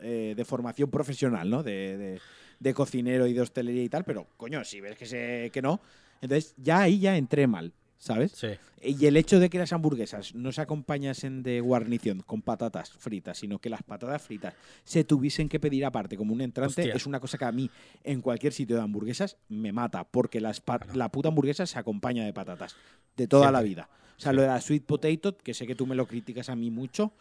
eh, 0.00 0.34
de 0.36 0.44
formación 0.44 0.90
profesional, 0.90 1.48
¿no? 1.48 1.62
De, 1.62 1.96
de- 1.96 2.20
de 2.60 2.74
cocinero 2.74 3.26
y 3.26 3.32
de 3.32 3.40
hostelería 3.40 3.82
y 3.82 3.88
tal, 3.88 4.04
pero 4.04 4.26
coño, 4.36 4.62
si 4.64 4.80
ves 4.80 4.96
que, 4.96 5.04
se, 5.04 5.50
que 5.52 5.60
no, 5.60 5.80
entonces 6.20 6.54
ya 6.56 6.82
ahí 6.82 7.00
ya 7.00 7.16
entré 7.16 7.48
mal, 7.48 7.72
¿sabes? 8.02 8.32
Sí. 8.32 8.48
Y 8.82 9.06
el 9.06 9.16
hecho 9.16 9.38
de 9.38 9.48
que 9.48 9.58
las 9.60 9.72
hamburguesas 9.72 10.34
no 10.34 10.50
se 10.50 10.60
acompañasen 10.60 11.44
de 11.44 11.60
guarnición 11.60 12.20
con 12.26 12.42
patatas 12.42 12.90
fritas, 12.90 13.38
sino 13.38 13.60
que 13.60 13.70
las 13.70 13.84
patatas 13.84 14.22
fritas 14.22 14.54
se 14.82 15.04
tuviesen 15.04 15.48
que 15.48 15.60
pedir 15.60 15.84
aparte 15.84 16.16
como 16.16 16.32
un 16.32 16.40
entrante, 16.40 16.80
Hostia. 16.82 16.94
es 16.96 17.06
una 17.06 17.20
cosa 17.20 17.38
que 17.38 17.44
a 17.44 17.52
mí 17.52 17.70
en 18.02 18.20
cualquier 18.20 18.52
sitio 18.52 18.74
de 18.74 18.82
hamburguesas 18.82 19.36
me 19.48 19.70
mata, 19.70 20.02
porque 20.02 20.40
las 20.40 20.60
Claro. 20.60 20.84
la 20.94 21.10
puta 21.10 21.28
hamburguesa 21.28 21.64
se 21.64 21.78
acompaña 21.78 22.24
de 22.24 22.32
patatas, 22.32 22.74
de 23.16 23.28
toda 23.28 23.52
la 23.52 23.62
vida. 23.62 23.88
O 24.16 24.20
sea, 24.20 24.32
Sí. 24.32 24.36
lo 24.36 24.42
de 24.42 24.48
la 24.48 24.60
sweet 24.60 24.84
potato, 24.84 25.38
que 25.38 25.54
sé 25.54 25.64
que 25.68 25.76
tú 25.76 25.86
me 25.86 25.94
lo 25.94 26.06
criticas 26.06 26.48
a 26.48 26.56
mí 26.56 26.72
mucho, 26.72 27.12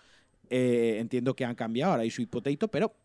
eh, 0.49 0.97
entiendo 0.99 1.35
que 1.35 1.45
han 1.45 1.53
cambiado, 1.53 1.91
ahora 1.91 2.01
hay 2.03 2.09
sweet 2.09 2.29
potato, 2.31 2.69
pero 2.69 2.95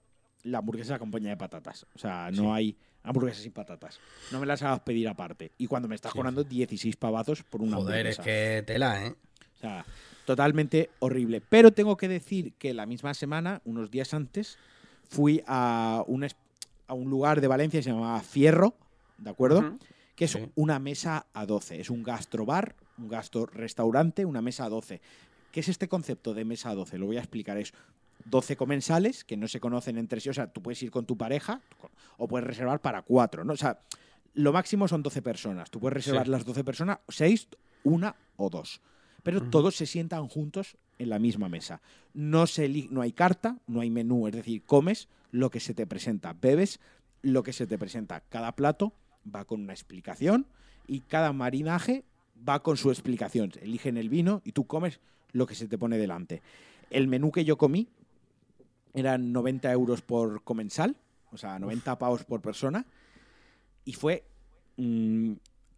la 0.45 0.59
hamburguesa 0.59 0.89
se 0.89 0.95
acompaña 0.95 1.29
de 1.29 1.37
patatas. 1.37 1.87
O 1.95 1.99
sea, 1.99 2.31
no 2.33 2.55
hay 2.55 2.75
hamburguesas 3.07 3.43
sin 3.43 3.53
patatas. 3.53 3.99
No 4.33 4.41
me 4.41 4.47
las 4.47 4.63
hagas 4.63 4.81
pedir 4.81 5.09
aparte. 5.09 5.53
Y 5.59 5.67
cuando 5.67 5.89
me 5.89 5.95
estás 5.95 6.13
Sí, 6.13 6.19
cobrando 6.19 6.45
16 6.45 6.97
pavazos 6.97 7.43
por 7.43 7.63
una 7.63 7.77
Joder, 7.77 8.07
es 8.07 8.19
que 8.19 8.63
tela, 8.67 9.07
¿eh? 9.07 9.15
O 9.57 9.61
sea, 9.61 9.85
totalmente 10.25 10.91
horrible. 10.99 11.41
Pero 11.41 11.73
tengo 11.73 11.97
que 11.97 12.09
decir 12.09 12.53
que 12.59 12.75
la 12.75 12.85
misma 12.87 13.15
semana, 13.15 13.63
unos 13.65 13.91
días 13.91 14.13
antes, 14.13 14.59
fui 15.09 15.43
a 15.47 16.03
un, 16.07 16.25
es- 16.25 16.37
a 16.89 16.95
un 16.95 17.09
lugar 17.09 17.41
de 17.41 17.47
Valencia 17.49 17.79
que 17.79 17.85
se 17.85 17.91
llamaba 17.91 18.21
Fierro, 18.21 18.75
¿de 19.19 19.31
acuerdo? 19.31 19.79
Que 20.15 20.25
es 20.27 20.33
Sí. 20.33 20.41
una 20.55 20.79
mesa 20.79 21.27
a 21.33 21.47
12. 21.47 21.81
Es 21.81 21.91
un 21.91 22.03
gastrobar, 22.03 22.75
un 22.99 23.09
gastro-restaurante, 23.09 24.25
una 24.25 24.43
mesa 24.43 24.65
a 24.65 24.69
12. 24.69 25.01
¿Qué 25.53 25.61
es 25.61 25.69
este 25.69 25.89
concepto 25.89 26.35
de 26.35 26.45
mesa 26.45 26.71
a 26.71 26.75
12? 26.75 26.99
Lo 26.99 27.07
voy 27.07 27.17
a 27.17 27.21
explicar. 27.21 27.57
Es 27.59 27.73
12 28.29 28.57
comensales 28.57 29.25
que 29.25 29.37
no 29.37 29.49
se 29.49 29.61
conocen 29.61 29.99
entre 29.99 30.21
sí. 30.21 30.29
O 30.29 30.35
sea, 30.35 30.47
tú 30.53 30.63
puedes 30.63 30.83
ir 30.83 30.91
con 30.91 31.07
tu 31.07 31.17
pareja 31.17 31.61
o 32.19 32.29
puedes 32.29 32.47
reservar 32.47 32.81
para 32.81 33.03
cuatro, 33.03 33.45
¿no? 33.45 33.53
O 33.53 33.57
sea, 33.57 33.81
lo 34.35 34.53
máximo 34.53 34.87
son 34.89 35.03
12 35.03 35.23
personas. 35.23 35.71
Tú 35.71 35.81
puedes 35.81 35.95
reservar 35.95 36.27
Sí. 36.27 36.31
las 36.31 36.45
12 36.45 36.65
personas, 36.65 36.99
6, 37.09 37.49
una 37.85 38.15
o 38.37 38.51
dos. 38.51 38.81
Pero 39.23 39.43
todos 39.43 39.75
se 39.77 39.87
sientan 39.87 40.29
juntos 40.29 40.77
en 40.99 41.09
la 41.11 41.19
misma 41.19 41.49
mesa. 41.49 41.81
No, 42.15 42.47
se 42.47 42.69
no 42.91 43.01
hay 43.01 43.13
carta, 43.13 43.59
no 43.67 43.81
hay 43.81 43.91
menú. 43.91 44.27
Es 44.29 44.35
decir, 44.35 44.63
comes 44.65 45.09
lo 45.31 45.51
que 45.51 45.61
se 45.61 45.75
te 45.75 45.87
presenta. 45.87 46.33
Bebes 46.33 46.81
lo 47.23 47.43
que 47.43 47.53
se 47.53 47.67
te 47.67 47.77
presenta. 47.79 48.21
Cada 48.29 48.53
plato 48.53 48.93
va 49.35 49.45
con 49.45 49.61
una 49.63 49.73
explicación 49.73 50.47
y 50.87 51.01
cada 51.01 51.33
marinaje 51.33 52.05
va 52.49 52.63
con 52.63 52.77
su 52.77 52.91
explicación. 52.91 53.51
Eligen 53.61 53.97
el 53.97 54.09
vino 54.09 54.43
y 54.45 54.53
tú 54.53 54.67
comes 54.67 55.01
lo 55.33 55.47
que 55.47 55.55
se 55.55 55.67
te 55.67 55.77
pone 55.79 55.99
delante. 55.99 56.43
El 56.91 57.09
menú 57.09 57.33
que 57.33 57.45
yo 57.45 57.59
comí 57.59 57.89
eran 58.97 59.33
90 59.33 59.71
euros 59.73 60.03
por 60.03 60.43
comensal, 60.43 60.97
o 61.31 61.37
sea, 61.37 61.59
90 61.59 61.99
pavos 61.99 62.25
por 62.25 62.41
persona, 62.41 62.87
y 63.85 63.93
fue 63.93 64.25
mm, 64.77 65.33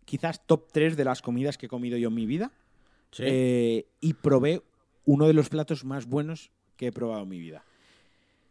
quizás 0.05 0.47
top 0.47 0.69
3 0.73 0.97
de 0.97 1.05
las 1.05 1.21
comidas 1.21 1.59
que 1.59 1.67
he 1.67 1.69
comido 1.69 1.99
yo 1.99 2.09
en 2.09 2.15
mi 2.15 2.25
vida. 2.25 2.53
Sí. 3.11 3.25
Eh, 3.27 3.87
y 4.01 4.15
probé 4.15 4.63
uno 5.05 5.27
de 5.27 5.33
los 5.33 5.49
platos 5.49 5.85
más 5.85 6.07
buenos 6.07 6.51
que 6.77 6.87
he 6.87 6.93
probado 6.93 7.25
en 7.25 7.29
mi 7.29 7.39
vida. 7.39 7.65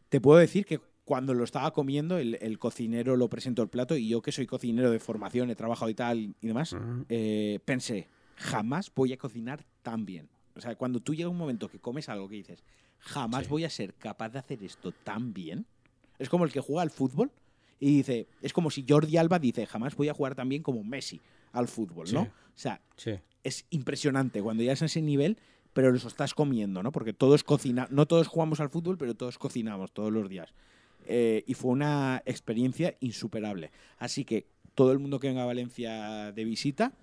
Te 0.09 0.19
puedo 0.19 0.39
decir 0.39 0.65
que 0.65 0.79
cuando 1.05 1.33
lo 1.33 1.45
estaba 1.45 1.71
comiendo, 1.71 2.17
el, 2.17 2.37
el 2.41 2.59
cocinero 2.59 3.15
lo 3.15 3.29
presentó 3.29 3.61
el 3.61 3.69
plato 3.69 3.95
y 3.95 4.09
yo 4.09 4.21
que 4.21 4.33
soy 4.33 4.45
cocinero 4.45 4.91
de 4.91 4.99
formación, 4.99 5.49
he 5.49 5.55
trabajado 5.55 5.89
y 5.89 5.93
tal 5.93 6.17
y 6.19 6.47
demás, 6.47 6.75
eh, 7.07 7.59
pensé, 7.63 8.07
jamás 8.35 8.91
voy 8.93 9.13
a 9.13 9.17
cocinar 9.17 9.63
tan 9.81 10.05
bien. 10.05 10.27
O 10.55 10.59
sea, 10.59 10.75
cuando 10.75 10.99
tú 10.99 11.15
llega 11.15 11.29
un 11.29 11.37
momento 11.37 11.69
que 11.69 11.79
comes 11.79 12.09
algo 12.09 12.27
que 12.27 12.35
dices, 12.35 12.63
jamás 12.99 13.43
Sí. 13.45 13.49
voy 13.49 13.63
a 13.65 13.69
ser 13.69 13.93
capaz 13.93 14.29
de 14.29 14.39
hacer 14.39 14.63
esto 14.63 14.91
tan 14.91 15.33
bien. 15.33 15.65
Es 16.19 16.29
como 16.29 16.45
el 16.45 16.51
que 16.51 16.59
juega 16.59 16.81
al 16.81 16.89
fútbol 16.91 17.31
y 17.79 17.97
dice, 17.97 18.27
es 18.41 18.53
como 18.53 18.71
si 18.71 18.85
Jordi 18.87 19.17
Alba 19.17 19.39
dice, 19.39 19.65
jamás 19.65 19.95
voy 19.95 20.09
a 20.09 20.13
jugar 20.13 20.35
tan 20.35 20.49
bien 20.49 20.63
como 20.63 20.83
Messi 20.83 21.21
al 21.51 21.67
fútbol, 21.67 22.07
¿no? 22.11 22.23
Sí. 22.25 22.29
O 22.29 22.59
sea, 22.59 22.81
Sí. 22.95 23.11
es 23.43 23.65
impresionante 23.69 24.41
cuando 24.41 24.63
ya 24.63 24.73
es 24.73 24.81
a 24.81 24.85
ese 24.85 25.01
nivel, 25.01 25.37
pero 25.73 25.91
lo 25.91 25.97
estás 25.97 26.33
comiendo, 26.33 26.81
¿no? 26.81 26.91
Porque 26.91 27.13
todos 27.13 27.43
cocina, 27.43 27.87
no 27.91 28.07
todos 28.07 28.27
jugamos 28.27 28.59
al 28.59 28.69
fútbol, 28.69 28.97
pero 28.97 29.13
todos 29.13 29.37
cocinamos 29.37 29.91
todos 29.91 30.11
los 30.11 30.27
días. 30.27 30.53
Eh, 31.05 31.43
y 31.45 31.53
fue 31.53 31.71
una 31.71 32.21
experiencia 32.25 32.97
insuperable. 32.99 33.71
Así 33.99 34.25
que 34.25 34.47
todo 34.73 34.91
el 34.91 34.99
mundo 34.99 35.19
que 35.19 35.27
venga 35.27 35.43
a 35.43 35.45
Valencia 35.45 36.31
de 36.31 36.43
visita, 36.45 36.93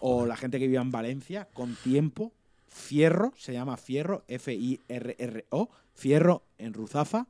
o 0.00 0.26
la 0.26 0.36
gente 0.36 0.58
que 0.58 0.68
viva 0.68 0.80
en 0.80 0.90
Valencia, 0.92 1.48
con 1.52 1.74
tiempo, 1.74 2.32
Fierro, 2.74 3.32
se 3.36 3.52
llama 3.52 3.76
Fierro, 3.76 4.24
F-I-R-R-O, 4.26 5.70
Fierro 5.94 6.42
en 6.58 6.74
Ruzafa, 6.74 7.28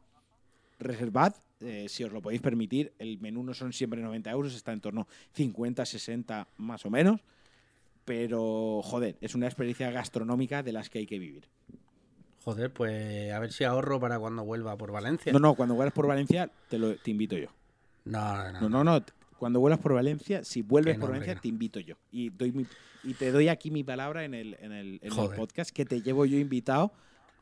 reservad, 0.78 1.34
eh, 1.60 1.86
si 1.90 2.02
os 2.02 2.12
lo 2.12 2.22
podéis 2.22 2.40
permitir, 2.40 2.94
el 2.98 3.20
menú 3.20 3.42
no 3.44 3.52
son 3.52 3.74
siempre 3.74 4.00
90 4.00 4.30
euros, 4.30 4.54
está 4.54 4.72
en 4.72 4.80
torno 4.80 5.02
a 5.02 5.06
50, 5.34 5.84
60 5.84 6.48
más 6.56 6.86
o 6.86 6.90
menos, 6.90 7.20
pero 8.06 8.80
joder, 8.82 9.18
es 9.20 9.34
una 9.34 9.44
experiencia 9.44 9.90
gastronómica 9.90 10.62
de 10.62 10.72
las 10.72 10.88
que 10.88 11.00
hay 11.00 11.06
que 11.06 11.18
vivir. 11.18 11.46
Joder, 12.42 12.72
pues 12.72 13.30
a 13.30 13.38
ver 13.38 13.52
si 13.52 13.64
ahorro 13.64 14.00
para 14.00 14.18
cuando 14.18 14.44
vuelva 14.44 14.78
por 14.78 14.92
Valencia. 14.92 15.30
No, 15.30 15.40
no, 15.40 15.54
cuando 15.54 15.74
vuelvas 15.74 15.92
por 15.92 16.06
Valencia 16.06 16.50
te, 16.70 16.78
lo, 16.78 16.96
te 16.96 17.10
invito 17.10 17.36
yo. 17.36 17.48
no, 18.06 18.50
no. 18.50 18.52
no. 18.52 18.60
No, 18.60 18.68
no, 18.68 18.84
no, 18.84 19.06
cuando 19.44 19.60
vuelvas 19.60 19.78
por 19.80 19.92
Valencia, 19.92 20.42
si 20.42 20.62
vuelves 20.62 20.96
no, 20.96 21.02
por 21.02 21.10
Valencia, 21.10 21.34
no. 21.34 21.40
te 21.42 21.48
invito 21.48 21.78
yo. 21.80 21.96
Y, 22.10 22.30
doy 22.30 22.50
mi- 22.52 22.66
y 23.02 23.12
te 23.12 23.30
doy 23.30 23.48
aquí 23.48 23.70
mi 23.70 23.84
palabra 23.84 24.24
en 24.24 24.32
el, 24.32 24.56
en 24.58 24.72
el, 24.72 24.94
en 24.94 25.00
el 25.02 25.10
Joder. 25.10 25.36
podcast 25.38 25.70
que 25.70 25.84
te 25.84 26.00
llevo 26.00 26.24
yo 26.24 26.38
invitado 26.38 26.92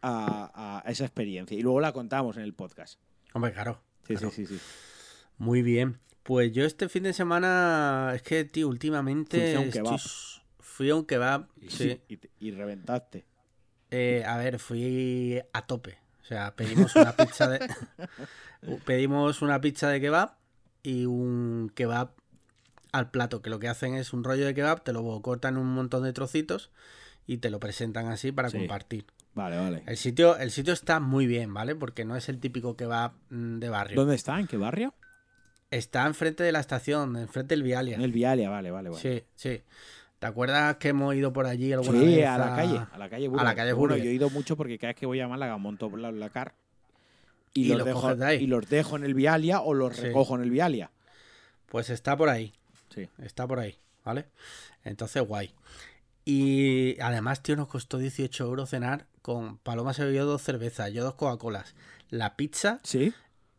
a, 0.02 0.80
a 0.84 0.90
esa 0.90 1.04
experiencia. 1.04 1.56
Y 1.56 1.62
luego 1.62 1.80
la 1.80 1.92
contamos 1.92 2.36
en 2.36 2.42
el 2.42 2.54
podcast. 2.54 2.98
Hombre, 3.34 3.52
claro. 3.52 3.80
Sí, 4.08 4.14
claro. 4.16 4.30
sí, 4.32 4.46
sí, 4.46 4.56
sí. 4.58 4.60
Muy 5.38 5.62
bien. 5.62 6.00
Pues 6.24 6.52
yo 6.52 6.64
este 6.64 6.88
fin 6.88 7.04
de 7.04 7.12
semana, 7.12 8.12
es 8.16 8.22
que, 8.22 8.44
tío, 8.44 8.66
últimamente 8.68 9.38
Fuiste 9.38 9.56
a 9.56 9.60
un 9.60 9.70
kebab. 9.70 10.00
fui 10.58 10.90
a 10.90 10.94
un 10.96 11.04
kebab. 11.04 11.46
Sí. 11.68 12.00
Y, 12.08 12.16
te- 12.16 12.30
y 12.40 12.50
reventaste. 12.50 13.24
Eh, 13.92 14.24
a 14.26 14.36
ver, 14.38 14.58
fui 14.58 15.40
a 15.52 15.62
tope. 15.66 15.98
O 16.22 16.24
sea, 16.24 16.54
pedimos 16.56 16.96
una 16.96 17.14
pizza 17.16 17.48
de. 17.48 17.60
pedimos 18.84 19.42
una 19.42 19.60
pizza 19.60 19.88
de 19.88 20.00
kebab 20.00 20.34
y 20.82 21.06
un 21.06 21.70
kebab 21.74 22.10
al 22.92 23.10
plato, 23.10 23.40
que 23.42 23.50
lo 23.50 23.58
que 23.58 23.68
hacen 23.68 23.94
es 23.94 24.12
un 24.12 24.22
rollo 24.24 24.44
de 24.44 24.54
kebab, 24.54 24.82
te 24.82 24.92
lo 24.92 25.20
cortan 25.22 25.56
un 25.56 25.66
montón 25.74 26.02
de 26.04 26.12
trocitos 26.12 26.70
y 27.26 27.38
te 27.38 27.50
lo 27.50 27.58
presentan 27.60 28.08
así 28.08 28.32
para 28.32 28.50
Sí. 28.50 28.58
compartir. 28.58 29.06
Vale, 29.34 29.56
vale. 29.56 29.82
El 29.86 29.96
sitio, 29.96 30.36
el 30.36 30.50
sitio 30.50 30.74
está 30.74 31.00
muy 31.00 31.26
bien, 31.26 31.54
¿vale? 31.54 31.74
Porque 31.74 32.04
no 32.04 32.16
es 32.16 32.28
el 32.28 32.38
típico 32.38 32.76
kebab 32.76 33.12
mm, 33.30 33.58
de 33.60 33.68
barrio. 33.70 34.00
¿Dónde 34.00 34.14
está? 34.14 34.38
¿En 34.38 34.46
qué 34.46 34.58
barrio? 34.58 34.92
Está 35.70 36.06
enfrente 36.06 36.44
de 36.44 36.52
la 36.52 36.60
estación, 36.60 37.16
enfrente 37.16 37.54
del 37.54 37.62
Vialia. 37.62 37.96
En 37.96 38.02
el 38.02 38.12
Vialia, 38.12 38.50
vale, 38.50 38.70
vale, 38.70 38.90
vale. 38.90 39.00
Sí, 39.00 39.24
sí. 39.34 39.62
¿Te 40.18 40.26
acuerdas 40.26 40.76
que 40.76 40.88
hemos 40.90 41.14
ido 41.14 41.32
por 41.32 41.46
allí 41.46 41.72
alguna 41.72 41.98
Sí, 41.98 42.04
vez? 42.16 42.26
a 42.28 42.36
la 42.38 42.54
calle, 42.54 42.80
a 42.92 42.98
la 42.98 43.08
calle 43.08 43.28
Burger. 43.28 43.44
la 43.46 43.54
calle 43.54 43.72
Bueno, 43.72 43.94
Burger. 43.94 44.04
yo 44.04 44.10
he 44.10 44.14
ido 44.14 44.28
mucho 44.28 44.56
porque 44.56 44.78
cada 44.78 44.90
vez 44.90 44.96
que 45.00 45.06
voy 45.06 45.18
a 45.20 45.28
Málaga 45.28 45.56
monto 45.56 45.88
la, 45.96 46.12
la 46.12 46.28
car 46.28 46.54
y, 47.54 47.64
Y 47.66 47.68
los 47.68 47.78
los 47.78 47.86
dejo, 47.86 48.00
coges 48.00 48.18
de 48.18 48.26
ahí. 48.26 48.44
y 48.44 48.46
los 48.46 48.68
dejo 48.68 48.96
en 48.96 49.04
el 49.04 49.14
Vialia 49.14 49.60
o 49.60 49.74
los 49.74 49.96
Sí. 49.96 50.02
recojo 50.02 50.34
en 50.36 50.42
el 50.42 50.50
Vialia. 50.50 50.90
Pues 51.66 51.90
está 51.90 52.16
por 52.16 52.28
ahí. 52.28 52.52
Sí. 52.94 53.08
Está 53.22 53.46
por 53.46 53.58
ahí, 53.58 53.76
¿vale? 54.04 54.26
Entonces, 54.84 55.22
guay. 55.26 55.54
Y 56.24 57.00
además, 57.00 57.42
tío, 57.42 57.56
nos 57.56 57.68
costó 57.68 57.98
18 57.98 58.44
euros 58.44 58.70
cenar 58.70 59.06
con 59.22 59.58
Paloma 59.58 59.94
se 59.94 60.04
bebió 60.04 60.24
dos 60.24 60.42
cervezas, 60.42 60.92
yo 60.92 61.04
dos 61.04 61.14
Coca-Colas, 61.14 61.74
la 62.10 62.36
pizza 62.36 62.80
¿Sí? 62.82 63.12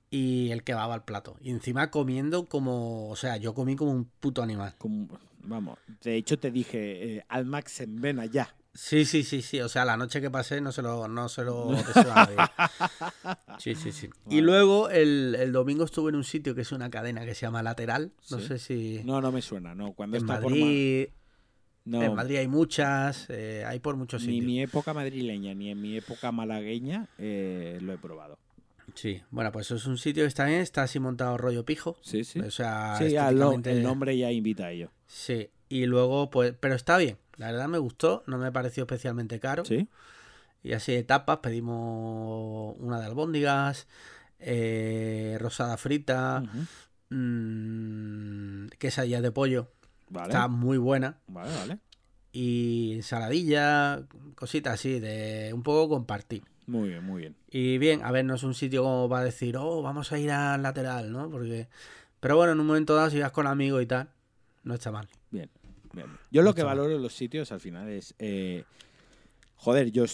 y 0.09 0.51
el 0.51 0.63
kebab 0.63 0.91
al 0.91 1.03
plato. 1.05 1.37
Y 1.41 1.51
encima 1.51 1.89
comiendo 1.89 2.45
como, 2.47 3.09
o 3.09 3.15
sea, 3.15 3.37
yo 3.37 3.53
comí 3.53 3.75
como 3.75 3.91
un 3.91 4.05
puto 4.05 4.41
animal. 4.43 4.75
Como- 4.77 5.07
vamos, 5.39 5.77
de 6.03 6.15
hecho 6.15 6.37
te 6.37 6.51
dije, 6.51 7.17
eh, 7.17 7.25
al 7.29 7.45
Max 7.45 7.79
en 7.81 7.99
Vena 8.01 8.25
ya. 8.25 8.53
Sí, 8.75 9.05
sí, 9.05 9.23
sí, 9.23 9.41
sí. 9.43 9.61
O 9.61 9.69
sea, 9.69 9.85
la 9.85 9.97
noche 9.97 10.19
que 10.19 10.31
pasé 10.31 10.59
no 10.59 10.71
se 10.71 10.81
lo, 10.81 11.07
no 11.07 11.29
se 11.29 11.43
lo 11.43 11.71
deseo 11.71 12.11
a 12.11 12.15
nadie. 12.15 12.37
Sí, 13.59 13.75
sí, 13.75 13.91
sí. 13.91 14.09
Y 14.29 14.41
luego 14.41 14.89
el, 14.89 15.35
el 15.39 15.51
domingo 15.51 15.85
estuve 15.85 16.09
en 16.09 16.15
un 16.15 16.23
sitio 16.23 16.55
que 16.55 16.61
es 16.61 16.71
una 16.71 16.89
cadena 16.89 17.23
que 17.23 17.35
se 17.35 17.41
llama 17.45 17.61
Lateral. 17.61 18.11
No 18.31 18.39
Sí. 18.39 18.47
sé 18.47 18.57
si. 18.59 19.01
No, 19.05 19.21
no 19.21 19.31
me 19.31 19.41
suena, 19.43 19.75
no. 19.75 19.93
Cuando 19.93 20.17
en 20.17 20.25
Madrid. 20.25 21.07
no, 21.85 22.01
En 22.01 22.15
Madrid 22.15 22.37
hay 22.37 22.47
muchas, 22.47 23.27
eh, 23.29 23.63
hay 23.65 23.79
por 23.79 23.95
muchos 23.95 24.21
ni 24.23 24.33
sitios. 24.33 24.45
mi 24.45 24.61
época 24.61 24.93
madrileña 24.93 25.53
ni 25.53 25.69
en 25.69 25.79
mi 25.81 25.95
época 25.95 26.31
malagueña 26.31 27.07
eh, 27.19 27.77
lo 27.81 27.93
he 27.93 27.97
probado. 27.99 28.39
Sí, 28.95 29.21
bueno, 29.31 29.51
pues 29.51 29.69
es 29.71 29.85
un 29.85 29.97
sitio 29.99 30.23
que 30.23 30.27
está 30.27 30.45
bien, 30.45 30.59
está 30.61 30.83
así 30.83 30.99
montado 30.99 31.37
rollo 31.37 31.63
pijo. 31.63 31.95
Sí, 32.01 32.23
sí. 32.23 32.39
O 32.39 32.51
sea, 32.51 32.95
sí, 32.97 33.05
estéticamente- 33.05 33.71
el 33.71 33.83
nombre 33.83 34.17
ya 34.17 34.31
invita 34.31 34.65
a 34.65 34.71
ello. 34.71 34.89
Sí, 35.07 35.49
y 35.73 35.85
luego, 35.87 36.29
pues, 36.29 36.53
pero 36.59 36.75
está 36.75 36.97
bien. 36.97 37.17
La 37.37 37.51
verdad 37.51 37.67
me 37.67 37.79
gustó, 37.79 38.23
no 38.27 38.37
me 38.37 38.51
pareció 38.51 38.83
especialmente 38.83 39.39
caro. 39.39 39.65
Sí. 39.65 39.87
Y 40.61 40.73
así 40.73 40.93
de 40.93 41.03
tapas 41.03 41.39
pedimos 41.39 42.75
una 42.79 42.99
de 42.99 43.05
albóndigas, 43.07 43.87
eh, 44.39 45.35
rosada 45.39 45.77
frita, 45.77 46.43
Ujú. 46.45 47.15
mm, 47.15 48.67
quesadilla 48.77 49.21
de 49.21 49.31
pollo, 49.31 49.71
Vale. 50.09 50.27
está 50.27 50.47
muy 50.47 50.77
buena. 50.77 51.17
Vale, 51.27 51.55
vale. 51.55 51.79
Y 52.31 52.93
ensaladilla, 52.95 54.03
cositas 54.35 54.75
así, 54.75 54.99
de 54.99 55.51
un 55.53 55.63
poco 55.63 55.89
compartir. 55.89 56.43
Muy 56.65 56.89
bien, 56.89 57.03
muy 57.03 57.21
bien. 57.21 57.35
Y 57.49 57.77
bien, 57.79 58.03
a 58.03 58.11
ver, 58.11 58.25
no 58.25 58.35
es 58.35 58.43
un 58.43 58.53
sitio 58.53 58.83
como 58.83 59.09
para 59.09 59.25
decir, 59.25 59.57
oh, 59.57 59.81
vamos 59.81 60.11
a 60.11 60.19
ir 60.19 60.31
al 60.31 60.61
lateral, 60.61 61.11
¿no? 61.11 61.29
Porque. 61.29 61.67
Pero 62.19 62.37
bueno, 62.37 62.53
en 62.53 62.59
un 62.59 62.67
momento 62.67 62.95
dado, 62.95 63.09
si 63.09 63.19
vas 63.19 63.31
con 63.31 63.47
amigos 63.47 63.83
y 63.83 63.85
tal, 63.85 64.09
no 64.63 64.73
está 64.75 64.91
mal. 64.91 65.09
Yo 66.31 66.41
lo 66.41 66.53
que 66.55 66.63
valoro 66.63 66.95
en 66.95 67.01
los 67.01 67.13
sitios 67.13 67.51
al 67.51 67.59
final 67.59 67.89
es. 67.89 68.15
eh, 68.19 68.63
joder, 69.55 69.91
yo 69.91 70.05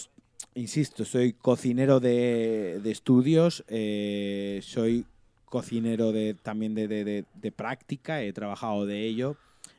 insisto, 0.54 1.04
soy 1.04 1.32
cocinero 1.32 2.00
de, 2.00 2.80
de 2.82 2.90
estudios, 2.90 3.64
eh, 3.68 4.60
soy 4.62 5.04
cocinero 5.44 6.12
de, 6.12 6.34
también 6.34 6.74
de, 6.74 6.86
de- 6.88 7.24
de- 7.34 7.52
práctica, 7.52 8.22
he 8.22 8.32
trabajado 8.32 8.86
de 8.86 9.04
ello. 9.06 9.36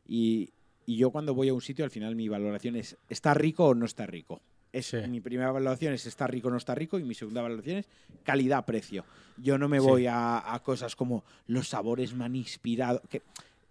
Y, 0.08 0.50
y 0.86 0.98
yo 0.98 1.12
cuando 1.12 1.34
voy 1.34 1.50
a 1.50 1.54
un 1.54 1.62
sitio, 1.62 1.86
al 1.86 1.92
final 1.92 2.16
mi 2.16 2.28
valoración 2.28 2.76
es: 2.76 2.98
¿está 3.10 3.34
rico 3.34 3.66
o 3.68 3.76
no 3.76 3.86
está 3.86 4.06
rico? 4.06 4.42
Es, 4.74 4.88
Sí. 4.88 4.98
Mi 5.10 5.20
primera 5.20 5.52
valoración 5.52 5.94
es 5.94 6.06
está 6.06 6.28
rico 6.28 6.48
o 6.48 6.52
no 6.52 6.58
está 6.58 6.74
rico 6.76 6.98
y 6.98 7.04
mi 7.04 7.14
segunda 7.14 7.42
valoración 7.42 7.78
es 7.80 7.86
calidad-precio. 8.24 9.04
Yo 9.38 9.58
no 9.58 9.68
me 9.70 9.80
Sí. 9.80 9.86
voy 9.86 10.08
a, 10.08 10.54
a 10.54 10.60
cosas 10.64 10.96
como 10.96 11.24
los 11.48 11.68
sabores 11.68 12.14
me 12.14 12.24
han 12.26 12.36
inspirado. 12.36 13.02
Que, 13.10 13.22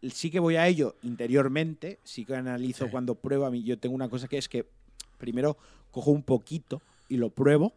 sí 0.03 0.31
que 0.31 0.41
voy 0.41 0.57
a 0.57 0.67
ello 0.67 0.97
interiormente, 1.03 1.99
sí 2.05 2.25
que 2.25 2.35
analizo 2.35 2.87
Sí. 2.87 2.91
cuando 2.91 3.15
pruebo 3.15 3.47
a 3.47 3.51
mí. 3.51 3.62
Yo 3.62 3.79
tengo 3.79 3.95
una 3.95 4.09
cosa 4.09 4.29
que 4.29 4.39
es 4.39 4.49
que 4.49 4.66
primero 5.18 5.57
cojo 5.91 6.11
un 6.11 6.22
poquito 6.22 6.81
y 7.09 7.16
lo 7.16 7.31
pruebo, 7.31 7.74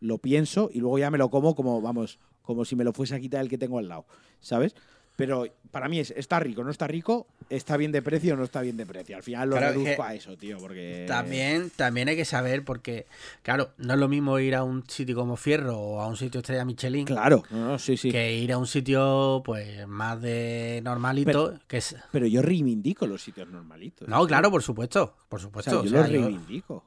lo 0.00 0.18
pienso 0.18 0.70
y 0.72 0.80
luego 0.80 0.98
ya 0.98 1.10
me 1.10 1.18
lo 1.18 1.30
como 1.30 1.54
como, 1.54 1.80
vamos, 1.80 2.18
como 2.42 2.64
si 2.64 2.76
me 2.76 2.84
lo 2.84 2.92
fuese 2.92 3.14
a 3.14 3.20
quitar 3.20 3.40
el 3.40 3.48
que 3.48 3.58
tengo 3.58 3.78
al 3.78 3.88
lado, 3.88 4.04
¿sabes? 4.40 4.74
Pero 5.16 5.46
para 5.70 5.88
mí 5.88 6.00
es, 6.00 6.10
está 6.16 6.40
rico, 6.40 6.64
no 6.64 6.70
está 6.70 6.88
rico, 6.88 7.26
está 7.48 7.76
bien 7.76 7.92
de 7.92 8.02
precio 8.02 8.34
o 8.34 8.36
no 8.36 8.42
está 8.44 8.62
bien 8.62 8.76
de 8.76 8.84
precio. 8.84 9.16
Al 9.16 9.22
final 9.22 9.48
lo 9.50 9.56
Claro, 9.56 9.72
reduzco 9.78 10.02
a 10.02 10.12
eso, 10.14 10.36
tío, 10.36 10.58
porque... 10.58 11.04
También, 11.06 11.70
también 11.76 12.08
hay 12.08 12.16
que 12.16 12.24
saber, 12.24 12.64
porque, 12.64 13.06
claro, 13.42 13.70
no 13.78 13.94
es 13.94 14.00
lo 14.00 14.08
mismo 14.08 14.38
ir 14.40 14.56
a 14.56 14.64
un 14.64 14.82
sitio 14.88 15.14
como 15.14 15.36
Fierro 15.36 15.78
o 15.78 16.00
a 16.00 16.08
un 16.08 16.16
sitio 16.16 16.40
estrella 16.40 16.64
Michelin 16.64 17.04
Claro, 17.06 17.44
no, 17.50 17.78
sí, 17.78 17.96
sí. 17.96 18.10
que 18.10 18.34
ir 18.36 18.52
a 18.52 18.58
un 18.58 18.66
sitio, 18.66 19.42
pues, 19.44 19.86
más 19.86 20.20
de 20.20 20.80
normalito. 20.82 21.60
que 21.68 21.76
es... 21.76 21.94
Pero 22.10 22.26
yo 22.26 22.42
reivindico 22.42 23.06
los 23.06 23.22
sitios 23.22 23.48
normalitos. 23.48 24.08
No, 24.08 24.26
claro, 24.26 24.50
por 24.50 24.62
supuesto, 24.62 25.14
por 25.28 25.38
O 25.38 25.42
supuesto. 25.42 25.70
sea, 25.70 25.80
yo 25.82 25.86
o 25.86 25.90
sea, 25.90 26.00
los 26.00 26.10
yo- 26.10 26.20
reivindico. 26.26 26.84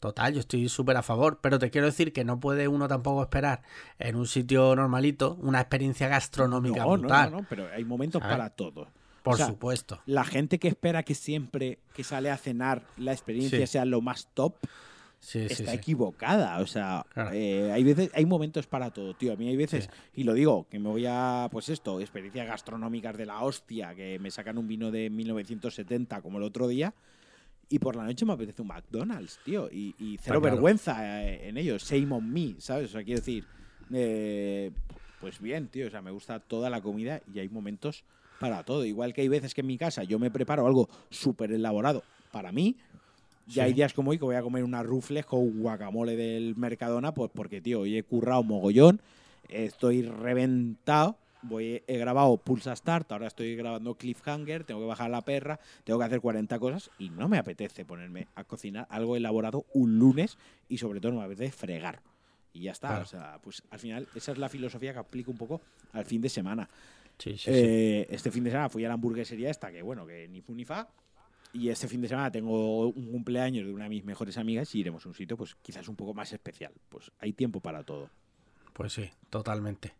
Total, 0.00 0.34
yo 0.34 0.40
estoy 0.40 0.68
súper 0.68 0.96
a 0.98 1.02
favor, 1.02 1.40
pero 1.40 1.58
te 1.58 1.70
quiero 1.70 1.86
decir 1.86 2.12
que 2.12 2.24
no 2.24 2.38
puede 2.40 2.68
uno 2.68 2.88
tampoco 2.88 3.22
esperar 3.22 3.62
en 3.98 4.16
un 4.16 4.26
sitio 4.26 4.76
normalito 4.76 5.36
una 5.40 5.60
experiencia 5.60 6.08
gastronómica 6.08 6.84
No, 6.84 6.96
no, 6.96 6.98
brutal. 6.98 7.30
no, 7.30 7.38
no, 7.38 7.46
pero 7.48 7.68
hay 7.72 7.84
momentos 7.84 8.20
¿Sabes? 8.20 8.36
para 8.36 8.50
todo. 8.50 8.88
Por 9.22 9.34
O 9.34 9.36
sea, 9.38 9.46
supuesto. 9.46 10.02
La 10.04 10.24
gente 10.24 10.58
que 10.58 10.68
espera 10.68 11.02
que 11.02 11.14
siempre 11.14 11.78
que 11.94 12.04
sale 12.04 12.30
a 12.30 12.36
cenar 12.36 12.82
la 12.98 13.12
experiencia 13.12 13.66
Sí. 13.66 13.72
sea 13.72 13.86
lo 13.86 14.02
más 14.02 14.28
top, 14.34 14.56
sí, 15.18 15.38
está 15.48 15.70
sí. 15.70 15.76
equivocada. 15.78 16.60
O 16.60 16.66
sea, 16.66 17.06
Claro. 17.14 17.30
eh, 17.32 17.72
hay 17.72 17.82
veces, 17.84 18.10
hay 18.12 18.26
momentos 18.26 18.66
para 18.66 18.90
todo, 18.90 19.14
tío. 19.14 19.32
A 19.32 19.36
mí 19.36 19.48
hay 19.48 19.56
veces, 19.56 19.88
y 20.12 20.24
lo 20.24 20.34
digo, 20.34 20.66
que 20.68 20.78
me 20.78 20.90
voy 20.90 21.06
a, 21.08 21.48
pues 21.50 21.70
esto, 21.70 22.00
experiencias 22.00 22.46
gastronómicas 22.46 23.16
de 23.16 23.24
la 23.24 23.40
hostia, 23.42 23.94
que 23.94 24.18
me 24.18 24.30
sacan 24.30 24.58
un 24.58 24.68
vino 24.68 24.90
de 24.90 25.08
1970 25.08 26.20
como 26.20 26.36
el 26.36 26.44
otro 26.44 26.68
día. 26.68 26.92
Y 27.68 27.78
por 27.78 27.96
la 27.96 28.04
noche 28.04 28.24
me 28.24 28.32
apetece 28.32 28.62
un 28.62 28.68
McDonald's, 28.68 29.38
tío. 29.44 29.68
Y, 29.70 29.94
y 29.98 30.18
cero 30.18 30.40
claro. 30.40 30.56
vergüenza 30.56 31.22
eh, 31.24 31.48
en 31.48 31.56
ello. 31.56 31.78
Shame 31.78 32.14
on 32.14 32.32
me, 32.32 32.54
¿sabes? 32.58 32.90
O 32.90 32.92
sea, 32.92 33.04
quiero 33.04 33.20
decir, 33.20 33.44
eh, 33.92 34.70
pues 35.20 35.40
bien, 35.40 35.68
tío. 35.68 35.86
O 35.86 35.90
sea, 35.90 36.02
me 36.02 36.10
gusta 36.10 36.40
toda 36.40 36.70
la 36.70 36.80
comida 36.80 37.20
y 37.32 37.38
hay 37.38 37.48
momentos 37.48 38.04
para 38.38 38.62
todo. 38.64 38.84
Igual 38.84 39.12
que 39.12 39.22
hay 39.22 39.28
veces 39.28 39.54
que 39.54 39.62
en 39.62 39.66
mi 39.66 39.78
casa 39.78 40.04
yo 40.04 40.18
me 40.18 40.30
preparo 40.30 40.66
algo 40.66 40.88
súper 41.10 41.52
elaborado 41.52 42.02
para 42.30 42.52
mí. 42.52 42.76
Sí. 43.46 43.60
hay 43.60 43.74
días 43.74 43.92
como 43.92 44.10
hoy 44.10 44.18
que 44.18 44.24
voy 44.24 44.36
a 44.36 44.42
comer 44.42 44.64
una 44.64 44.82
rufles 44.82 45.26
con 45.26 45.60
guacamole 45.60 46.16
del 46.16 46.56
Mercadona, 46.56 47.12
pues 47.12 47.30
porque, 47.34 47.60
tío, 47.60 47.80
hoy 47.80 47.98
he 47.98 48.02
currado 48.02 48.42
mogollón, 48.42 49.02
estoy 49.50 50.02
reventado, 50.02 51.18
voy, 51.44 51.82
he 51.86 51.98
grabado 51.98 52.36
Pulsa 52.38 52.74
Start, 52.74 53.10
ahora 53.12 53.26
estoy 53.28 53.54
grabando 53.56 53.94
Cliffhanger, 53.96 54.64
tengo 54.64 54.80
que 54.80 54.86
bajar 54.86 55.10
la 55.10 55.20
perra, 55.22 55.60
tengo 55.84 55.98
que 55.98 56.04
hacer 56.06 56.20
40 56.20 56.58
cosas 56.58 56.90
y 56.98 57.10
no 57.10 57.28
me 57.28 57.38
apetece 57.38 57.84
ponerme 57.84 58.28
a 58.34 58.44
cocinar 58.44 58.86
algo 58.90 59.16
elaborado 59.16 59.64
un 59.74 59.98
lunes 59.98 60.38
y 60.68 60.78
sobre 60.78 61.00
todo 61.00 61.12
no 61.12 61.18
me 61.20 61.24
apetece 61.26 61.52
fregar. 61.52 62.00
Y 62.52 62.62
ya 62.62 62.72
está, 62.72 62.88
Claro. 62.88 63.02
o 63.02 63.06
sea, 63.06 63.38
pues 63.42 63.62
al 63.70 63.78
final 63.78 64.08
esa 64.14 64.32
es 64.32 64.38
la 64.38 64.48
filosofía 64.48 64.92
que 64.92 64.98
aplico 65.00 65.30
un 65.30 65.38
poco 65.38 65.60
al 65.92 66.04
fin 66.04 66.20
de 66.20 66.28
semana. 66.28 66.68
Sí, 67.18 67.32
sí, 67.32 67.38
sí. 67.38 67.50
Eh, 67.52 68.06
Este 68.10 68.30
fin 68.30 68.44
de 68.44 68.50
semana 68.50 68.68
fui 68.68 68.84
a 68.84 68.88
la 68.88 68.94
hamburguesería 68.94 69.50
esta, 69.50 69.70
que 69.72 69.82
bueno, 69.82 70.06
que 70.06 70.26
ni 70.28 70.40
fu 70.40 70.54
ni 70.54 70.64
fa. 70.64 70.88
Y 71.52 71.68
este 71.68 71.86
fin 71.86 72.00
de 72.00 72.08
semana 72.08 72.32
tengo 72.32 72.88
un 72.88 73.10
cumpleaños 73.12 73.64
de 73.66 73.72
una 73.72 73.84
de 73.84 73.90
mis 73.90 74.04
mejores 74.04 74.36
amigas 74.38 74.74
y 74.74 74.80
iremos 74.80 75.04
a 75.06 75.08
un 75.08 75.14
sitio, 75.14 75.36
pues 75.36 75.54
quizás 75.62 75.86
un 75.88 75.94
poco 75.94 76.12
más 76.12 76.32
especial. 76.32 76.72
Pues 76.88 77.12
hay 77.20 77.32
tiempo 77.32 77.60
para 77.60 77.84
todo. 77.84 78.10
Pues 78.72 78.92
sí, 78.92 79.08
totalmente. 79.30 79.92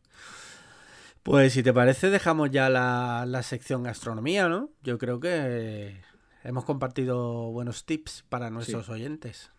Pues 1.25 1.55
si 1.55 1.63
te 1.63 1.73
parece, 1.73 2.11
dejamos 2.11 2.51
ya 2.51 2.69
la, 2.69 3.25
la 3.27 3.43
sección 3.43 3.83
gastronomía, 3.83 4.47
¿no? 4.49 4.69
Yo 4.83 4.99
creo 4.99 5.21
que 5.21 5.97
hemos 6.45 6.65
compartido 6.65 7.51
buenos 7.51 7.87
tips 7.87 8.25
para 8.29 8.51
nuestros 8.51 8.89
oyentes. 8.91 9.51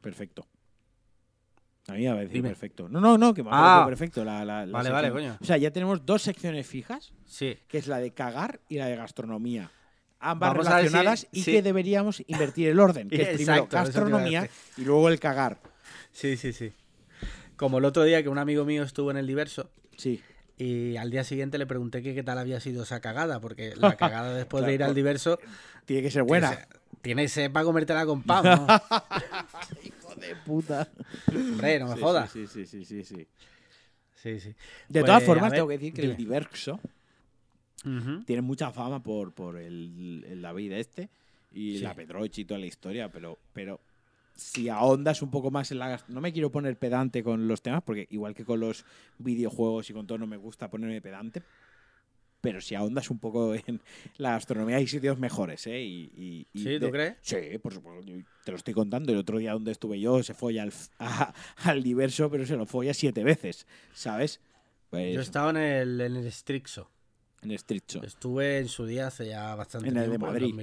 Perfecto. 0.00 0.46
A 1.88 1.92
mí 1.92 2.04
me 2.06 2.14
parece 2.14 2.32
Dime. 2.32 2.48
perfecto. 2.48 2.88
No, 2.88 2.98
no, 3.00 3.18
no, 3.18 3.34
que 3.34 3.42
me 3.42 3.50
Ah. 3.52 3.84
perfecto. 3.86 4.24
La, 4.24 4.42
la- 4.44 4.64
la 4.64 4.72
Vale, 4.72 4.88
sección. 4.88 4.92
vale, 4.94 5.10
coño. 5.10 5.38
O 5.40 5.44
sea, 5.44 5.58
ya 5.58 5.70
tenemos 5.70 6.06
dos 6.06 6.22
secciones 6.22 6.66
fijas, 6.66 7.12
Sí, 7.26 7.58
que 7.68 7.76
es 7.78 7.88
la 7.88 7.98
de 7.98 8.12
cagar 8.14 8.60
y 8.68 8.78
la 8.78 8.86
de 8.86 8.96
gastronomía. 8.96 9.70
Ambas 10.18 10.50
Vamos 10.50 10.66
a 10.68 10.76
ver 10.76 10.84
si- 10.84 10.88
relacionadas 10.88 11.26
y 11.32 11.42
sí. 11.42 11.52
que 11.52 11.62
deberíamos 11.62 12.22
invertir 12.26 12.68
el 12.68 12.80
orden, 12.80 13.10
que 13.10 13.20
es 13.22 13.28
primero 13.36 13.64
a 13.64 13.66
gastronomía 13.66 14.48
y 14.78 14.84
luego 14.84 15.08
el 15.10 15.20
cagar. 15.20 15.58
sí, 16.10 16.36
sí, 16.38 16.52
sí. 16.54 16.72
Como 17.56 17.78
el 17.78 17.84
otro 17.84 18.02
día 18.04 18.22
que 18.22 18.28
un 18.30 18.38
amigo 18.38 18.64
mío 18.64 18.82
estuvo 18.82 19.10
en 19.10 19.18
el 19.18 19.26
diverso 19.26 19.70
Sí. 19.98 20.22
Y 20.58 20.96
al 20.96 21.10
día 21.10 21.24
siguiente 21.24 21.58
le 21.58 21.66
pregunté 21.66 22.02
que 22.02 22.14
qué 22.14 22.22
tal 22.22 22.38
había 22.38 22.60
sido 22.60 22.82
esa 22.84 23.00
cagada, 23.00 23.40
porque 23.40 23.74
la 23.76 23.96
cagada 23.96 24.34
después 24.34 24.64
de 24.66 24.74
ir 24.74 24.82
al 24.82 24.94
diverso 24.94 25.38
Tiene 25.86 26.02
que 26.02 26.10
ser 26.10 26.22
buena. 26.22 26.66
tiene 27.00 27.26
sed 27.28 27.50
para 27.50 27.64
comértela 27.64 28.06
con 28.06 28.22
pan, 28.22 28.44
¿no? 28.44 28.66
Hijo 29.84 30.14
de 30.16 30.36
puta. 30.44 30.88
Hombre, 31.28 31.78
no 31.80 31.88
me 31.88 31.94
Sí, 31.96 32.00
jodas. 32.00 32.30
Sí, 32.30 32.46
sí, 32.46 32.66
sí, 32.66 32.84
sí, 32.84 33.04
sí. 33.04 33.26
Sí, 34.22 34.38
sí. 34.38 34.54
De 34.88 35.00
Pues, 35.00 35.04
todas 35.06 35.22
a 35.22 35.26
formas, 35.26 35.50
ver, 35.50 35.58
tengo 35.58 35.68
que 35.68 35.74
decir 35.78 35.92
que 35.94 36.02
dime. 36.02 36.12
el 36.12 36.16
diverso 36.16 36.78
tiene 38.26 38.42
mucha 38.42 38.70
fama 38.70 39.02
por, 39.02 39.32
por 39.32 39.56
el, 39.56 40.24
el 40.28 40.40
David 40.40 40.72
este 40.72 41.08
y 41.50 41.78
la 41.78 41.94
Pedroche 41.94 42.42
y 42.42 42.44
toda 42.44 42.60
la 42.60 42.66
historia, 42.66 43.08
pero, 43.10 43.38
pero 43.52 43.80
si 44.34 44.68
ahondas 44.68 45.22
un 45.22 45.30
poco 45.30 45.50
más 45.50 45.70
en 45.72 45.78
la... 45.78 46.00
No 46.08 46.20
me 46.20 46.32
quiero 46.32 46.50
poner 46.50 46.78
pedante 46.78 47.22
con 47.22 47.46
los 47.48 47.62
temas, 47.62 47.82
porque 47.82 48.06
igual 48.10 48.34
que 48.34 48.44
con 48.44 48.60
los 48.60 48.84
videojuegos 49.18 49.88
y 49.90 49.92
con 49.92 50.06
todo 50.06 50.18
no 50.18 50.26
me 50.26 50.36
gusta 50.36 50.68
ponerme 50.70 51.00
pedante, 51.00 51.42
pero 52.40 52.60
si 52.60 52.74
ahondas 52.74 53.10
un 53.10 53.18
poco 53.20 53.54
en 53.54 53.80
la 54.16 54.32
gastronomía 54.32 54.76
hay 54.76 54.86
sitios 54.88 55.16
mejores, 55.18 55.64
¿eh? 55.68 55.80
Y, 55.80 56.10
y- 56.16 56.46
y 56.52 56.62
¿Sí, 56.64 56.80
tú 56.80 56.90
crees? 56.90 57.16
Sí, 57.20 57.36
por 57.62 57.72
supuesto. 57.72 58.10
Te 58.44 58.50
lo 58.50 58.56
estoy 58.56 58.74
contando. 58.74 59.12
El 59.12 59.18
otro 59.18 59.38
día 59.38 59.52
donde 59.52 59.70
estuve 59.70 60.00
yo 60.00 60.20
se 60.24 60.34
folla 60.34 60.64
al, 60.64 60.72
a- 60.98 61.32
al 61.64 61.82
diverso, 61.84 62.28
pero 62.30 62.44
se 62.44 62.56
lo 62.56 62.66
folla 62.66 62.94
siete 62.94 63.22
veces, 63.22 63.66
¿sabes? 63.94 64.40
Pues 64.90 65.14
Yo 65.14 65.20
he 65.20 65.22
estado 65.22 65.50
en 65.50 65.56
el, 65.58 66.00
en 66.00 66.16
el 66.16 66.32
Strixo. 66.32 66.90
en 67.42 67.52
Estricho. 67.52 68.02
Estuve 68.02 68.58
en 68.58 68.68
su 68.68 68.86
día 68.86 69.06
hace 69.06 69.28
ya 69.28 69.54
bastante 69.54 69.88
En 69.88 69.96
el 69.96 70.02
de 70.02 70.08
tiempo, 70.10 70.26
Madrid. 70.26 70.54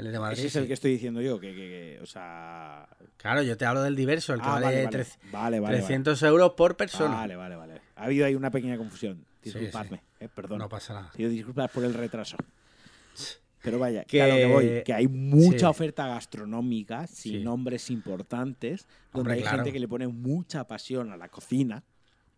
2000. 0.00 0.06
En 0.06 0.06
el 0.06 0.12
de 0.12 0.18
Madrid. 0.20 0.38
Ese 0.38 0.46
es 0.48 0.56
el 0.56 0.62
sí. 0.64 0.68
que 0.68 0.74
estoy 0.74 0.90
diciendo 0.92 1.20
yo, 1.20 1.38
que, 1.40 1.48
que- 1.48 1.96
que, 1.96 1.98
o 2.02 2.06
sea... 2.06 2.88
Claro, 3.16 3.42
yo 3.42 3.56
te 3.56 3.64
hablo 3.64 3.82
del 3.82 3.96
diverso, 3.96 4.32
el 4.34 4.40
que 4.40 4.46
Ah, 4.46 4.52
vale, 4.52 4.64
vale, 4.66 4.76
vale. 4.84 4.88
tres- 4.90 5.18
vale, 5.32 5.60
vale, 5.60 5.76
300 5.78 6.22
euros 6.22 6.52
por 6.52 6.76
persona. 6.76 7.14
Vale, 7.16 7.36
vale, 7.36 7.56
vale. 7.56 7.80
Ha 7.96 8.04
habido 8.04 8.26
ahí 8.26 8.34
una 8.34 8.50
pequeña 8.50 8.76
confusión. 8.78 9.24
Sí, 9.42 9.50
Disculpadme, 9.50 10.02
eh, 10.20 10.28
perdón. 10.28 10.58
No 10.58 10.68
pasa 10.68 10.94
nada. 10.94 11.10
Pido 11.16 11.30
disculpas 11.30 11.70
por 11.70 11.84
el 11.84 11.94
retraso. 11.94 12.36
Pero 13.62 13.78
vaya, 13.78 14.04
Que- 14.04 14.26
lo 14.26 14.34
que 14.36 14.46
voy, 14.46 14.82
que 14.84 14.94
hay 14.94 15.06
mucha 15.06 15.68
oferta 15.68 16.06
gastronómica 16.06 17.06
sin 17.06 17.44
nombres 17.44 17.90
importantes, 17.90 18.86
donde 19.12 19.18
Hombre, 19.20 19.34
hay 19.34 19.40
claro. 19.42 19.56
gente 19.58 19.72
que 19.72 19.80
le 19.80 19.88
pone 19.88 20.08
mucha 20.08 20.66
pasión 20.66 21.12
a 21.12 21.16
la 21.18 21.28
cocina 21.28 21.84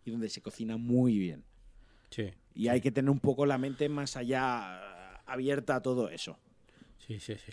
y 0.04 0.10
donde 0.10 0.28
se 0.28 0.40
cocina 0.42 0.76
muy 0.76 1.18
bien. 1.18 1.44
Sí, 2.10 2.30
Y 2.54 2.66
hay 2.68 2.80
que 2.80 2.90
tener 2.90 3.08
un 3.10 3.20
poco 3.20 3.46
la 3.46 3.56
mente 3.56 3.88
más 3.88 4.16
allá 4.16 4.80
eh, 4.82 5.18
abierta 5.26 5.76
a 5.76 5.80
todo 5.80 6.08
eso. 6.08 6.36
Sí, 7.06 7.18
sí, 7.20 7.34
sí. 7.44 7.52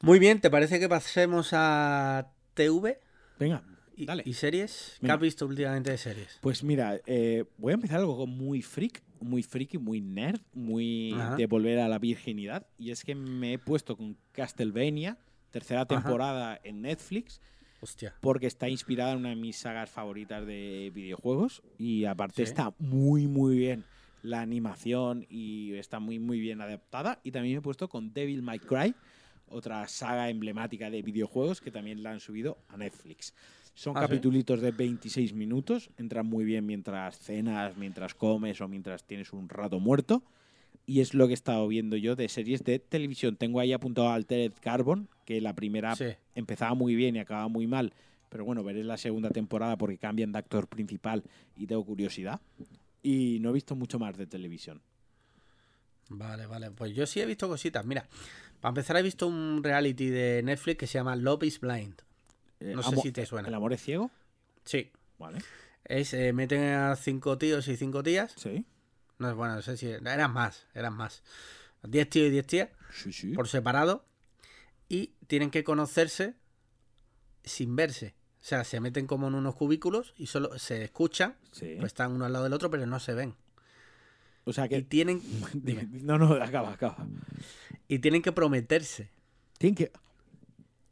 Muy 0.00 0.18
bien, 0.18 0.40
¿te 0.40 0.50
parece 0.50 0.78
que 0.78 0.88
pasemos 0.88 1.50
a 1.52 2.30
TV 2.54 3.00
Venga, 3.38 3.64
y, 3.96 4.06
dale. 4.06 4.22
y 4.26 4.32
series? 4.34 4.96
¿Qué 5.02 5.10
has 5.10 5.20
visto 5.20 5.46
últimamente 5.46 5.90
de 5.90 5.98
series? 5.98 6.38
Pues 6.40 6.62
mira, 6.62 7.00
eh, 7.06 7.44
voy 7.56 7.72
a 7.72 7.74
empezar 7.74 7.98
algo 7.98 8.26
muy 8.26 8.62
freak, 8.62 9.02
muy 9.20 9.42
friki, 9.42 9.76
muy 9.78 10.00
nerd, 10.00 10.40
muy 10.52 11.12
Ajá. 11.14 11.36
de 11.36 11.46
volver 11.46 11.80
a 11.80 11.88
la 11.88 11.98
virginidad. 11.98 12.66
Y 12.78 12.92
es 12.92 13.02
que 13.02 13.14
me 13.16 13.54
he 13.54 13.58
puesto 13.58 13.96
con 13.96 14.16
Castlevania, 14.32 15.18
tercera 15.50 15.80
Ajá. 15.80 15.88
temporada 15.88 16.60
en 16.62 16.82
Netflix, 16.82 17.40
Hostia. 17.80 18.14
porque 18.20 18.46
está 18.46 18.68
inspirada 18.68 19.12
en 19.12 19.18
una 19.18 19.30
de 19.30 19.36
mis 19.36 19.56
sagas 19.56 19.90
favoritas 19.90 20.46
de 20.46 20.92
videojuegos. 20.94 21.62
Y 21.76 22.04
aparte 22.04 22.36
Sí. 22.36 22.42
está 22.50 22.72
muy, 22.78 23.26
muy 23.26 23.56
bien 23.56 23.84
la 24.22 24.40
animación 24.40 25.26
y 25.28 25.74
está 25.74 26.00
muy, 26.00 26.18
muy 26.18 26.40
bien 26.40 26.60
adaptada. 26.60 27.20
Y 27.22 27.30
también 27.32 27.54
me 27.54 27.58
he 27.58 27.62
puesto 27.62 27.88
con 27.88 28.12
Devil 28.12 28.42
May 28.42 28.58
Cry, 28.58 28.94
otra 29.48 29.86
saga 29.88 30.28
emblemática 30.30 30.90
de 30.90 31.02
videojuegos 31.02 31.60
que 31.60 31.70
también 31.70 32.02
la 32.02 32.10
han 32.12 32.20
subido 32.20 32.58
a 32.68 32.76
Netflix. 32.76 33.34
Son 33.74 33.96
Ah, 33.96 34.00
¿sí? 34.00 34.06
capitulitos 34.08 34.60
de 34.60 34.72
26 34.72 35.32
minutos, 35.34 35.90
entran 35.98 36.26
muy 36.26 36.44
bien 36.44 36.66
mientras 36.66 37.16
cenas, 37.18 37.76
mientras 37.76 38.14
comes 38.14 38.60
o 38.60 38.68
mientras 38.68 39.04
tienes 39.04 39.32
un 39.32 39.48
rato 39.48 39.78
muerto. 39.78 40.22
Y 40.84 41.00
es 41.00 41.14
lo 41.14 41.26
que 41.26 41.32
he 41.32 41.34
estado 41.34 41.68
viendo 41.68 41.96
yo 41.96 42.16
de 42.16 42.28
series 42.28 42.64
de 42.64 42.78
televisión. 42.78 43.36
Tengo 43.36 43.60
ahí 43.60 43.72
apuntado 43.72 44.08
Altered 44.10 44.52
Carbon, 44.60 45.08
que 45.26 45.40
la 45.40 45.54
primera 45.54 45.94
Sí. 45.94 46.06
empezaba 46.34 46.74
muy 46.74 46.94
bien 46.94 47.14
y 47.16 47.18
acababa 47.20 47.48
muy 47.48 47.66
mal. 47.66 47.92
Pero 48.30 48.44
bueno, 48.44 48.64
veré 48.64 48.82
la 48.84 48.96
segunda 48.96 49.30
temporada 49.30 49.76
porque 49.78 49.96
cambian 49.98 50.32
de 50.32 50.38
actor 50.38 50.66
principal 50.66 51.22
y 51.56 51.66
tengo 51.66 51.84
curiosidad. 51.84 52.40
Y 53.02 53.38
no 53.40 53.50
he 53.50 53.52
visto 53.52 53.74
mucho 53.76 53.98
más 53.98 54.16
de 54.16 54.26
televisión. 54.26 54.82
Vale, 56.10 56.46
vale. 56.46 56.70
Pues 56.70 56.94
yo 56.94 57.06
sí 57.06 57.20
he 57.20 57.26
visto 57.26 57.48
cositas. 57.48 57.84
Mira, 57.84 58.08
para 58.60 58.70
empezar 58.70 58.96
he 58.96 59.02
visto 59.02 59.26
un 59.26 59.62
reality 59.62 60.08
de 60.08 60.42
Netflix 60.42 60.78
que 60.78 60.86
se 60.86 60.94
llama 60.98 61.14
Love 61.16 61.44
is 61.44 61.60
Blind. 61.60 62.00
Eh, 62.60 62.72
No 62.74 62.82
sé 62.82 62.96
si 62.96 63.12
te 63.12 63.24
suena. 63.26 63.48
¿El 63.48 63.54
amor 63.54 63.72
es 63.72 63.82
ciego? 63.82 64.10
Sí. 64.64 64.90
Vale. 65.18 65.38
Es, 65.84 66.12
eh, 66.14 66.32
meten 66.32 66.62
a 66.74 66.96
cinco 66.96 67.38
tíos 67.38 67.68
y 67.68 67.76
cinco 67.76 68.02
tías. 68.02 68.32
Sí. 68.36 68.64
No 69.18 69.28
es 69.30 69.34
bueno, 69.36 69.54
no 69.56 69.62
sé 69.62 69.76
si 69.76 69.86
eran 69.88 70.32
más, 70.32 70.66
eran 70.74 70.94
más. 70.94 71.22
Diez 71.82 72.08
tíos 72.10 72.28
y 72.28 72.30
diez 72.30 72.46
tías 72.46 72.68
Sí, 72.92 73.12
sí. 73.12 73.32
por 73.32 73.48
separado 73.48 74.04
y 74.88 75.14
tienen 75.26 75.50
que 75.50 75.64
conocerse 75.64 76.34
sin 77.44 77.74
verse. 77.76 78.14
O 78.40 78.44
sea, 78.48 78.64
se 78.64 78.80
meten 78.80 79.06
como 79.06 79.28
en 79.28 79.34
unos 79.34 79.54
cubículos 79.56 80.14
y 80.16 80.26
solo 80.26 80.58
se 80.58 80.84
escuchan, 80.84 81.34
Sí. 81.52 81.74
pues 81.78 81.88
están 81.92 82.12
uno 82.12 82.24
al 82.24 82.32
lado 82.32 82.44
del 82.44 82.52
otro, 82.52 82.70
pero 82.70 82.86
no 82.86 83.00
se 83.00 83.14
ven. 83.14 83.34
o 84.44 84.52
sea 84.52 84.64
Y 84.66 84.68
que. 84.70 84.82
tienen, 84.82 85.20
dime, 85.52 85.86
No, 85.90 86.16
no, 86.18 86.32
acaba, 86.34 86.72
acaba. 86.72 87.06
y 87.88 87.98
tienen 87.98 88.22
que 88.22 88.32
prometerse. 88.32 89.10
Tienen 89.58 89.74
que. 89.74 89.92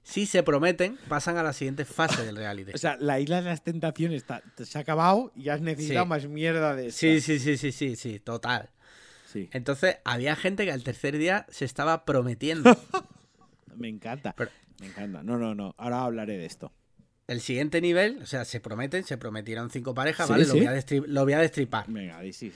Si 0.02 0.26
se 0.26 0.42
prometen, 0.44 0.98
pasan 1.08 1.36
a 1.36 1.42
la 1.42 1.52
siguiente 1.52 1.84
fase 1.84 2.24
del 2.24 2.36
reality. 2.36 2.72
O 2.74 2.78
sea, 2.78 2.96
la 3.00 3.18
isla 3.18 3.40
de 3.42 3.48
las 3.48 3.64
tentaciones 3.64 4.18
está, 4.18 4.40
se 4.62 4.78
ha 4.78 4.82
acabado 4.82 5.32
y 5.34 5.48
has 5.48 5.60
necesitado 5.60 6.04
Sí. 6.04 6.08
más 6.08 6.26
mierda 6.28 6.76
de 6.76 6.88
esta. 6.88 7.00
Sí, 7.00 7.20
sí, 7.20 7.38
sí, 7.40 7.56
sí, 7.56 7.72
sí, 7.72 7.96
sí, 7.96 8.20
total. 8.20 8.70
Sí. 9.32 9.48
Entonces, 9.52 9.96
había 10.04 10.36
gente 10.36 10.64
que 10.64 10.70
al 10.72 10.84
tercer 10.84 11.18
día 11.18 11.44
se 11.48 11.64
estaba 11.64 12.04
prometiendo. 12.04 12.70
Me 13.76 13.88
encanta. 13.88 14.34
Pero- 14.36 14.50
Me 14.80 14.86
encanta. 14.86 15.22
No, 15.24 15.38
no, 15.38 15.54
no. 15.56 15.74
Ahora 15.76 16.02
hablaré 16.04 16.38
de 16.38 16.46
esto. 16.46 16.72
El 17.28 17.40
siguiente 17.40 17.80
nivel, 17.80 18.20
o 18.22 18.26
sea, 18.26 18.44
se 18.44 18.60
prometen, 18.60 19.02
se 19.04 19.18
prometieron 19.18 19.70
cinco 19.70 19.94
parejas, 19.94 20.26
Sí, 20.28 20.32
¿vale? 20.32 20.44
sí. 20.44 20.50
Lo, 20.50 20.56
voy 20.58 20.66
a 20.66 20.72
destri- 20.76 21.06
lo 21.06 21.24
voy 21.24 21.32
a 21.32 21.38
destripar. 21.40 21.84
Venga, 21.88 22.20
sí, 22.22 22.32
sí. 22.32 22.52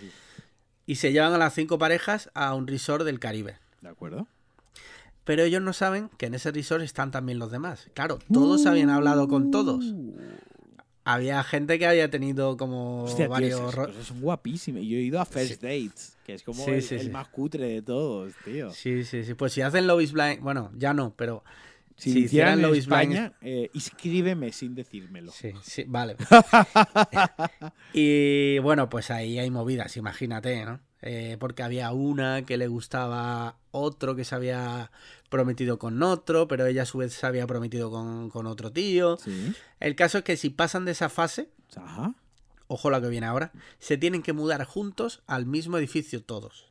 Y 0.86 0.94
se 0.96 1.12
llevan 1.12 1.32
a 1.32 1.38
las 1.38 1.54
cinco 1.54 1.78
parejas 1.78 2.30
a 2.34 2.54
un 2.54 2.66
resort 2.66 3.04
del 3.04 3.18
Caribe. 3.18 3.56
¿De 3.80 3.88
acuerdo? 3.88 4.26
Pero 5.24 5.42
ellos 5.42 5.60
no 5.62 5.72
saben 5.72 6.08
que 6.18 6.26
en 6.26 6.34
ese 6.34 6.50
resort 6.52 6.82
están 6.82 7.10
también 7.10 7.38
los 7.38 7.50
demás. 7.50 7.88
Claro, 7.94 8.18
todos 8.32 8.66
habían 8.66 8.90
hablado 8.90 9.28
con 9.28 9.50
todos. 9.50 9.84
Uh. 9.84 10.14
Había 11.04 11.42
gente 11.42 11.78
que 11.78 11.86
había 11.86 12.10
tenido 12.10 12.56
como 12.56 13.04
Hostia, 13.04 13.24
tío, 13.26 13.30
varios... 13.30 13.74
esas 13.90 14.06
son 14.06 14.20
guapísimas. 14.20 14.82
Y 14.82 14.88
Yo 14.88 14.96
he 14.98 15.00
ido 15.00 15.20
a 15.20 15.24
First 15.24 15.62
Dates, 15.62 16.16
que 16.24 16.34
es 16.34 16.42
como 16.42 16.64
Sí, 16.64 16.70
el, 16.72 16.82
sí, 16.82 16.94
el 16.94 17.00
sí. 17.02 17.08
más 17.10 17.28
cutre 17.28 17.66
de 17.66 17.82
todos, 17.82 18.32
tío. 18.44 18.70
Sí, 18.72 19.04
sí, 19.04 19.24
sí. 19.24 19.34
Pues 19.34 19.52
si 19.52 19.62
hacen 19.62 19.86
Love 19.86 20.02
is 20.02 20.12
Blind... 20.12 20.40
Bueno, 20.40 20.70
ya 20.76 20.92
no, 20.94 21.12
pero... 21.16 21.42
Si, 22.00 22.12
si 22.12 22.18
hicieran 22.20 22.60
Blind- 22.60 22.76
España, 22.76 23.32
eh, 23.42 23.70
inscríbeme 23.74 24.52
sin 24.52 24.74
decírmelo. 24.74 25.30
Sí, 25.32 25.52
sí, 25.62 25.84
vale. 25.86 26.16
y 27.92 28.58
bueno, 28.60 28.88
pues 28.88 29.10
ahí 29.10 29.38
hay 29.38 29.50
movidas, 29.50 29.96
imagínate, 29.96 30.64
¿no? 30.64 30.80
Eh, 31.02 31.36
porque 31.40 31.62
había 31.62 31.92
una 31.92 32.44
que 32.44 32.56
le 32.58 32.68
gustaba 32.68 33.58
otro 33.70 34.14
que 34.16 34.24
se 34.24 34.34
había 34.34 34.90
prometido 35.30 35.78
con 35.78 36.02
otro, 36.02 36.46
pero 36.46 36.66
ella 36.66 36.82
a 36.82 36.86
su 36.86 36.98
vez 36.98 37.12
se 37.14 37.26
había 37.26 37.46
prometido 37.46 37.90
con, 37.90 38.28
con 38.30 38.46
otro 38.46 38.70
tío. 38.70 39.16
Sí. 39.16 39.52
El 39.78 39.94
caso 39.96 40.18
es 40.18 40.24
que 40.24 40.36
si 40.36 40.50
pasan 40.50 40.84
de 40.84 40.92
esa 40.92 41.08
fase, 41.08 41.48
Ajá. 41.76 42.14
ojo 42.66 42.90
la 42.90 43.00
que 43.00 43.08
viene 43.08 43.26
ahora, 43.26 43.50
se 43.78 43.96
tienen 43.96 44.22
que 44.22 44.32
mudar 44.34 44.64
juntos 44.64 45.22
al 45.26 45.46
mismo 45.46 45.78
edificio 45.78 46.22
todos. 46.22 46.70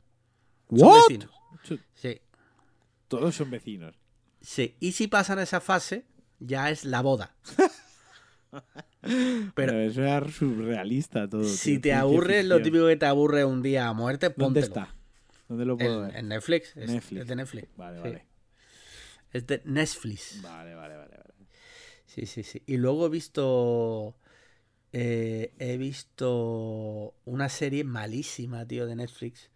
Son 0.69 0.87
¿What? 0.87 1.01
vecinos. 1.07 1.31
Sí, 1.95 2.21
Todos 3.07 3.33
son 3.35 3.49
vecinos. 3.49 3.95
Sí. 4.49 4.75
Y 4.79 4.93
si 4.93 5.07
pasan 5.07 5.37
esa 5.39 5.59
fase, 5.61 6.05
ya 6.39 6.69
es 6.71 6.83
la 6.85 7.01
boda. 7.01 7.35
Pero 9.53 9.53
Pero 9.53 9.79
eso 9.79 10.01
era 10.03 10.27
surrealista 10.29 11.27
todo. 11.29 11.43
si 11.43 11.67
tío, 11.67 11.79
te 11.79 11.89
ciencia 11.89 11.99
aburre, 11.99 12.43
lo 12.43 12.61
típico 12.61 12.87
que 12.87 12.97
te 12.97 13.05
aburre 13.05 13.45
un 13.45 13.61
día 13.61 13.87
a 13.87 13.93
muerte, 13.93 14.33
¿Dónde 14.35 14.61
póntelo. 14.61 14.63
está? 14.63 14.95
¿Dónde 15.47 15.65
lo 15.65 15.77
puedo 15.77 16.01
En, 16.05 16.07
ver? 16.07 16.17
en 16.17 16.27
Netflix. 16.29 16.75
Es, 16.77 16.87
Netflix. 16.87 17.21
es 17.21 17.27
de 17.27 17.35
Netflix. 17.35 17.67
Vale, 17.75 17.97
sí. 18.01 18.01
vale. 18.01 18.25
Es 19.31 19.47
de 19.47 19.61
Netflix. 19.65 20.41
Vale, 20.41 20.73
vale, 20.75 20.95
vale. 20.97 21.17
vale. 21.17 21.33
Sí, 22.05 22.25
sí, 22.25 22.43
sí. 22.43 22.63
Y 22.65 22.77
luego 22.77 23.05
he 23.05 23.09
visto. 23.09 24.15
eh, 24.93 25.53
he 25.59 25.77
visto 25.77 27.13
una 27.25 27.49
serie 27.49 27.83
malísima, 27.83 28.65
tío, 28.67 28.87
de 28.87 28.95
Netflix. 28.95 29.51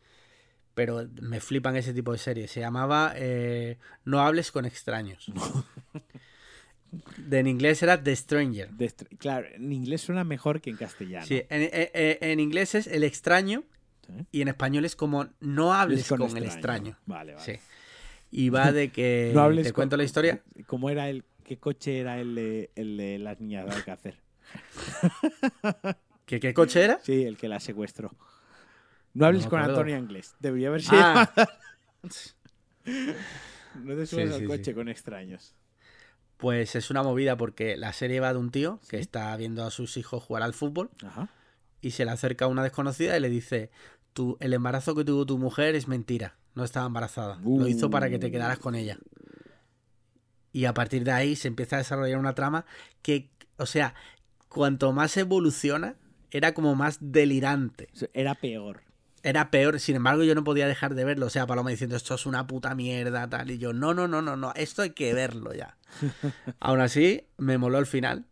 Pero 0.73 1.07
me 1.21 1.39
flipan 1.39 1.75
ese 1.75 1.93
tipo 1.93 2.11
de 2.11 2.17
series. 2.17 2.49
Se 2.51 2.59
llamaba 2.59 3.13
eh, 3.15 3.77
No 4.05 4.21
hables 4.21 4.51
con 4.51 4.65
extraños. 4.65 5.31
De 7.17 7.39
en 7.39 7.47
inglés 7.47 7.81
era 7.81 8.01
The 8.03 8.15
Stranger. 8.15 8.69
Claro, 9.17 9.47
en 9.51 9.71
inglés 9.73 10.01
suena 10.01 10.23
mejor 10.23 10.61
que 10.61 10.69
en 10.69 10.77
castellano. 10.77 11.25
Sí, 11.25 11.41
en, 11.49 11.61
en- 11.63 11.89
en- 11.93 12.17
en 12.21 12.39
inglés 12.39 12.75
es 12.75 12.85
el 12.87 13.03
extraño 13.03 13.63
Sí. 14.05 14.13
y 14.33 14.41
en 14.41 14.49
español 14.49 14.83
es 14.85 14.95
como 14.95 15.27
no 15.39 15.73
hables 15.73 16.01
Es 16.01 16.07
con, 16.09 16.21
el 16.37 16.43
extraño. 16.43 16.97
Vale, 17.05 17.33
vale. 17.35 17.45
Sí. 17.45 17.59
Y 18.31 18.49
va 18.49 18.71
de 18.73 18.91
que. 18.91 19.31
No 19.33 19.41
hables 19.41 19.65
¿Te 19.67 19.71
con- 19.71 19.81
cuento 19.83 19.97
la 19.97 20.03
historia? 20.03 20.43
¿Cómo 20.67 20.89
era 20.89 21.09
el. 21.09 21.23
¿Qué 21.43 21.57
coche 21.57 21.99
era 21.99 22.19
el 22.19 22.35
de, 22.35 22.69
el 22.75 22.97
de 22.97 23.17
las 23.17 23.39
niñas 23.39 23.65
de 23.65 23.71
Alcácer? 23.71 24.15
¿Qué, 26.25 26.39
¿Qué 26.39 26.53
coche 26.53 26.83
era? 26.83 26.99
Sí, 27.01 27.23
el 27.23 27.37
que 27.37 27.47
la 27.47 27.59
secuestró. 27.59 28.15
No 29.13 29.25
hables 29.27 29.45
con. 29.47 29.59
Antonia 29.61 29.97
Inglés. 29.97 30.35
Debería 30.39 30.69
haber 30.69 30.81
sido. 30.81 31.01
Ah, 31.01 31.31
no 33.83 33.95
te 33.95 34.05
subas 34.05 34.27
Sí, 34.29 34.33
al 34.33 34.39
sí, 34.39 34.45
coche 34.45 34.63
sí. 34.65 34.73
con 34.73 34.89
extraños. 34.89 35.55
Pues 36.37 36.75
es 36.75 36.89
una 36.89 37.03
movida 37.03 37.37
porque 37.37 37.77
la 37.77 37.93
serie 37.93 38.19
va 38.19 38.33
de 38.33 38.39
un 38.39 38.49
tío 38.51 38.79
que 38.89 38.97
Sí. 38.97 39.01
está 39.01 39.35
viendo 39.37 39.63
a 39.65 39.71
sus 39.71 39.95
hijos 39.97 40.23
jugar 40.23 40.43
al 40.43 40.53
fútbol 40.53 40.89
Ajá. 41.05 41.29
y 41.81 41.91
se 41.91 42.05
le 42.05 42.11
acerca 42.11 42.47
una 42.47 42.63
desconocida 42.63 43.15
y 43.15 43.19
le 43.21 43.29
dice, 43.29 43.71
"Tu- 44.13 44.37
el 44.41 44.53
embarazo 44.53 44.93
que 44.95 45.05
tuvo 45.05 45.25
tu 45.25 45.37
mujer 45.37 45.75
es 45.75 45.87
mentira, 45.87 46.35
no 46.55 46.63
estaba 46.63 46.85
embarazada, 46.87 47.39
lo 47.43 47.67
hizo 47.67 47.89
para 47.89 48.09
que 48.09 48.19
te 48.19 48.31
quedaras 48.31 48.59
con 48.59 48.75
ella. 48.75 48.97
Y 50.51 50.65
a 50.65 50.73
partir 50.73 51.03
de 51.03 51.11
ahí 51.11 51.35
se 51.35 51.47
empieza 51.47 51.77
a 51.77 51.79
desarrollar 51.79 52.19
una 52.19 52.35
trama 52.35 52.65
que, 53.01 53.29
o 53.57 53.65
sea, 53.65 53.95
cuanto 54.49 54.91
más 54.91 55.15
evoluciona, 55.17 55.95
era 56.29 56.53
como 56.53 56.75
más 56.75 56.97
delirante. 56.99 57.87
Era 58.13 58.35
peor. 58.35 58.83
Era 59.23 59.49
peor, 59.51 59.79
sin 59.79 59.95
embargo 59.95 60.23
yo 60.23 60.35
no 60.35 60.43
podía 60.43 60.67
dejar 60.67 60.95
de 60.95 61.05
verlo. 61.05 61.27
O 61.27 61.29
sea, 61.29 61.47
Paloma 61.47 61.69
diciendo 61.69 61.95
esto 61.95 62.13
es 62.15 62.25
una 62.25 62.45
puta 62.45 62.75
mierda, 62.75 63.27
tal. 63.29 63.49
Y 63.51 63.57
yo, 63.57 63.71
no, 63.73 63.93
no, 63.93 64.07
no, 64.07 64.21
no, 64.21 64.35
no, 64.35 64.51
esto 64.55 64.81
hay 64.81 64.89
que 64.91 65.13
verlo 65.13 65.53
ya. 65.53 65.77
Aún 66.59 66.81
así, 66.81 67.23
me 67.37 67.57
moló 67.57 67.79
el 67.79 67.85
final. 67.85 68.25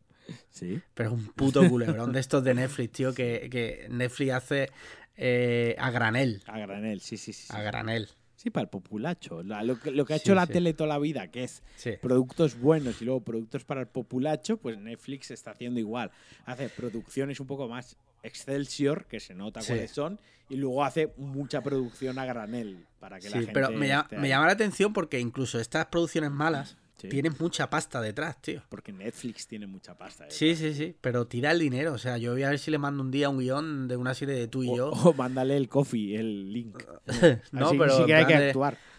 Sí. 0.49 0.81
Pero 0.93 1.09
es 1.09 1.15
un 1.15 1.25
puto 1.27 1.67
culebrón 1.69 2.11
de 2.11 2.19
estos 2.19 2.43
de 2.43 2.53
Netflix, 2.53 2.91
tío, 2.91 3.13
que, 3.13 3.47
que 3.49 3.87
Netflix 3.89 4.31
hace 4.33 4.69
eh, 5.15 5.75
a 5.79 5.91
granel. 5.91 6.41
A 6.45 6.59
granel, 6.59 6.99
sí, 7.01 7.17
sí, 7.17 7.31
sí. 7.33 7.47
A 7.49 7.61
granel. 7.61 8.09
Sí, 8.35 8.49
para 8.49 8.63
el 8.63 8.69
populacho. 8.69 9.43
La- 9.43 9.63
lo, 9.63 9.79
que, 9.79 9.91
lo 9.91 10.03
que 10.03 10.13
ha 10.13 10.17
Sí, 10.17 10.23
hecho 10.25 10.35
la 10.35 10.45
sí. 10.47 10.53
tele 10.53 10.73
toda 10.73 10.87
la 10.87 10.99
vida, 10.99 11.27
que 11.29 11.43
es 11.43 11.61
Sí. 11.75 11.91
productos 12.01 12.59
buenos 12.59 13.01
y 13.01 13.05
luego 13.05 13.21
productos 13.23 13.63
para 13.65 13.81
el 13.81 13.87
populacho, 13.87 14.57
pues 14.57 14.77
Netflix 14.79 15.31
está 15.31 15.51
haciendo 15.51 15.79
igual. 15.79 16.11
Hace 16.45 16.67
producciones 16.69 17.39
un 17.39 17.47
poco 17.47 17.67
más 17.67 17.97
Excelsior, 18.23 19.05
que 19.05 19.19
se 19.19 19.33
nota 19.33 19.61
Sí. 19.61 19.67
cuáles 19.73 19.91
son, 19.91 20.19
y 20.49 20.55
luego 20.57 20.83
hace 20.83 21.13
mucha 21.17 21.61
producción 21.61 22.19
a 22.19 22.25
granel 22.25 22.85
para 22.99 23.19
que 23.19 23.29
la 23.29 23.37
Sí, 23.37 23.45
gente. 23.45 23.53
pero 23.53 23.71
me 23.71 23.87
llama, 23.87 24.07
me 24.17 24.29
llama 24.29 24.45
la 24.47 24.51
atención 24.53 24.93
porque 24.93 25.19
incluso 25.19 25.59
estas 25.59 25.85
producciones 25.87 26.31
malas 26.31 26.77
Sí. 26.97 27.09
tienen 27.09 27.33
mucha 27.39 27.67
pasta 27.69 27.99
detrás, 27.99 28.39
tío. 28.43 28.61
Porque 28.69 28.91
Netflix 28.91 29.47
tiene 29.47 29.65
mucha 29.65 29.97
pasta. 29.97 30.25
¿eh? 30.25 30.27
Sí, 30.29 30.55
sí, 30.55 30.73
sí, 30.75 30.95
pero 31.01 31.25
tira 31.25 31.49
el 31.51 31.57
dinero. 31.57 31.93
O 31.93 31.97
sea, 31.97 32.17
yo 32.19 32.33
voy 32.33 32.43
a 32.43 32.49
ver 32.49 32.59
si 32.59 32.69
le 32.69 32.77
mando 32.77 33.01
un 33.01 33.09
día 33.09 33.27
un 33.29 33.39
guion 33.39 33.87
de 33.87 33.95
una 33.97 34.13
serie 34.13 34.35
de 34.35 34.47
tú 34.47 34.61
y 34.63 34.69
O, 34.69 34.75
yo. 34.75 34.89
o 34.91 35.13
mándale 35.15 35.57
el 35.57 35.67
coffee, 35.67 36.15
el 36.15 36.53
link. 36.53 36.77
no, 37.51 37.65
Así 37.67 37.77
pero 37.77 37.91
en 37.93 37.97
siquiera 37.97 38.19
hay 38.19 38.25
que 38.27 38.39
de 38.39 38.53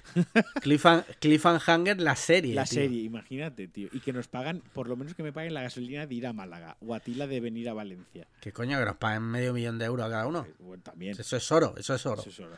actuar. 0.04 0.44
Cliffhan- 0.62 1.04
Cliffhanger, 1.20 2.00
la 2.00 2.16
serie. 2.16 2.54
La 2.54 2.64
tío. 2.64 2.74
serie, 2.82 3.02
imagínate, 3.02 3.68
tío. 3.68 3.88
Y 3.92 4.00
que 4.00 4.12
nos 4.12 4.28
pagan, 4.28 4.62
por 4.72 4.88
lo 4.88 4.96
menos 4.96 5.14
que 5.14 5.22
me 5.22 5.32
paguen 5.32 5.54
la 5.54 5.62
gasolina 5.62 6.06
de 6.06 6.14
ir 6.14 6.26
a 6.26 6.32
Málaga 6.32 6.76
o 6.80 6.94
a 6.94 7.00
ti 7.00 7.14
la 7.14 7.26
de 7.26 7.40
venir 7.40 7.68
a 7.68 7.72
Valencia. 7.74 8.26
¿Qué 8.40 8.52
coño? 8.52 8.78
Que 8.78 8.84
nos 8.84 8.96
paguen 8.96 9.22
medio 9.22 9.52
millón 9.52 9.78
de 9.78 9.84
euros 9.86 10.06
a 10.06 10.10
cada 10.10 10.26
uno. 10.26 10.46
Eh, 10.48 10.54
bueno, 10.58 10.82
también. 10.82 11.16
Eso 11.18 11.36
es 11.36 11.52
oro, 11.52 11.74
eso 11.76 11.94
es 11.94 12.06
oro. 12.06 12.20
Eso 12.22 12.30
es 12.30 12.40
oro. 12.40 12.56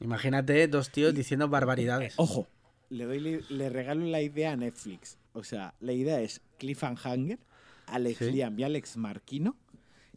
Imagínate 0.00 0.66
dos 0.68 0.90
tíos 0.90 1.14
diciendo 1.14 1.48
barbaridades. 1.48 2.14
Ojo, 2.16 2.48
le, 2.90 3.04
doy, 3.04 3.20
le, 3.20 3.40
le 3.48 3.68
regalo 3.70 4.04
la 4.06 4.20
idea 4.20 4.52
a 4.52 4.56
Netflix. 4.56 5.18
O 5.32 5.44
sea, 5.44 5.74
la 5.80 5.92
idea 5.92 6.20
es 6.20 6.40
Cliffhanger, 6.58 7.38
Alex 7.86 8.18
Sí. 8.18 8.30
Liam 8.32 8.58
y 8.58 8.64
Alex 8.64 8.96
Marquino, 8.96 9.56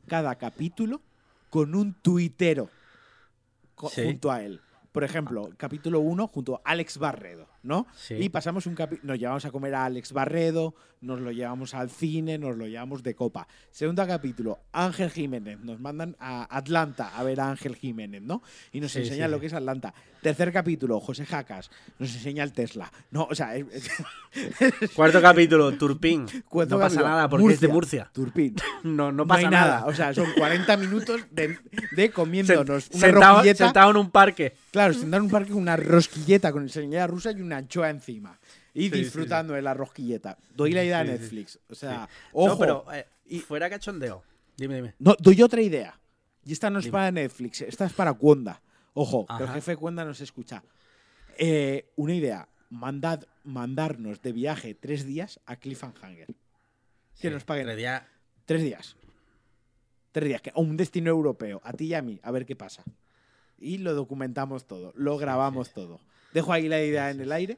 cada 0.08 0.36
capítulo 0.36 1.02
con 1.50 1.76
un 1.76 1.94
tuitero 1.94 2.70
co- 3.76 3.90
Sí. 3.90 4.04
junto 4.04 4.32
a 4.32 4.44
él. 4.44 4.62
Por 4.98 5.04
ejemplo, 5.04 5.52
capítulo 5.58 6.00
1 6.00 6.28
junto 6.30 6.56
a 6.56 6.62
Alex 6.64 6.98
Barredo, 6.98 7.46
¿no? 7.68 7.86
Sí. 7.96 8.16
Y 8.16 8.30
pasamos 8.30 8.66
un 8.66 8.74
capítulo, 8.76 9.12
nos 9.14 9.20
llevamos 9.20 9.46
a 9.46 9.52
comer 9.52 9.76
a 9.76 9.86
Alex 9.86 10.14
Barredo, 10.14 10.74
nos 11.02 11.20
lo 11.20 11.32
llevamos 11.32 11.74
al 11.76 11.90
cine, 11.92 12.38
nos 12.40 12.58
lo 12.58 12.66
llevamos 12.66 13.04
de 13.04 13.14
copa. 13.14 13.48
Segundo 13.70 14.06
capítulo, 14.08 14.60
Ángel 14.72 15.12
Jiménez, 15.12 15.60
nos 15.60 15.80
mandan 15.80 16.16
a 16.20 16.48
Atlanta 16.58 17.16
a 17.16 17.24
ver 17.24 17.40
a 17.40 17.50
Ángel 17.52 17.76
Jiménez, 17.76 18.22
¿no? 18.24 18.42
Y 18.72 18.80
nos 18.80 18.92
Sí, 18.94 19.00
enseña 19.00 19.26
sí, 19.26 19.32
lo 19.32 19.40
que 19.40 19.46
es 19.48 19.54
Atlanta. 19.54 19.94
Tercer 20.22 20.52
capítulo, 20.52 21.00
José 21.00 21.26
Jacas, 21.26 21.70
nos 22.00 22.14
enseña 22.16 22.44
el 22.44 22.52
Tesla. 22.52 22.92
No, 23.12 23.28
o 23.30 23.36
sea, 23.36 23.56
es- 23.56 23.66
es- 23.72 23.92
Cuarto 24.96 25.22
capítulo, 25.22 25.72
Turpín. 25.78 26.26
cuarto 26.50 26.76
no 26.76 26.82
pasa 26.82 27.02
nada 27.02 27.30
porque 27.30 27.54
es 27.54 27.60
de 27.60 27.68
Murcia. 27.68 28.10
Turpín. 28.14 28.56
No, 28.84 29.12
no 29.12 29.12
No, 29.12 29.28
pasa 29.28 29.40
hay 29.40 29.52
nada. 29.52 29.76
nada. 29.80 29.86
O 29.88 29.94
sea, 29.94 30.14
son 30.14 30.28
40 30.38 30.78
minutos 30.78 31.22
de, 31.32 31.58
de 31.92 32.10
comiéndonos 32.12 32.90
una 32.92 33.00
sentado, 33.00 33.44
sentado 33.44 33.92
en 33.92 33.98
un 33.98 34.10
parque. 34.12 34.56
Claro, 34.72 34.94
sentado 34.94 35.18
en 35.18 35.24
un 35.24 35.30
parque 35.32 35.52
con 35.52 35.62
una 35.62 35.76
rosquilleta 35.76 36.52
con 36.52 36.64
enseñada 36.64 37.08
rusa 37.08 37.32
y 37.32 37.42
una 37.42 37.57
anchoa 37.58 37.90
encima. 37.90 38.40
Y 38.74 38.84
Sí, 38.84 38.90
sí, 38.92 38.98
disfrutando 39.00 39.54
de 39.54 39.62
la 39.62 39.74
rosquilleta. 39.74 40.38
Doy 40.56 40.72
la 40.72 40.84
idea 40.84 41.00
a 41.00 41.04
Netflix. 41.04 41.60
O 41.70 41.76
sea, 41.76 42.02
No, 42.02 42.08
ojo. 42.34 42.58
pero 42.60 42.86
eh, 42.94 43.06
y- 43.26 43.40
fuera 43.40 43.70
cachondeo. 43.70 44.24
Dime, 44.56 44.76
dime. 44.76 44.96
No, 45.00 45.16
doy 45.20 45.42
otra 45.42 45.62
idea. 45.62 46.00
Y 46.46 46.54
esta 46.54 46.70
no 46.70 46.80
es 46.80 46.86
Dime. 46.86 46.94
para 46.94 47.12
Netflix, 47.12 47.62
esta 47.62 47.86
es 47.86 47.94
para 47.94 48.14
Cuonda. 48.14 48.62
Ojo, 48.94 49.26
que 49.38 49.44
el 49.44 49.50
jefe 49.50 49.72
de 49.72 49.78
Cuonda 49.78 50.06
nos 50.06 50.22
escucha. 50.22 50.64
Eh, 51.38 51.92
una 51.96 52.16
idea. 52.16 52.48
Mandad, 52.70 53.24
mandarnos 53.44 54.22
de 54.22 54.32
viaje 54.34 54.74
tres 54.74 55.06
días 55.06 55.40
a 55.46 55.56
Cliffhanger. 55.58 56.28
Que 57.20 57.30
nos 57.30 57.44
paguen. 57.44 57.66
tres 57.66 57.78
días. 57.78 58.04
Tres 58.46 58.62
días. 58.64 58.96
Tres 60.12 60.28
días. 60.30 60.42
A 60.54 60.60
un 60.60 60.78
destino 60.78 61.10
europeo. 61.10 61.62
A 61.64 61.74
ti 61.74 61.86
y 61.88 61.94
a 61.94 62.02
mí. 62.02 62.20
A 62.24 62.32
ver 62.32 62.46
qué 62.46 62.56
pasa. 62.56 62.84
Y 63.60 63.78
lo 63.80 63.94
documentamos 63.94 64.66
todo. 64.68 64.94
Lo 64.96 65.18
grabamos 65.18 65.74
todo. 65.74 66.00
Dejo 66.38 66.54
ahí 66.54 66.68
la 66.70 66.84
idea 66.84 67.10
en 67.10 67.20
el 67.20 67.32
aire. 67.32 67.58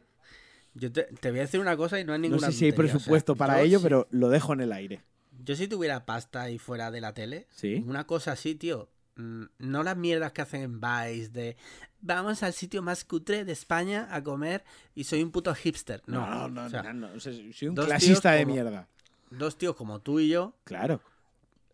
Yo 0.74 0.90
te, 0.92 1.04
te 1.04 1.32
voy 1.32 1.40
a 1.40 1.44
decir 1.44 1.60
una 1.60 1.76
cosa 1.76 2.00
y 2.00 2.06
no 2.06 2.14
es 2.14 2.20
No 2.20 2.24
ninguna 2.30 2.48
sé 2.48 2.54
si 2.54 2.66
hay 2.66 2.72
tontería, 2.72 2.92
o 2.94 2.98
sea, 2.98 2.98
presupuesto 3.00 3.36
para 3.36 3.58
yo 3.60 3.64
ello, 3.66 3.82
pero 3.82 4.08
lo 4.12 4.30
dejo 4.30 4.54
en 4.54 4.62
el 4.62 4.72
aire. 4.72 5.02
Yo 5.44 5.56
si 5.58 5.68
tuviera 5.68 6.06
pasta 6.06 6.50
y 6.50 6.60
fuera 6.60 6.92
de 6.92 7.02
la 7.02 7.14
tele, 7.14 7.48
Sí. 7.52 7.84
una 7.86 8.06
cosa 8.08 8.32
así, 8.34 8.56
tío. 8.56 8.90
mm, 9.18 9.44
No 9.58 9.84
las 9.84 9.98
mierdas 9.98 10.32
que 10.32 10.42
hacen 10.44 10.62
en 10.62 10.80
Vice 10.80 11.30
de 11.30 11.58
vamos 12.00 12.42
al 12.44 12.54
sitio 12.54 12.82
más 12.82 13.04
cutre 13.04 13.44
de 13.44 13.52
España 13.52 14.08
a 14.12 14.24
comer 14.24 14.64
y 14.96 15.04
soy 15.04 15.22
un 15.24 15.32
puto 15.32 15.54
hipster. 15.54 16.02
No, 16.08 16.22
No, 16.26 16.36
no, 16.48 16.50
no. 16.50 16.66
o 16.68 16.70
sea, 16.70 16.84
no, 16.84 16.94
no. 16.94 17.20
Soy 17.20 17.52
un 17.68 17.76
clasista 17.76 18.32
de 18.32 18.44
como- 18.44 18.54
mierda. 18.54 18.88
dos 19.32 19.58
tíos 19.58 19.76
como 19.76 20.00
tú 20.00 20.22
y 20.22 20.30
yo 20.30 20.56
Claro. 20.64 21.02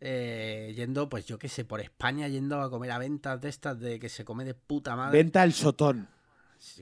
eh, 0.02 0.74
yendo, 0.76 1.08
pues 1.10 1.26
yo 1.26 1.38
qué 1.40 1.48
sé, 1.50 1.66
por 1.66 1.80
España 1.82 2.28
yendo 2.28 2.60
a 2.62 2.70
comer 2.70 2.92
a 2.92 2.98
ventas 2.98 3.40
de 3.42 3.50
estas 3.50 3.80
de 3.80 4.00
que 4.00 4.10
se 4.10 4.26
come 4.26 4.44
de 4.46 4.54
puta 4.54 4.96
madre. 4.96 5.18
Venta 5.18 5.42
al 5.42 5.54
sotón. 5.54 6.08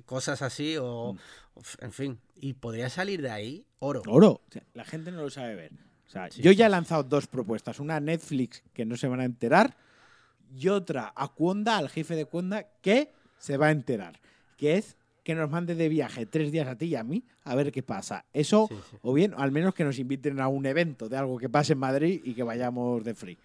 Cosas 0.06 0.42
así 0.42 0.78
o, 0.78 1.16
uf, 1.56 1.76
en 1.82 1.92
fin. 1.92 2.20
Y 2.36 2.54
podría 2.54 2.90
salir 2.90 3.22
de 3.22 3.30
ahí 3.32 3.66
oro. 3.80 4.02
Oro. 4.08 4.42
La 4.74 4.84
gente 4.86 5.12
no 5.12 5.22
lo 5.22 5.30
sabe 5.30 5.56
ver. 5.56 5.72
O 6.08 6.10
sea, 6.10 6.30
Sí, 6.32 6.42
yo 6.42 6.52
ya 6.52 6.68
he 6.68 6.70
lanzado 6.70 7.04
dos 7.04 7.28
propuestas. 7.28 7.80
Una 7.80 7.96
a 7.96 8.00
Netflix, 8.00 8.64
que 8.74 8.86
no 8.86 8.96
se 8.98 9.08
van 9.08 9.20
a 9.20 9.26
enterar, 9.26 9.76
y 10.56 10.68
otra 10.70 11.12
a 11.16 11.28
Cuonda, 11.30 11.78
al 11.78 11.90
jefe 11.90 12.16
de 12.16 12.26
Cuonda, 12.26 12.68
que 12.82 13.12
se 13.40 13.58
va 13.58 13.68
a 13.68 13.72
enterar. 13.72 14.20
Que 14.58 14.78
es 14.78 14.96
que 15.24 15.36
nos 15.36 15.50
mande 15.50 15.74
de 15.74 15.88
viaje 15.90 16.26
tres 16.26 16.52
días 16.52 16.68
a 16.68 16.78
ti 16.78 16.86
y 16.88 16.96
a 16.96 17.04
mí 17.04 17.24
a 17.46 17.56
ver 17.56 17.72
qué 17.72 17.82
pasa. 17.82 18.26
Eso, 18.34 18.68
Sí, 18.70 18.76
sí. 18.92 18.98
o 19.02 19.14
bien, 19.14 19.34
al 19.38 19.52
menos 19.52 19.74
que 19.74 19.84
nos 19.86 19.98
inviten 19.98 20.40
a 20.40 20.50
un 20.50 20.66
evento 20.66 21.08
de 21.10 21.18
algo 21.18 21.38
que 21.38 21.50
pase 21.50 21.74
en 21.74 21.80
Madrid 21.80 22.22
y 22.24 22.34
que 22.34 22.44
vayamos 22.44 23.04
de 23.04 23.16
free. 23.16 23.38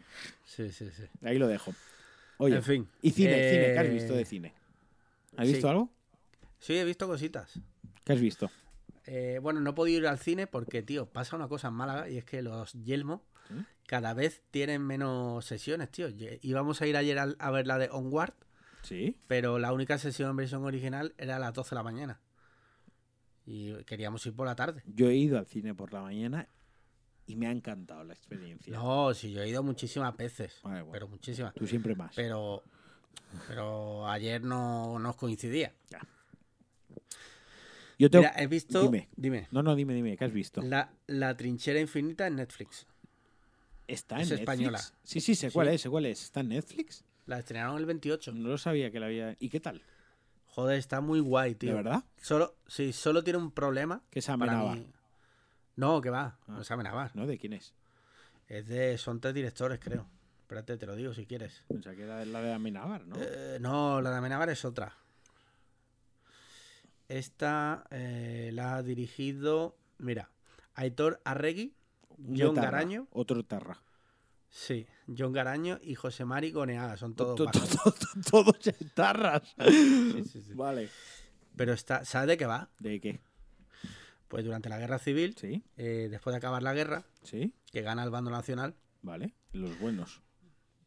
Sí, 0.44 0.70
sí, 0.70 0.90
sí. 0.94 1.04
Ahí 1.22 1.38
lo 1.38 1.46
dejo. 1.46 1.72
Oye, 2.38 2.56
en 2.56 2.62
fin. 2.62 2.88
y 3.00 3.10
cine, 3.12 3.32
cine, 3.50 3.72
¿qué 3.72 3.78
has 3.78 3.86
eh, 3.86 3.90
visto 3.90 4.12
de 4.14 4.24
cine? 4.24 4.54
¿Has 5.36 5.46
sí. 5.46 5.52
visto 5.52 5.68
algo? 5.70 5.88
Sí, 6.58 6.76
he 6.76 6.84
visto 6.84 7.06
cositas. 7.06 7.60
¿Qué 8.04 8.12
has 8.12 8.20
visto? 8.20 8.50
Eh, 9.06 9.38
bueno, 9.42 9.60
no 9.60 9.70
he 9.70 9.72
podido 9.72 10.00
ir 10.00 10.06
al 10.06 10.18
cine 10.18 10.46
porque, 10.46 10.82
tío, 10.82 11.06
pasa 11.06 11.36
una 11.36 11.48
cosa 11.48 11.68
en 11.68 11.74
Málaga 11.74 12.08
y 12.08 12.18
es 12.18 12.24
que 12.24 12.42
los 12.42 12.72
Yelmo 12.74 13.24
¿Sí? 13.48 13.54
cada 13.86 14.12
vez 14.12 14.42
tienen 14.50 14.82
menos 14.82 15.44
sesiones, 15.46 15.90
tío. 15.90 16.08
Íbamos 16.42 16.82
a 16.82 16.86
ir 16.86 16.96
ayer 16.96 17.18
a 17.38 17.50
ver 17.50 17.66
la 17.66 17.78
de 17.78 17.88
Onward, 17.90 18.34
Sí. 18.82 19.16
pero 19.26 19.58
la 19.58 19.72
única 19.72 19.98
sesión 19.98 20.30
en 20.30 20.36
versión 20.36 20.64
original 20.64 21.14
era 21.16 21.36
a 21.36 21.38
las 21.38 21.54
12 21.54 21.70
de 21.70 21.74
la 21.76 21.82
mañana. 21.82 22.20
Y 23.46 23.72
queríamos 23.84 24.24
ir 24.26 24.34
por 24.36 24.46
la 24.46 24.54
tarde. 24.54 24.82
Yo 24.86 25.08
he 25.08 25.14
ido 25.16 25.38
al 25.38 25.46
cine 25.46 25.74
por 25.74 25.92
la 25.92 26.02
mañana 26.02 26.46
y 27.26 27.36
me 27.36 27.46
ha 27.46 27.50
encantado 27.50 28.04
la 28.04 28.12
experiencia. 28.12 28.74
No, 28.74 29.14
sí, 29.14 29.32
yo 29.32 29.40
he 29.42 29.48
ido 29.48 29.62
muchísimas 29.62 30.14
veces. 30.16 30.60
Vale, 30.62 30.82
bueno. 30.82 30.92
Pero 30.92 31.08
muchísimas. 31.08 31.54
Tú 31.54 31.66
siempre 31.66 31.94
más. 31.94 32.14
Pero, 32.14 32.62
pero 33.46 34.06
ayer 34.06 34.42
no 34.42 34.98
nos 34.98 35.16
coincidía. 35.16 35.74
Yo 37.98 38.10
tengo... 38.10 38.22
Mira, 38.24 38.34
he 38.40 38.46
visto. 38.46 38.82
Dime. 38.82 39.08
Dime. 39.16 39.48
No, 39.50 39.62
no, 39.62 39.74
dime, 39.74 39.92
dime, 39.94 40.16
¿qué 40.16 40.24
has 40.24 40.32
visto? 40.32 40.62
La, 40.62 40.92
la 41.06 41.36
trinchera 41.36 41.80
infinita 41.80 42.26
en 42.26 42.36
Netflix. 42.36 42.86
¿Está 43.86 44.16
en 44.16 44.22
es 44.22 44.28
Netflix? 44.30 44.40
española. 44.40 44.80
Sí, 45.02 45.20
sí, 45.20 45.34
sé 45.34 45.50
cuál 45.50 45.68
Sí. 45.68 45.74
es, 45.74 45.80
sé 45.82 45.90
cuál 45.90 46.06
es. 46.06 46.22
¿Está 46.22 46.40
en 46.40 46.48
Netflix? 46.50 47.04
La 47.26 47.38
estrenaron 47.40 47.76
el 47.78 47.86
28. 47.86 48.32
No 48.32 48.48
lo 48.50 48.58
sabía 48.58 48.90
que 48.90 49.00
la 49.00 49.06
había... 49.06 49.36
¿Y 49.40 49.48
qué 49.48 49.60
tal? 49.60 49.82
Joder, 50.46 50.78
está 50.78 51.00
muy 51.00 51.20
guay, 51.20 51.50
¿De 51.54 51.58
tío. 51.58 51.74
verdad? 51.74 52.04
Solo, 52.20 52.56
sí, 52.66 52.92
solo 52.92 53.22
tiene 53.24 53.38
un 53.38 53.50
problema. 53.50 54.02
Que 54.10 54.20
se 54.22 54.28
para 54.36 54.52
amenaba, 54.52 54.74
mí. 54.76 54.86
No, 55.76 56.00
que 56.00 56.10
va. 56.10 56.38
Ah. 56.46 56.52
No 56.58 56.64
se 56.64 56.72
amenaba. 56.74 57.10
¿no? 57.14 57.26
¿De 57.26 57.38
quién 57.38 57.52
es? 57.52 57.74
Es 58.48 58.66
de. 58.68 58.96
Son 58.98 59.20
tres 59.20 59.34
directores, 59.34 59.78
creo. 59.80 60.06
Espérate, 60.42 60.76
te 60.78 60.86
lo 60.86 60.96
digo 60.96 61.12
si 61.14 61.26
quieres. 61.26 61.62
Pensaba 61.68 61.94
que 61.94 62.02
era 62.02 62.24
la 62.24 62.40
de 62.40 62.52
Amenábar, 62.54 63.06
¿no? 63.06 63.16
Eh, 63.18 63.58
no, 63.60 64.00
la 64.00 64.10
de 64.10 64.16
Amenábar 64.16 64.48
es 64.48 64.64
otra. 64.64 64.96
Esta 67.08 67.84
eh, 67.90 68.50
la 68.52 68.76
ha 68.76 68.82
dirigido. 68.82 69.76
Mira, 69.98 70.30
Aitor 70.74 71.20
Arregui, 71.24 71.74
John 72.18 72.54
Tarra, 72.54 72.70
Garaño. 72.70 73.08
Otro 73.12 73.44
Tarra. 73.44 73.82
Sí, 74.50 74.86
John 75.16 75.32
Garaño 75.32 75.78
y 75.82 75.94
José 75.94 76.24
Mari 76.24 76.52
Goneaga. 76.52 76.96
Son 76.96 77.14
todos 77.14 77.36
to- 77.36 77.50
Todos 78.30 78.58
Tarras. 78.94 79.42
Sí, 79.68 80.24
sí, 80.24 80.40
sí. 80.42 80.54
Vale. 80.54 80.88
Pero 81.56 81.72
está, 81.72 82.04
¿sabes 82.04 82.28
de 82.28 82.36
qué 82.36 82.46
va? 82.46 82.70
¿De 82.78 83.00
qué? 83.00 83.20
Pues 84.28 84.44
durante 84.44 84.68
la 84.68 84.78
guerra 84.78 84.98
civil, 84.98 85.34
¿Sí? 85.38 85.64
eh, 85.76 86.08
después 86.10 86.32
de 86.34 86.38
acabar 86.38 86.62
la 86.62 86.74
guerra, 86.74 87.04
¿Sí? 87.22 87.54
que 87.72 87.80
gana 87.82 88.04
el 88.04 88.10
bando 88.10 88.30
nacional, 88.30 88.74
Vale. 89.00 89.34
Los 89.52 89.78
buenos. 89.80 90.20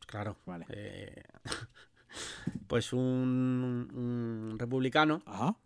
claro, 0.06 0.38
Vale. 0.46 0.66
eh, 0.70 1.24
pues 2.68 2.94
un, 2.94 3.90
un 3.94 4.60
republicano 4.60 5.24
Ajá. 5.26 5.58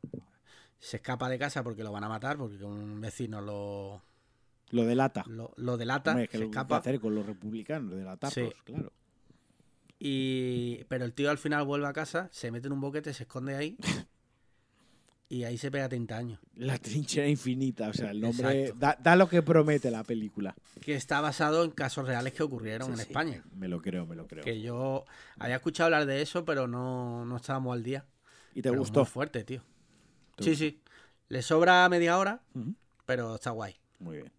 Se 0.79 0.97
escapa 0.97 1.29
de 1.29 1.37
casa 1.39 1.63
porque 1.63 1.83
lo 1.83 1.91
van 1.91 2.03
a 2.03 2.09
matar, 2.09 2.37
porque 2.37 2.63
un 2.63 2.99
vecino 3.01 3.41
lo, 3.41 4.01
Lo 4.71 4.83
delata. 4.85 5.23
lo, 5.27 5.53
lo 5.57 5.77
delata, 5.77 6.11
Hombre, 6.11 6.25
es 6.25 6.29
que 6.29 6.37
se 6.37 6.43
lo 6.43 6.49
escapa, 6.49 6.77
hacer 6.77 6.99
con 6.99 7.15
los 7.15 7.25
republicanos, 7.25 7.95
delatarlos, 7.95 8.33
Sí. 8.53 8.61
claro. 8.65 8.91
y, 9.99 10.83
pero 10.87 11.05
el 11.05 11.13
tío 11.13 11.29
al 11.31 11.37
final 11.37 11.65
vuelve 11.65 11.87
a 11.87 11.93
casa, 11.93 12.29
se 12.31 12.51
mete 12.51 12.67
en 12.67 12.73
un 12.73 12.81
boquete, 12.81 13.13
se 13.13 13.23
esconde 13.23 13.55
ahí, 13.55 13.77
y 15.29 15.43
ahí 15.43 15.57
se 15.57 15.71
pega 15.71 15.89
30 15.89 16.15
años. 16.17 16.39
La 16.55 16.77
trinchera 16.77 17.27
infinita, 17.27 17.89
o 17.89 17.93
sea, 17.93 18.11
el 18.11 18.21
nombre 18.21 18.73
da, 18.77 18.97
da 19.01 19.15
lo 19.15 19.27
que 19.27 19.41
promete 19.41 19.89
la 19.89 20.03
película. 20.03 20.55
Que 20.81 20.95
está 20.95 21.19
basado 21.21 21.63
en 21.63 21.71
casos 21.71 22.05
reales 22.05 22.33
que 22.33 22.43
ocurrieron 22.43 22.87
Sí, 22.87 22.91
en 22.91 22.97
sí. 22.97 23.03
España. 23.03 23.43
Me 23.55 23.67
lo 23.67 23.81
creo, 23.81 24.05
me 24.05 24.15
lo 24.15 24.27
creo. 24.27 24.43
Que 24.43 24.61
yo 24.61 25.05
había 25.39 25.55
escuchado 25.55 25.85
hablar 25.87 26.05
de 26.05 26.21
eso, 26.21 26.45
pero 26.45 26.67
no, 26.67 27.25
no 27.25 27.37
estábamos 27.37 27.73
al 27.73 27.81
día. 27.83 28.05
¿Y 28.53 28.61
te 28.61 28.69
Pero 28.69 28.79
gustó? 28.79 28.99
Muy 29.01 29.07
fuerte, 29.09 29.43
tío. 29.43 29.61
¿Te 30.35 30.43
Sí, 30.43 30.55
sí. 30.55 30.81
Le 31.29 31.41
sobra 31.41 31.87
media 31.89 32.17
hora, 32.17 32.41
pero 33.05 33.35
está 33.35 33.51
guay. 33.51 33.75
Muy 33.99 34.17
bien. 34.17 34.31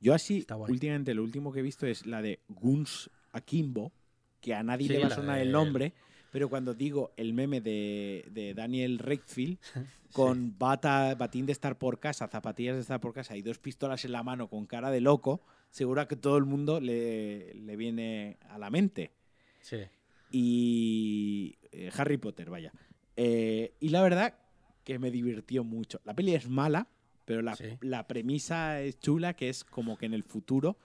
Yo 0.00 0.12
así, 0.14 0.44
últimamente, 0.68 1.14
lo 1.14 1.22
último 1.22 1.52
que 1.52 1.60
he 1.60 1.62
visto 1.62 1.86
es 1.86 2.06
la 2.06 2.20
de 2.22 2.40
Guns 2.48 3.10
Akimbo, 3.32 3.92
que 4.40 4.54
a 4.54 4.62
nadie 4.62 4.88
Sí, 4.88 4.92
le 4.92 4.98
va 5.00 5.06
a 5.06 5.10
sonar 5.10 5.36
de- 5.36 5.42
el 5.42 5.52
nombre, 5.52 5.94
pero 6.30 6.48
cuando 6.50 6.74
digo 6.74 7.12
el 7.16 7.32
meme 7.32 7.60
de, 7.60 8.26
de 8.30 8.52
Daniel 8.54 8.98
Redfield 8.98 9.58
con 10.12 10.58
bata, 10.58 11.14
batín 11.14 11.46
de 11.46 11.52
estar 11.52 11.78
por 11.78 12.00
casa, 12.00 12.28
zapatillas 12.28 12.74
de 12.74 12.82
estar 12.82 13.00
por 13.00 13.14
casa 13.14 13.36
y 13.36 13.42
dos 13.42 13.58
pistolas 13.58 14.04
en 14.04 14.12
la 14.12 14.22
mano 14.22 14.48
con 14.48 14.66
cara 14.66 14.90
de 14.90 15.00
loco, 15.00 15.40
seguro 15.70 16.06
que 16.06 16.16
todo 16.16 16.36
el 16.36 16.44
mundo 16.44 16.80
le, 16.80 17.54
le 17.54 17.76
viene 17.76 18.36
a 18.48 18.58
la 18.58 18.70
mente. 18.70 19.12
Sí. 19.60 19.78
Y 20.30 21.56
eh, 21.72 21.90
Harry 21.96 22.16
Potter, 22.18 22.50
vaya. 22.50 22.72
Eh, 23.16 23.74
y 23.80 23.88
la 23.90 24.02
verdad 24.02 24.34
que 24.84 24.98
me 24.98 25.10
divirtió 25.10 25.64
mucho. 25.64 26.00
La 26.04 26.14
peli 26.14 26.34
es 26.34 26.48
mala, 26.48 26.86
pero 27.24 27.42
la, 27.42 27.56
Sí. 27.56 27.64
la 27.80 28.06
premisa 28.06 28.80
es 28.82 28.98
chula, 29.00 29.34
que 29.34 29.48
es 29.48 29.64
como 29.64 29.96
que 29.96 30.06
en 30.06 30.14
el 30.14 30.22
futuro 30.22 30.76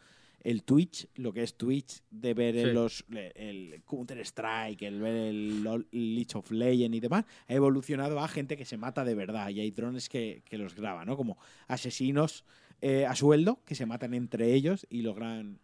el 0.41 0.63
Twitch, 0.63 1.05
lo 1.15 1.33
que 1.33 1.43
es 1.43 1.55
Twitch, 1.57 2.01
de 2.11 2.33
ver 2.33 2.55
Sí. 2.55 2.71
los, 2.71 3.03
el 3.35 3.81
Counter-Strike, 3.85 4.81
el 4.83 5.01
ver 5.01 5.13
el 5.15 5.63
LoL- 5.65 5.87
League 5.91 6.29
of 6.33 6.49
Legends 6.51 6.95
y 6.95 6.99
demás, 7.01 7.25
ha 7.47 7.53
evolucionado 7.53 8.17
a 8.21 8.27
gente 8.29 8.55
que 8.55 8.63
se 8.63 8.77
mata 8.77 9.03
de 9.03 9.15
verdad 9.15 9.49
y 9.49 9.59
hay 9.59 9.71
drones 9.71 10.07
que, 10.07 10.41
que 10.45 10.57
los 10.57 10.75
graban, 10.75 11.07
¿no? 11.07 11.17
Como 11.17 11.37
asesinos 11.67 12.45
eh, 12.81 13.05
a 13.05 13.13
sueldo 13.15 13.59
que 13.65 13.75
se 13.75 13.85
matan 13.85 14.13
entre 14.13 14.53
ellos 14.53 14.87
y 14.89 15.01
logran... 15.01 15.59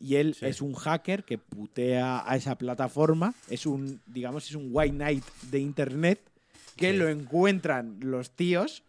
Y 0.00 0.16
él 0.16 0.34
Sí. 0.34 0.46
es 0.46 0.60
un 0.62 0.74
hacker 0.74 1.24
que 1.24 1.38
putea 1.38 2.28
a 2.28 2.36
esa 2.36 2.56
plataforma, 2.58 3.34
es 3.48 3.66
un, 3.66 4.00
digamos, 4.06 4.48
es 4.48 4.54
un 4.56 4.68
white 4.72 4.94
knight 4.94 5.24
de 5.50 5.58
internet 5.60 6.20
que 6.78 6.92
Sí. 6.92 6.96
lo 6.96 7.08
encuentran 7.08 7.98
los 8.00 8.30
tíos 8.30 8.84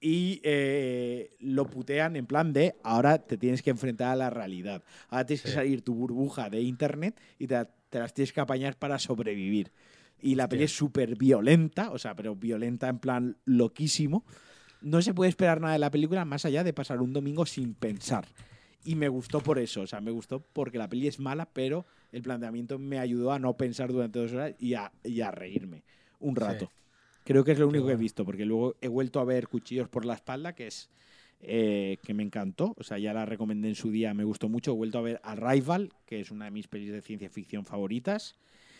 y 0.00 0.40
eh, 0.44 1.36
lo 1.40 1.66
putean 1.66 2.16
en 2.16 2.26
plan 2.26 2.52
de 2.52 2.74
ahora 2.82 3.18
te 3.18 3.36
tienes 3.36 3.62
que 3.62 3.70
enfrentar 3.70 4.08
a 4.12 4.16
la 4.16 4.30
realidad. 4.30 4.82
Ahora 5.08 5.26
tienes 5.26 5.42
que 5.42 5.48
Sí. 5.48 5.54
salir 5.54 5.82
tu 5.82 5.94
burbuja 5.94 6.48
de 6.50 6.62
internet 6.62 7.20
y 7.38 7.46
te, 7.46 7.66
te 7.90 7.98
las 7.98 8.14
tienes 8.14 8.32
que 8.32 8.40
apañar 8.40 8.76
para 8.78 8.98
sobrevivir. 8.98 9.70
Y 10.22 10.34
la 10.34 10.48
peli 10.48 10.64
es 10.64 10.70
Hostia. 10.72 10.78
súper 10.78 11.16
violenta, 11.16 11.90
o 11.90 11.98
sea, 11.98 12.14
pero 12.14 12.34
violenta 12.34 12.88
en 12.88 12.98
plan 12.98 13.36
loquísimo. 13.44 14.24
No 14.80 15.02
se 15.02 15.12
puede 15.12 15.28
esperar 15.28 15.60
nada 15.60 15.74
de 15.74 15.78
la 15.78 15.90
película 15.90 16.24
más 16.24 16.44
allá 16.46 16.64
de 16.64 16.72
pasar 16.72 17.00
un 17.02 17.12
domingo 17.12 17.44
sin 17.46 17.74
pensar. 17.74 18.26
Y 18.82 18.94
me 18.94 19.08
gustó 19.08 19.40
por 19.40 19.58
eso, 19.58 19.82
o 19.82 19.86
sea, 19.86 20.00
me 20.00 20.10
gustó 20.10 20.40
porque 20.40 20.78
la 20.78 20.88
peli 20.88 21.06
es 21.06 21.20
mala, 21.20 21.46
pero 21.52 21.84
el 22.12 22.22
planteamiento 22.22 22.78
me 22.78 22.98
ayudó 22.98 23.32
a 23.32 23.38
no 23.38 23.54
pensar 23.58 23.92
durante 23.92 24.18
dos 24.18 24.32
horas 24.32 24.54
y 24.58 24.72
a, 24.72 24.90
y 25.04 25.20
a 25.20 25.30
reírme 25.30 25.84
un 26.18 26.34
Sí. 26.34 26.42
Creo 27.30 27.44
que 27.44 27.52
es 27.52 27.60
lo 27.60 27.68
único 27.68 27.86
que 27.86 27.92
he 27.92 27.96
visto, 27.96 28.24
porque 28.24 28.44
luego 28.44 28.74
he 28.80 28.88
vuelto 28.88 29.20
a 29.20 29.24
ver 29.24 29.46
Cuchillos 29.46 29.88
por 29.88 30.04
la 30.04 30.14
espalda, 30.14 30.52
que 30.52 30.66
es 30.66 30.90
eh, 31.40 31.98
que 32.02 32.12
me 32.12 32.24
encantó. 32.24 32.74
O 32.76 32.82
sea, 32.82 32.98
ya 32.98 33.12
la 33.12 33.24
recomendé 33.24 33.68
en 33.68 33.76
su 33.76 33.92
día, 33.92 34.12
me 34.14 34.24
gustó 34.24 34.48
mucho. 34.48 34.72
He 34.72 34.74
vuelto 34.74 34.98
a 34.98 35.02
ver 35.02 35.20
Arrival, 35.22 35.92
que 36.06 36.18
es 36.18 36.32
una 36.32 36.46
de 36.46 36.50
mis 36.50 36.66
pelis 36.66 36.90
de 36.90 37.00
ciencia 37.02 37.30
ficción 37.30 37.64
favoritas. 37.64 38.34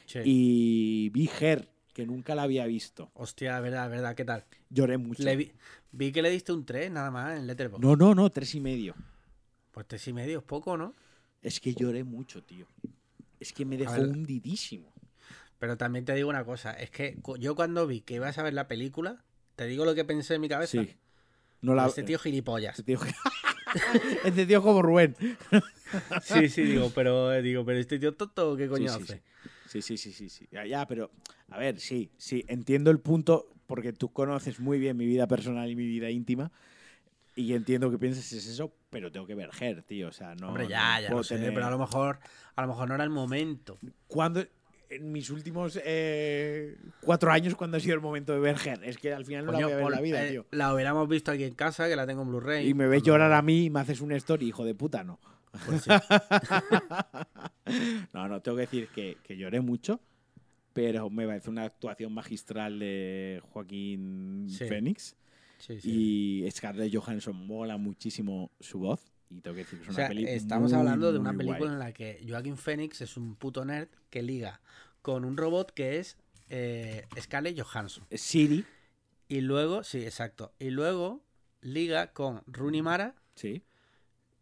Sí. 0.06 0.18
Y 0.24 1.10
vi 1.10 1.30
Her, 1.40 1.68
que 1.92 2.04
nunca 2.04 2.34
la 2.34 2.42
había 2.42 2.66
visto. 2.66 3.12
Hostia, 3.14 3.60
verdad, 3.60 3.88
verdad, 3.88 4.16
¿qué 4.16 4.24
tal? 4.24 4.44
Lloré 4.68 4.98
mucho. 4.98 5.22
Le 5.22 5.36
vi, 5.36 5.52
vi 5.92 6.10
que 6.10 6.20
le 6.20 6.30
diste 6.30 6.52
un 6.52 6.66
3 6.66 6.90
nada 6.90 7.12
más 7.12 7.38
en 7.38 7.46
Letterboxd. 7.46 7.84
No, 7.84 7.94
no, 7.94 8.16
no, 8.16 8.30
tres 8.30 8.52
y 8.56 8.60
medio. 8.60 8.96
Pues 9.70 9.86
3 9.86 10.08
y 10.08 10.12
medio 10.12 10.38
es 10.38 10.44
poco, 10.44 10.76
¿no? 10.76 10.96
Es 11.40 11.60
que 11.60 11.72
lloré 11.72 12.02
mucho, 12.02 12.42
tío. 12.42 12.66
Es 13.38 13.52
que 13.52 13.64
me 13.64 13.76
dejó 13.76 14.00
hundidísimo. 14.00 14.92
Pero 15.60 15.76
también 15.76 16.06
te 16.06 16.14
digo 16.14 16.28
una 16.30 16.44
cosa, 16.44 16.72
es 16.72 16.90
que 16.90 17.18
yo 17.38 17.54
cuando 17.54 17.86
vi 17.86 18.00
que 18.00 18.14
ibas 18.14 18.38
a 18.38 18.42
ver 18.42 18.54
la 18.54 18.66
película, 18.66 19.22
te 19.56 19.66
digo 19.66 19.84
lo 19.84 19.94
que 19.94 20.04
pensé 20.06 20.34
en 20.34 20.40
mi 20.40 20.48
cabeza. 20.48 20.82
Sí. 20.82 20.96
No 21.60 21.74
la, 21.74 21.86
Este 21.86 22.02
tío 22.02 22.18
gilipollas. 22.18 22.78
Este 22.78 22.96
tío, 22.96 22.98
este 24.24 24.46
tío 24.46 24.62
como 24.62 24.82
Rubén. 24.82 25.14
Sí, 26.22 26.48
sí, 26.48 26.62
digo, 26.62 26.92
pero 26.94 27.32
eh, 27.32 27.42
digo, 27.42 27.64
pero 27.64 27.78
este 27.80 27.98
tío 27.98 28.14
tonto, 28.14 28.56
¿qué 28.56 28.68
coño 28.68 28.88
sí, 28.92 28.96
sí, 28.98 29.02
hace? 29.02 29.22
Sí, 29.66 29.82
sí, 29.82 29.96
sí, 29.96 30.12
sí, 30.12 30.28
sí. 30.28 30.48
Ya, 30.52 30.64
ya, 30.64 30.86
pero, 30.86 31.10
a 31.48 31.58
ver, 31.58 31.80
sí, 31.80 32.12
sí, 32.16 32.44
entiendo 32.46 32.92
el 32.92 33.00
punto, 33.00 33.48
porque 33.66 33.92
tú 33.92 34.12
conoces 34.12 34.60
muy 34.60 34.78
bien 34.78 34.96
mi 34.96 35.04
vida 35.04 35.26
personal 35.26 35.68
y 35.68 35.74
mi 35.74 35.86
vida 35.86 36.08
íntima, 36.08 36.52
y 37.34 37.54
entiendo 37.54 37.90
que 37.90 37.98
pienses 37.98 38.32
es 38.32 38.46
eso, 38.46 38.72
pero 38.88 39.10
tengo 39.10 39.26
que 39.26 39.34
ver 39.34 39.50
Her, 39.60 39.82
tío, 39.82 40.08
o 40.08 40.12
sea, 40.12 40.36
no... 40.36 40.48
Hombre, 40.48 40.62
no 40.64 40.70
ya, 40.70 41.00
ya 41.00 41.08
puedo 41.08 41.22
lo 41.22 41.24
sé, 41.24 41.34
tener- 41.36 41.54
pero 41.54 41.66
a 41.66 41.70
lo 41.70 41.78
mejor, 41.78 42.20
a 42.54 42.62
lo 42.62 42.68
mejor 42.68 42.88
no 42.88 42.94
era 42.94 43.02
el 43.02 43.10
momento. 43.10 43.78
Cuando... 44.06 44.46
en 44.90 45.12
mis 45.12 45.30
últimos 45.30 45.78
eh, 45.84 46.76
cuatro 47.00 47.30
años 47.30 47.54
cuando 47.54 47.76
ha 47.76 47.80
sido 47.80 47.94
el 47.94 48.00
momento 48.00 48.32
de 48.32 48.40
ver 48.40 48.56
Her. 48.64 48.82
Es 48.84 48.98
que 48.98 49.12
al 49.12 49.24
final 49.24 49.46
no 49.46 49.52
Coño, 49.52 49.60
la 49.62 49.66
voy 49.66 49.72
a 49.72 49.76
ver 49.76 49.82
por- 49.84 49.92
la 49.92 50.00
vida, 50.00 50.26
eh, 50.26 50.30
tío. 50.30 50.46
La 50.50 50.74
hubiéramos 50.74 51.08
visto 51.08 51.30
aquí 51.30 51.44
en 51.44 51.54
casa, 51.54 51.88
que 51.88 51.96
la 51.96 52.06
tengo 52.06 52.22
en 52.22 52.28
Blu-ray. 52.28 52.68
Y 52.68 52.74
me 52.74 52.86
ves 52.88 53.02
llorar 53.02 53.32
a 53.32 53.42
mí 53.42 53.66
y 53.66 53.70
me 53.70 53.80
haces 53.80 54.00
una 54.00 54.16
story, 54.16 54.48
hijo 54.48 54.64
de 54.64 54.74
puta, 54.74 55.04
no. 55.04 55.18
Pues 55.66 55.82
sí. 55.82 55.90
no, 58.14 58.28
no, 58.28 58.40
tengo 58.40 58.56
que 58.56 58.62
decir 58.62 58.88
que, 58.94 59.16
que 59.22 59.36
lloré 59.36 59.60
mucho, 59.60 60.00
pero 60.72 61.10
me 61.10 61.26
parece 61.26 61.50
una 61.50 61.64
actuación 61.64 62.12
magistral 62.12 62.78
de 62.78 63.42
Joaquín 63.50 64.46
Sí. 64.48 64.64
Phoenix. 64.66 65.16
Sí. 65.58 65.78
Y 65.84 66.50
Scarlett 66.50 66.94
Johansson 66.94 67.36
mola 67.46 67.76
muchísimo 67.76 68.50
su 68.60 68.78
voz. 68.80 69.09
Y 69.30 69.40
tengo 69.40 69.54
que 69.54 69.62
decir 69.62 69.78
que 69.78 69.84
es 69.84 69.88
O 69.88 69.92
una 69.92 69.96
sea, 69.96 70.08
peli 70.08 70.24
estamos 70.26 70.72
muy, 70.72 70.80
hablando 70.80 71.12
de 71.12 71.18
una 71.18 71.32
película 71.32 71.58
guay. 71.58 71.72
en 71.72 71.78
la 71.78 71.92
que 71.92 72.24
Joaquin 72.28 72.56
Phoenix 72.56 73.00
es 73.00 73.16
un 73.16 73.36
puto 73.36 73.64
nerd 73.64 73.88
que 74.10 74.22
liga 74.22 74.60
con 75.02 75.24
un 75.24 75.36
robot 75.36 75.70
que 75.72 75.98
es 75.98 76.18
eh, 76.48 77.06
Scarlett 77.18 77.60
Johansson. 77.60 78.04
Siri, 78.10 78.66
Y 79.28 79.40
luego, 79.40 79.84
sí, 79.84 80.04
exacto. 80.04 80.52
Y 80.58 80.70
luego 80.70 81.22
liga 81.62 82.12
con 82.12 82.42
Rooney 82.46 82.82
Mara, 82.82 83.14
sí, 83.36 83.62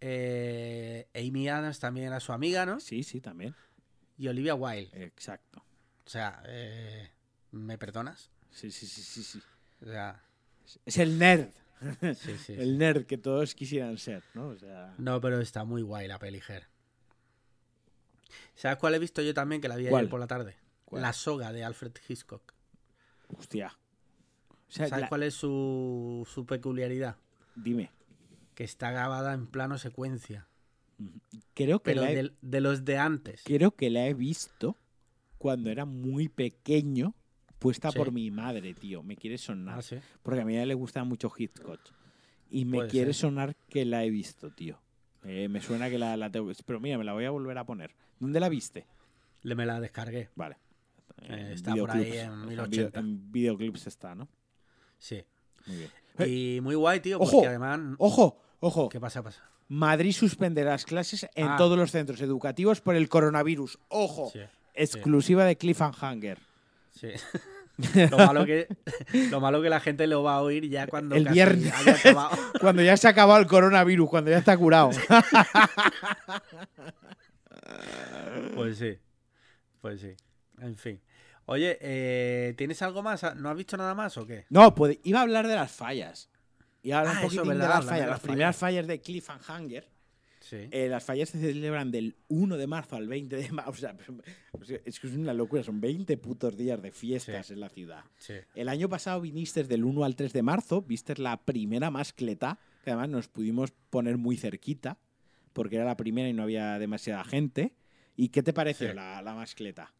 eh, 0.00 1.08
Amy 1.14 1.48
Adams 1.48 1.78
también 1.80 2.06
era 2.06 2.20
su 2.20 2.32
amiga, 2.32 2.64
¿no? 2.64 2.80
sí, 2.80 3.02
sí, 3.02 3.20
también. 3.20 3.54
Y 4.16 4.28
Olivia 4.28 4.54
Wilde. 4.54 4.90
Exacto. 5.04 5.62
O 6.06 6.08
sea, 6.10 6.42
eh, 6.46 7.10
¿me 7.52 7.76
perdonas? 7.78 8.30
Sí, 8.50 8.70
sí, 8.70 8.86
sí, 8.86 9.02
sí, 9.02 9.22
sí. 9.22 9.42
O 9.82 9.86
sea, 9.86 10.22
Es 10.86 10.96
el 10.98 11.18
nerd. 11.18 11.50
Sí, 11.80 12.14
sí, 12.14 12.38
sí. 12.38 12.52
El 12.54 12.78
nerd 12.78 13.06
que 13.06 13.18
todos 13.18 13.54
quisieran 13.54 13.98
ser, 13.98 14.22
¿no? 14.34 14.48
O 14.48 14.58
sea, 14.58 14.94
No, 14.98 15.20
pero 15.20 15.40
está 15.40 15.64
muy 15.64 15.82
guay 15.82 16.08
la 16.08 16.18
peli, 16.18 16.40
Ger. 16.40 16.66
¿Sabes 18.54 18.78
cuál 18.78 18.94
he 18.94 18.98
visto 18.98 19.22
yo 19.22 19.34
también 19.34 19.60
que 19.60 19.68
la 19.68 19.76
vi 19.76 19.86
¿Cuál? 19.88 20.00
ayer 20.04 20.10
por 20.10 20.20
la 20.20 20.26
tarde? 20.26 20.56
¿Cuál? 20.84 21.02
La 21.02 21.12
soga 21.12 21.52
de 21.52 21.64
Alfred 21.64 21.92
Hitchcock. 22.08 22.52
hostia. 23.36 23.76
O 24.50 24.70
sea, 24.70 24.88
¿Sabes 24.88 25.02
la- 25.02 25.08
cuál 25.08 25.22
es 25.22 25.34
su, 25.34 26.26
su 26.30 26.44
peculiaridad? 26.46 27.16
dime. 27.54 27.90
Que 28.54 28.64
está 28.64 28.90
grabada 28.90 29.32
en 29.34 29.46
plano 29.46 29.78
secuencia. 29.78 30.48
Creo 31.54 31.78
que, 31.80 31.90
Pero 31.92 32.02
la 32.02 32.10
he, 32.12 32.16
de, 32.16 32.32
de 32.42 32.60
los 32.60 32.84
de 32.84 32.98
antes. 32.98 33.42
creo 33.44 33.70
que 33.76 33.88
la 33.90 34.06
he 34.06 34.14
visto 34.14 34.76
cuando 35.38 35.70
era 35.70 35.84
muy 35.84 36.28
pequeño, 36.28 37.14
puesta 37.58 37.90
Sí. 37.90 37.98
por 37.98 38.12
mi 38.12 38.30
madre, 38.30 38.74
tío. 38.74 39.02
Me 39.02 39.16
quiere 39.16 39.38
sonar. 39.38 39.78
Ah, 39.78 39.82
sí. 39.82 39.96
Porque 40.22 40.40
a 40.40 40.44
mi 40.44 40.54
madre 40.54 40.66
le 40.66 40.74
gusta 40.74 41.02
mucho 41.04 41.30
Hitchcock. 41.36 41.80
Y 42.50 42.64
me 42.64 42.78
Puede 42.78 42.90
quiere 42.90 43.12
ser. 43.12 43.20
sonar 43.22 43.56
que 43.68 43.84
la 43.84 44.04
he 44.04 44.10
visto, 44.10 44.50
tío. 44.52 44.80
Eh, 45.24 45.48
me 45.48 45.60
suena 45.60 45.90
que 45.90 45.98
la, 45.98 46.16
la 46.16 46.30
tengo. 46.30 46.50
Pero 46.64 46.80
mira, 46.80 46.96
me 46.98 47.04
la 47.04 47.12
voy 47.12 47.24
a 47.24 47.30
volver 47.30 47.58
a 47.58 47.64
poner. 47.64 47.94
¿Dónde 48.18 48.40
la 48.40 48.48
viste? 48.48 48.86
Le 49.42 49.54
me 49.54 49.66
la 49.66 49.80
descargué. 49.80 50.30
Vale. 50.34 50.56
Eh, 51.22 51.50
está 51.54 51.74
por 51.74 51.90
ahí 51.90 52.12
en 52.16 52.30
o 52.30 52.36
sea, 52.48 52.66
1080. 52.66 53.00
en 53.00 53.32
videoclips 53.32 53.86
está, 53.88 54.14
¿no? 54.14 54.28
Sí. 54.98 55.22
Muy 55.66 55.76
bien. 55.76 55.90
Y 56.28 56.60
muy 56.60 56.74
guay, 56.76 57.00
tío, 57.00 57.18
Ojo. 57.18 57.30
porque 57.32 57.48
además. 57.48 57.80
Ojo, 57.98 58.40
ojo. 58.60 58.88
¿Qué 58.88 58.98
pasa? 59.00 59.22
pasa? 59.22 59.42
Madrid 59.68 60.12
suspenderá 60.12 60.70
las 60.70 60.84
clases 60.86 61.28
en 61.34 61.46
Ah. 61.48 61.56
todos 61.58 61.76
los 61.76 61.90
centros 61.90 62.20
educativos 62.22 62.80
por 62.80 62.94
el 62.96 63.08
coronavirus. 63.08 63.78
Ojo. 63.88 64.30
Sí, 64.32 64.40
Exclusiva 64.74 65.44
de 65.44 65.56
Cliffhanger. 65.56 66.38
Sí. 66.98 67.08
lo, 68.10 68.18
malo 68.18 68.44
que, 68.44 68.66
lo 69.30 69.40
malo 69.40 69.62
que 69.62 69.70
la 69.70 69.78
gente 69.80 70.06
lo 70.08 70.22
va 70.24 70.34
a 70.36 70.40
oír 70.42 70.68
ya 70.68 70.86
cuando 70.88 71.14
El 71.14 71.24
casi 71.24 71.34
viernes. 71.34 71.72
haya 71.72 71.92
acabado. 71.94 72.36
Cuando 72.60 72.82
ya 72.82 72.96
se 72.96 73.06
ha 73.06 73.10
acabado 73.10 73.38
el 73.40 73.46
coronavirus, 73.46 74.08
cuando 74.10 74.30
ya 74.32 74.38
está 74.38 74.56
curado. 74.56 74.90
Pues 78.54 78.78
sí. 78.78 78.98
Pues 79.80 80.00
sí. 80.00 80.14
En 80.60 80.76
fin. 80.76 81.00
Oye, 81.46 81.78
eh, 81.80 82.54
¿tienes 82.56 82.82
algo 82.82 83.02
más? 83.02 83.22
¿No 83.36 83.48
has 83.50 83.56
visto 83.56 83.76
nada 83.76 83.94
más 83.94 84.16
o 84.16 84.26
qué? 84.26 84.46
No, 84.50 84.74
pues 84.74 84.98
iba 85.04 85.20
a 85.20 85.22
hablar 85.22 85.46
de 85.46 85.54
las 85.54 85.70
fallas. 85.70 86.30
Iba 86.82 86.98
a 86.98 87.00
hablar 87.00 87.16
Ah, 87.16 87.20
un 87.20 87.26
eso, 87.26 87.36
poquitín 87.36 87.48
¿verdad? 87.58 87.68
de 87.68 87.74
las 87.74 87.84
fallas. 87.84 88.00
las 88.00 88.10
Las 88.10 88.20
primeras 88.20 88.56
fallas 88.56 88.86
de 88.86 89.00
Cliffhanger. 89.00 89.88
Sí. 90.48 90.66
Eh, 90.70 90.88
las 90.88 91.04
fallas 91.04 91.28
se 91.28 91.38
celebran 91.38 91.90
del 91.90 92.16
1 92.28 92.56
de 92.56 92.66
marzo 92.66 92.96
al 92.96 93.06
20 93.06 93.36
de 93.36 93.52
marzo. 93.52 93.70
O 94.52 94.64
sea, 94.64 94.78
es 94.86 94.98
que 94.98 95.06
es 95.08 95.12
una 95.14 95.34
locura. 95.34 95.62
Son 95.62 95.78
20 95.80 96.16
putos 96.16 96.56
días 96.56 96.80
de 96.80 96.90
fiestas 96.90 97.46
Sí. 97.48 97.52
en 97.52 97.60
la 97.60 97.68
ciudad. 97.68 98.04
sí. 98.18 98.34
El 98.54 98.68
año 98.70 98.88
pasado 98.88 99.20
viniste 99.20 99.62
del 99.64 99.84
1 99.84 100.04
al 100.04 100.16
3 100.16 100.32
de 100.32 100.42
marzo. 100.42 100.80
Viste 100.80 101.14
la 101.16 101.36
primera 101.36 101.90
mascleta, 101.90 102.58
que 102.82 102.90
además 102.90 103.10
nos 103.10 103.28
pudimos 103.28 103.72
poner 103.90 104.16
muy 104.16 104.36
cerquita, 104.38 104.96
porque 105.52 105.76
era 105.76 105.84
la 105.84 105.96
primera 105.98 106.28
y 106.28 106.32
no 106.32 106.44
había 106.44 106.78
demasiada 106.78 107.24
gente. 107.24 107.74
¿Y 108.16 108.30
qué 108.30 108.42
te 108.42 108.52
pareció 108.54 108.94
la, 108.94 109.20
la 109.22 109.34
mascleta? 109.34 109.92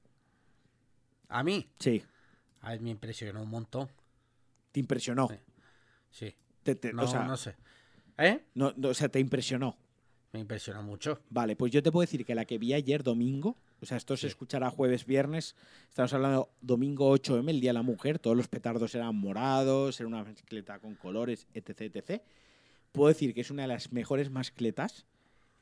¿A 1.28 1.42
mí? 1.44 1.68
Sí. 1.78 2.02
A 2.62 2.70
ver, 2.70 2.80
me 2.80 2.90
impresionó 2.90 3.42
un 3.42 3.50
montón. 3.50 3.88
¿Te 4.72 4.80
impresionó? 4.80 5.28
Sí. 5.28 5.36
Sí. 6.10 6.34
Te- 6.62 6.74
te- 6.74 6.92
No, 6.92 7.04
o, 7.04 7.06
sea, 7.06 7.24
no 7.24 7.36
sé. 7.36 7.54
¿Eh? 8.16 8.40
no- 8.54 8.72
no, 8.76 8.88
o 8.88 8.94
sea, 8.94 9.08
te 9.08 9.20
impresionó. 9.20 9.76
Me 10.32 10.40
impresionó 10.40 10.82
mucho. 10.82 11.20
Vale, 11.30 11.56
pues 11.56 11.72
yo 11.72 11.82
te 11.82 11.90
puedo 11.90 12.02
decir 12.02 12.24
que 12.26 12.34
la 12.34 12.44
que 12.44 12.58
vi 12.58 12.74
ayer 12.74 13.02
domingo, 13.02 13.56
o 13.80 13.86
sea, 13.86 13.96
esto 13.96 14.14
Sí. 14.16 14.22
se 14.22 14.26
escuchará 14.28 14.70
jueves, 14.70 15.06
viernes, 15.06 15.56
estamos 15.88 16.12
hablando 16.12 16.50
domingo 16.60 17.10
8M, 17.10 17.50
el 17.50 17.60
Día 17.60 17.70
de 17.70 17.74
la 17.74 17.82
Mujer, 17.82 18.18
todos 18.18 18.36
los 18.36 18.46
petardos 18.46 18.94
eran 18.94 19.16
morados, 19.16 19.98
era 20.00 20.06
una 20.06 20.22
mascleta 20.24 20.78
con 20.80 20.94
colores, 20.96 21.46
etc, 21.54 21.80
etc. 21.94 22.22
Puedo 22.92 23.08
decir 23.08 23.32
que 23.32 23.40
es 23.40 23.50
una 23.50 23.62
de 23.62 23.68
las 23.68 23.90
mejores 23.92 24.30
mascletas 24.30 25.06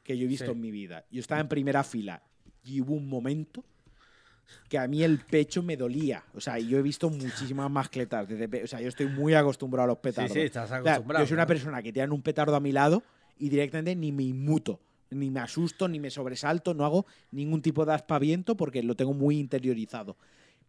que 0.02 0.18
yo 0.18 0.24
he 0.24 0.28
visto 0.28 0.46
Sí. 0.46 0.50
en 0.52 0.60
mi 0.60 0.70
vida. 0.72 1.04
Yo 1.12 1.20
estaba 1.20 1.40
en 1.40 1.48
primera 1.48 1.84
fila 1.84 2.22
y 2.64 2.80
hubo 2.80 2.94
un 2.94 3.08
momento 3.08 3.64
que 4.68 4.78
a 4.78 4.86
mí 4.88 5.02
el 5.02 5.18
pecho 5.20 5.62
me 5.62 5.76
dolía. 5.76 6.24
O 6.34 6.40
sea, 6.40 6.58
yo 6.58 6.78
he 6.78 6.82
visto 6.82 7.08
muchísimas 7.10 7.70
mascletas. 7.70 8.28
desde 8.28 8.64
o 8.64 8.66
sea, 8.66 8.80
yo 8.80 8.88
estoy 8.88 9.06
muy 9.06 9.34
acostumbrado 9.34 9.84
a 9.84 9.86
los 9.88 9.98
petardos. 9.98 10.32
Sí, 10.32 10.40
sí, 10.40 10.44
estás 10.46 10.64
O 10.66 10.68
sea, 10.68 10.78
acostumbrado. 10.78 11.24
yo 11.24 11.28
soy 11.28 11.34
una 11.34 11.46
persona 11.46 11.82
que 11.82 11.92
tiran 11.92 12.10
un 12.12 12.22
petardo 12.22 12.54
a 12.56 12.60
mi 12.60 12.72
lado 12.72 13.02
y 13.38 13.48
directamente 13.48 13.94
ni 13.96 14.12
me 14.12 14.22
inmuto, 14.24 14.80
ni 15.10 15.30
me 15.30 15.40
asusto, 15.40 15.88
ni 15.88 16.00
me 16.00 16.10
sobresalto, 16.10 16.74
no 16.74 16.84
hago 16.84 17.06
ningún 17.30 17.62
tipo 17.62 17.84
de 17.84 17.94
aspaviento 17.94 18.56
porque 18.56 18.82
lo 18.82 18.96
tengo 18.96 19.14
muy 19.14 19.38
interiorizado. 19.38 20.16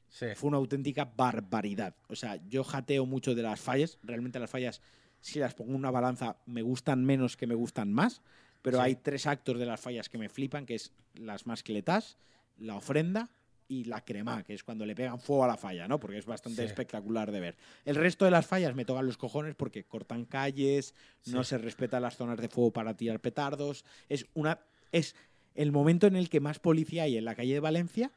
Sí. 0.10 0.28
Fue 0.36 0.48
una 0.50 0.58
auténtica 0.58 1.06
barbaridad. 1.06 1.96
O 2.08 2.16
sea, 2.16 2.40
yo 2.48 2.64
jateo 2.64 3.06
mucho 3.06 3.36
de 3.36 3.42
las 3.44 3.60
fallas. 3.60 3.98
Realmente 4.04 4.40
las 4.40 4.50
fallas, 4.50 4.82
si 5.20 5.40
las 5.40 5.54
pongo 5.54 5.72
en 5.72 5.78
una 5.78 5.92
balanza, 5.92 6.38
me 6.46 6.62
gustan 6.62 7.04
menos 7.04 7.36
que 7.36 7.48
me 7.48 7.56
gustan 7.56 7.92
más. 7.92 8.22
Pero 8.62 8.78
Sí. 8.78 8.84
hay 8.84 8.96
tres 8.96 9.28
actos 9.28 9.60
de 9.60 9.66
las 9.66 9.80
fallas 9.82 10.08
que 10.10 10.18
me 10.18 10.30
flipan, 10.30 10.66
que 10.66 10.76
es 10.76 10.94
las 11.16 11.46
mascletas, 11.46 12.18
la 12.58 12.76
ofrenda 12.76 13.30
y 13.70 13.84
la 13.86 14.04
crema, 14.04 14.44
que 14.44 14.54
es 14.54 14.64
cuando 14.64 14.86
le 14.86 14.96
pegan 14.96 15.20
fuego 15.20 15.44
a 15.44 15.48
la 15.48 15.58
falla, 15.58 15.88
¿no? 15.88 16.00
Porque 16.00 16.18
es 16.18 16.26
bastante 16.26 16.62
Sí. 16.62 16.68
espectacular 16.68 17.32
de 17.32 17.40
ver. 17.40 17.58
El 17.86 17.96
resto 17.96 18.26
de 18.26 18.32
las 18.32 18.46
fallas 18.48 18.76
me 18.76 18.86
tocan 18.86 19.06
los 19.06 19.18
cojones 19.18 19.56
porque 19.56 19.84
cortan 19.84 20.26
calles, 20.26 20.94
no 21.26 21.44
se 21.44 21.58
respetan 21.58 22.02
las 22.02 22.16
zonas 22.16 22.40
de 22.40 22.48
fuego 22.48 22.72
para 22.72 22.96
tirar 22.96 23.20
petardos. 23.20 23.84
Es 24.10 24.26
una 24.34 24.60
es 24.92 25.16
el 25.56 25.72
momento 25.72 26.08
en 26.08 26.16
el 26.16 26.30
que 26.30 26.40
más 26.40 26.60
policía 26.60 27.04
hay 27.04 27.18
en 27.18 27.26
la 27.26 27.36
calle 27.36 27.54
de 27.54 27.60
Valencia, 27.60 28.12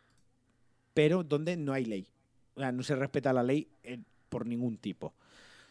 pero 0.95 1.25
donde 1.25 1.57
no 1.57 1.73
hay 1.73 1.85
ley. 1.85 2.07
O 2.55 2.61
sea, 2.61 2.71
no 2.73 2.83
se 2.83 2.95
respeta 2.97 3.33
la 3.33 3.43
ley 3.43 3.69
por 4.29 4.47
ningún 4.47 4.77
tipo. 4.77 5.15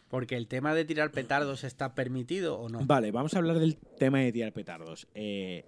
Porque 0.08 0.36
el 0.36 0.48
tema 0.48 0.74
de 0.74 0.84
tirar 0.84 1.10
petardos 1.12 1.62
está 1.64 1.94
permitido 1.94 2.58
o 2.58 2.68
no. 2.68 2.80
Vale, 2.84 3.12
vamos 3.12 3.32
a 3.34 3.38
hablar 3.38 3.58
del 3.60 3.76
tema 3.76 4.18
de 4.18 4.32
tirar 4.32 4.52
petardos. 4.52 5.06
Eh, 5.14 5.64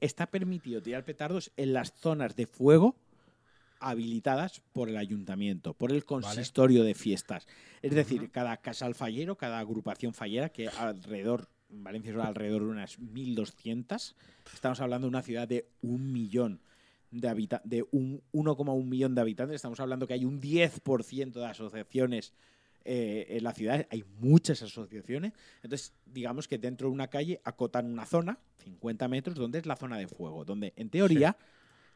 está 0.00 0.26
permitido 0.26 0.82
tirar 0.82 1.04
petardos 1.04 1.52
en 1.56 1.72
las 1.74 1.92
zonas 1.92 2.34
de 2.34 2.46
fuego 2.46 2.96
habilitadas 3.84 4.62
por 4.72 4.88
el 4.88 4.96
ayuntamiento, 4.96 5.74
por 5.74 5.92
el 5.92 6.04
consistorio 6.04 6.84
de 6.84 6.94
fiestas. 6.94 7.46
Es 7.82 7.94
decir, 7.94 8.30
cada 8.30 8.56
casal 8.56 8.94
fallero, 8.94 9.36
cada 9.36 9.58
agrupación 9.58 10.14
fallera, 10.14 10.48
que 10.48 10.68
alrededor, 10.68 11.48
en 11.70 11.84
Valencia 11.84 12.12
son 12.12 12.22
alrededor 12.22 12.62
de 12.62 12.68
unas 12.68 12.98
1.200, 12.98 14.14
estamos 14.52 14.80
hablando 14.80 15.06
de 15.06 15.10
una 15.10 15.22
ciudad 15.22 15.46
de 15.46 15.68
un 15.82 16.12
millón 16.12 16.60
de 17.10 17.28
habitantes, 17.28 17.70
de 17.70 17.86
un 17.92 18.22
1,1 18.32 18.84
millón 18.84 19.14
de 19.14 19.20
habitantes, 19.20 19.56
estamos 19.56 19.78
hablando 19.80 20.06
que 20.06 20.14
hay 20.14 20.24
un 20.24 20.40
10% 20.40 21.32
de 21.32 21.46
asociaciones 21.46 22.32
eh, 22.86 23.26
en 23.28 23.44
la 23.44 23.52
ciudad, 23.52 23.86
hay 23.90 24.04
muchas 24.18 24.62
asociaciones, 24.62 25.32
entonces 25.62 25.92
digamos 26.06 26.48
que 26.48 26.58
dentro 26.58 26.88
de 26.88 26.94
una 26.94 27.08
calle 27.08 27.40
acotan 27.44 27.90
una 27.90 28.06
zona, 28.06 28.38
50 28.64 29.08
metros, 29.08 29.36
donde 29.36 29.58
es 29.58 29.66
la 29.66 29.76
zona 29.76 29.98
de 29.98 30.08
fuego, 30.08 30.44
donde 30.44 30.72
en 30.76 30.88
teoría 30.88 31.36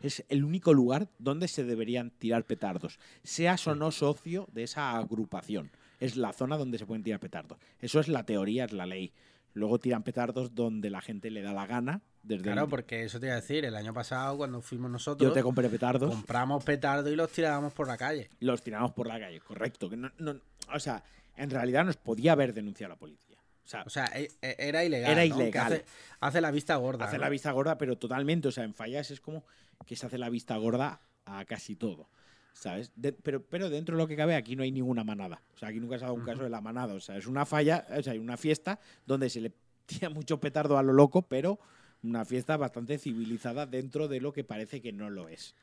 es 0.01 0.25
el 0.29 0.45
único 0.45 0.73
lugar 0.75 1.09
donde 1.19 1.49
se 1.49 1.65
deberían 1.65 2.11
tirar 2.11 2.45
petardos, 2.45 2.99
seas 3.23 3.67
o 3.67 3.75
no 3.75 3.91
socio 3.91 4.49
de 4.53 4.63
esa 4.65 4.97
agrupación. 4.97 5.71
Es 6.01 6.17
la 6.17 6.33
zona 6.33 6.57
donde 6.57 6.79
se 6.79 6.87
pueden 6.87 7.03
tirar 7.03 7.21
petardos. 7.21 7.59
Eso 7.81 7.99
es 8.01 8.09
la 8.09 8.25
teoría, 8.25 8.65
es 8.67 8.73
la 8.73 8.87
ley. 8.87 9.13
Luego 9.55 9.81
tiran 9.81 10.05
petardos 10.05 10.55
donde 10.55 10.91
la 10.91 11.01
gente 11.01 11.31
le 11.31 11.43
da 11.43 11.53
la 11.53 11.67
gana. 11.67 12.01
Desde 12.23 12.43
Claro, 12.45 12.65
el- 12.65 12.71
porque 12.71 13.05
eso 13.05 13.19
te 13.19 13.27
iba 13.27 13.33
a 13.35 13.41
decir, 13.41 13.65
el 13.65 13.75
año 13.75 13.93
pasado 13.95 14.37
cuando 14.37 14.61
fuimos 14.61 14.91
nosotros, 14.91 15.29
yo 15.29 15.33
te 15.35 15.43
compré 15.43 15.69
petardos, 15.69 16.11
compramos 16.15 16.63
petardos 16.63 17.11
y 17.11 17.17
los 17.17 17.31
tirábamos 17.33 17.73
por 17.73 17.89
la 17.89 17.97
calle. 17.97 18.29
los 18.41 18.63
tiramos 18.63 18.93
por 18.93 19.07
la 19.09 19.19
calle, 19.19 19.41
correcto. 19.41 19.89
Que 19.91 19.97
no- 19.97 20.13
no- 20.19 20.37
o 20.73 20.79
sea, 20.79 21.03
en 21.37 21.51
realidad 21.51 21.85
nos 21.85 21.97
podía 21.97 22.33
haber 22.33 22.53
denunciado 22.55 22.91
la 22.93 22.99
policía. 22.99 23.39
O 23.65 23.69
sea, 23.69 23.83
O 23.83 23.91
sea, 23.91 24.07
e- 24.15 24.31
e- 24.43 24.57
era 24.59 24.85
ilegal. 24.85 25.13
Era 25.13 25.25
ilegal. 25.25 25.73
Hace, 25.73 25.85
hace 26.21 26.41
la 26.41 26.51
vista 26.51 26.77
gorda. 26.77 27.07
hace 27.07 27.17
¿no? 27.17 27.23
la 27.25 27.29
vista 27.29 27.51
gorda, 27.53 27.77
pero 27.79 27.97
totalmente. 27.99 28.49
O 28.49 28.53
sea, 28.53 28.65
en 28.65 28.75
fallas 28.75 29.11
es 29.11 29.21
como 29.21 29.45
que 29.87 29.97
se 29.97 30.07
hace 30.07 30.19
la 30.19 30.29
vista 30.31 30.57
gorda 30.57 31.01
a 31.25 31.45
casi 31.45 31.77
todo. 31.77 32.09
¿Sabes? 32.53 32.91
De- 32.97 33.13
pero, 33.13 33.43
pero 33.45 33.71
dentro 33.71 33.97
de 33.97 34.03
lo 34.03 34.09
que 34.09 34.17
cabe, 34.17 34.35
aquí 34.35 34.57
no 34.57 34.63
hay 34.65 34.73
ninguna 34.73 35.05
manada. 35.05 35.43
O 35.55 35.59
sea, 35.59 35.69
aquí 35.69 35.79
nunca 35.79 35.97
se 35.99 36.05
ha 36.05 36.09
dado 36.09 36.19
un 36.19 36.25
caso 36.25 36.43
de 36.43 36.51
la 36.51 36.61
manada. 36.61 36.95
O 36.95 37.01
sea, 37.01 37.17
es 37.17 37.27
una 37.27 37.47
falla, 37.47 37.87
o 37.97 38.03
sea, 38.03 38.13
hay 38.15 38.19
una 38.19 38.37
fiesta 38.37 38.81
donde 39.07 39.31
se 39.31 39.41
le 39.41 39.53
tira 39.87 40.11
mucho 40.11 40.41
petardo 40.41 40.77
a 40.77 40.83
lo 40.83 40.93
loco, 40.93 41.23
pero 41.23 41.59
una 42.03 42.25
fiesta 42.25 42.57
bastante 42.57 42.99
civilizada 42.99 43.67
dentro 43.67 44.09
de 44.09 44.21
lo 44.21 44.33
que 44.33 44.43
parece 44.45 44.81
que 44.81 44.93
no 44.93 45.09
lo 45.11 45.29
es. 45.29 45.55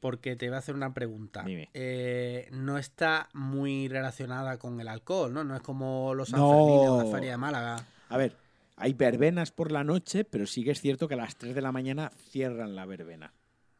Porque 0.00 0.34
te 0.36 0.48
voy 0.48 0.56
a 0.56 0.58
hacer 0.58 0.74
una 0.74 0.92
pregunta. 0.92 1.44
Eh, 1.74 2.48
no 2.50 2.76
está 2.76 3.28
muy 3.34 3.86
relacionada 3.88 4.58
con 4.58 4.80
el 4.80 4.88
alcohol, 4.88 5.32
¿no? 5.32 5.44
No 5.44 5.54
es 5.54 5.62
como 5.62 6.12
los 6.14 6.32
No. 6.32 6.38
Sanfermines 6.38 6.88
o 6.90 7.02
la 7.04 7.10
Feria 7.16 7.30
de 7.30 7.36
Málaga. 7.36 7.86
A 8.08 8.16
ver, 8.16 8.36
hay 8.76 8.94
verbenas 8.94 9.52
por 9.52 9.70
la 9.70 9.84
noche, 9.84 10.24
pero 10.24 10.44
sí 10.46 10.64
que 10.64 10.72
es 10.72 10.80
cierto 10.80 11.06
que 11.06 11.14
a 11.14 11.18
las 11.18 11.36
3 11.36 11.54
de 11.54 11.62
la 11.62 11.70
mañana 11.72 12.10
cierran 12.30 12.74
la 12.74 12.84
verbena. 12.84 13.32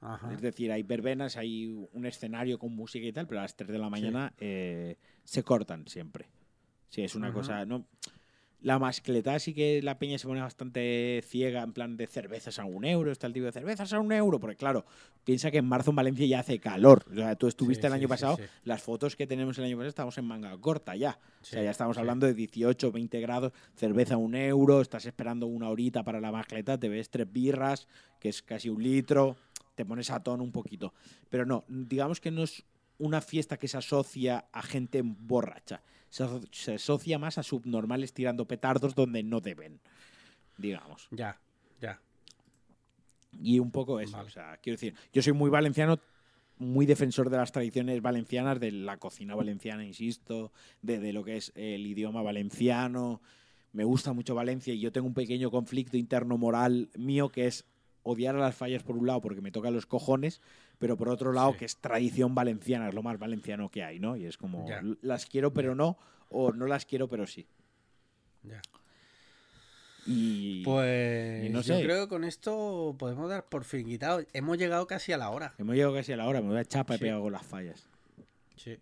Ajá. 0.03 0.33
Es 0.35 0.41
decir, 0.43 0.71
hay 0.73 0.83
verbenas, 0.83 1.37
hay 1.37 1.67
un 1.93 2.05
escenario 2.07 2.59
con 2.59 2.75
música 2.75 3.07
y 3.07 3.13
tal, 3.13 3.27
pero 3.27 3.41
a 3.41 3.45
las 3.45 3.57
3 3.57 3.71
de 3.71 3.79
la 3.79 3.89
mañana 3.89 4.35
eh, 4.39 4.97
se 5.25 5.43
cortan 5.43 5.87
siempre. 5.89 6.27
Sí, 6.91 7.03
es 7.03 7.15
una 7.15 7.29
Ajá. 7.29 7.35
cosa. 7.35 7.65
¿no? 7.65 7.87
La 8.61 8.79
mascleta 8.79 9.37
sí 9.41 9.55
que 9.55 9.81
la 9.83 9.99
peña 9.99 10.19
se 10.19 10.29
pone 10.29 10.41
bastante 10.41 11.21
ciega, 11.27 11.63
en 11.63 11.73
plan 11.73 11.97
de 11.97 12.07
cervezas 12.07 12.61
a 12.61 12.65
un 12.65 12.85
euro, 12.85 13.11
está 13.11 13.27
el 13.27 13.33
tipo 13.33 13.47
de 13.47 13.51
cervezas 13.53 13.93
a 13.93 13.99
un 13.99 14.13
euro, 14.13 14.39
porque 14.39 14.55
claro, 14.57 14.85
piensa 15.25 15.51
que 15.51 15.59
en 15.59 15.65
marzo 15.67 15.91
en 15.91 15.97
Valencia 15.97 16.27
ya 16.27 16.41
hace 16.41 16.61
calor. 16.61 17.05
O 17.11 17.15
sea, 17.15 17.35
tú 17.35 17.49
estuviste 17.49 17.83
Sí, 17.83 17.87
el 17.89 17.93
sí, 17.93 17.99
año 17.99 18.07
sí, 18.07 18.09
pasado, 18.09 18.37
sí. 18.37 18.43
las 18.63 18.81
fotos 18.81 19.17
que 19.17 19.27
tenemos 19.27 19.59
el 19.59 19.65
año 19.65 19.77
pasado 19.77 19.89
estamos 19.89 20.17
en 20.19 20.27
manga 20.27 20.57
corta 20.61 20.95
ya. 20.95 21.19
o 21.41 21.45
sea, 21.45 21.59
Sí, 21.61 21.65
ya 21.65 21.71
estamos 21.73 21.97
sí. 21.97 22.01
hablando 22.01 22.27
de 22.27 22.35
18, 22.35 22.93
20 22.93 23.21
grados, 23.21 23.53
cerveza 23.75 24.15
a 24.15 24.19
un 24.19 24.37
euro, 24.37 24.81
estás 24.81 25.07
esperando 25.07 25.47
una 25.47 25.69
horita 25.69 26.05
para 26.05 26.21
la 26.21 26.31
mascleta, 26.31 26.79
te 26.79 26.89
ves 26.89 27.11
tres 27.11 27.33
birras, 27.33 27.89
que 28.21 28.29
es 28.29 28.43
casi 28.43 28.69
un 28.69 28.81
litro, 28.81 29.37
te 29.75 29.85
pones 29.85 30.11
a 30.11 30.23
tono 30.23 30.43
un 30.45 30.53
poquito. 30.53 30.93
Pero 31.31 31.45
no, 31.47 31.65
digamos 31.69 32.21
que 32.21 32.31
no 32.31 32.43
es 32.43 32.65
una 32.99 33.21
fiesta 33.21 33.57
que 33.59 33.69
se 33.69 33.77
asocia 33.79 34.47
a 34.53 34.63
gente 34.63 35.03
borracha. 35.03 35.83
Se, 36.09 36.25
aso- 36.25 36.47
se 36.53 36.75
asocia 36.75 37.19
más 37.19 37.39
a 37.39 37.43
subnormales 37.43 38.13
tirando 38.13 38.47
petardos 38.47 38.95
donde 38.95 39.23
no 39.23 39.41
deben, 39.41 39.81
digamos. 40.59 41.09
Ya, 41.11 41.39
ya. 41.81 42.01
Y 43.41 43.59
un 43.59 43.71
poco 43.71 43.99
eso. 44.01 44.13
Vale. 44.17 44.29
O 44.29 44.31
sea, 44.31 44.57
quiero 44.59 44.75
decir, 44.75 44.95
yo 45.13 45.23
soy 45.23 45.33
muy 45.33 45.49
valenciano, 45.51 45.99
muy 46.59 46.85
defensor 46.87 47.31
de 47.31 47.39
las 47.39 47.51
tradiciones 47.51 48.01
valencianas, 48.03 48.61
de 48.61 48.71
la 48.73 48.99
cocina 48.99 49.35
valenciana, 49.35 49.85
insisto, 49.85 50.53
de, 50.83 50.99
de 51.01 51.13
lo 51.13 51.25
que 51.25 51.39
es 51.39 51.51
el 51.55 51.87
idioma 51.87 52.23
valenciano. 52.23 53.21
Me 53.73 53.85
gusta 53.85 54.13
mucho 54.13 54.35
Valencia 54.35 54.75
y 54.75 54.81
yo 54.81 54.93
tengo 54.93 55.07
un 55.07 55.15
pequeño 55.15 55.51
conflicto 55.51 55.97
interno 55.97 56.37
moral 56.37 56.91
mío 56.95 57.31
que 57.31 57.47
es 57.47 57.65
odiar 58.05 58.35
a 58.35 58.39
las 58.39 58.55
fallas 58.55 58.83
por 58.83 58.97
un 58.97 59.07
lado 59.07 59.21
porque 59.21 59.41
me 59.41 59.51
tocan 59.53 59.73
los 59.75 59.87
cojones, 59.87 60.41
pero 60.79 60.97
por 60.97 61.09
otro 61.09 61.33
lado 61.33 61.53
Sí. 61.53 61.59
que 61.59 61.65
es 61.67 61.77
tradición 61.77 62.35
valenciana, 62.35 62.89
es 62.89 62.95
lo 62.95 63.03
más 63.03 63.19
valenciano 63.19 63.69
que 63.71 63.85
hay, 63.85 63.99
¿no? 64.01 64.17
Y 64.17 64.25
es 64.27 64.37
como, 64.37 64.67
las 65.03 65.27
quiero 65.27 65.53
pero 65.53 65.75
no, 65.75 65.97
o 66.29 66.53
no 66.53 66.67
las 66.67 66.85
quiero 66.87 67.09
pero 67.09 67.27
sí. 67.27 67.47
ya. 68.43 68.61
Y 70.05 70.65
Pues 70.65 71.45
y 71.47 71.49
no 71.51 71.61
yo 71.61 71.81
creo 71.81 72.05
que 72.05 72.09
con 72.09 72.25
esto 72.25 72.97
podemos 72.99 73.31
dar 73.31 73.45
por 73.45 73.63
fin 73.65 73.87
quitado. 73.87 74.21
Hemos 74.33 74.59
llegado 74.59 74.87
casi 74.89 75.13
a 75.13 75.17
la 75.17 75.31
hora. 75.31 75.55
hemos 75.59 75.77
llegado 75.77 75.95
casi 75.95 76.13
a 76.13 76.17
la 76.17 76.27
hora, 76.27 76.41
me 76.41 76.49
voy 76.49 76.59
a 76.59 76.65
chapa 76.65 76.95
y 76.95 76.99
Sí. 76.99 77.05
pegado 77.05 77.23
con 77.23 77.33
las 77.33 77.47
fallas. 77.47 77.87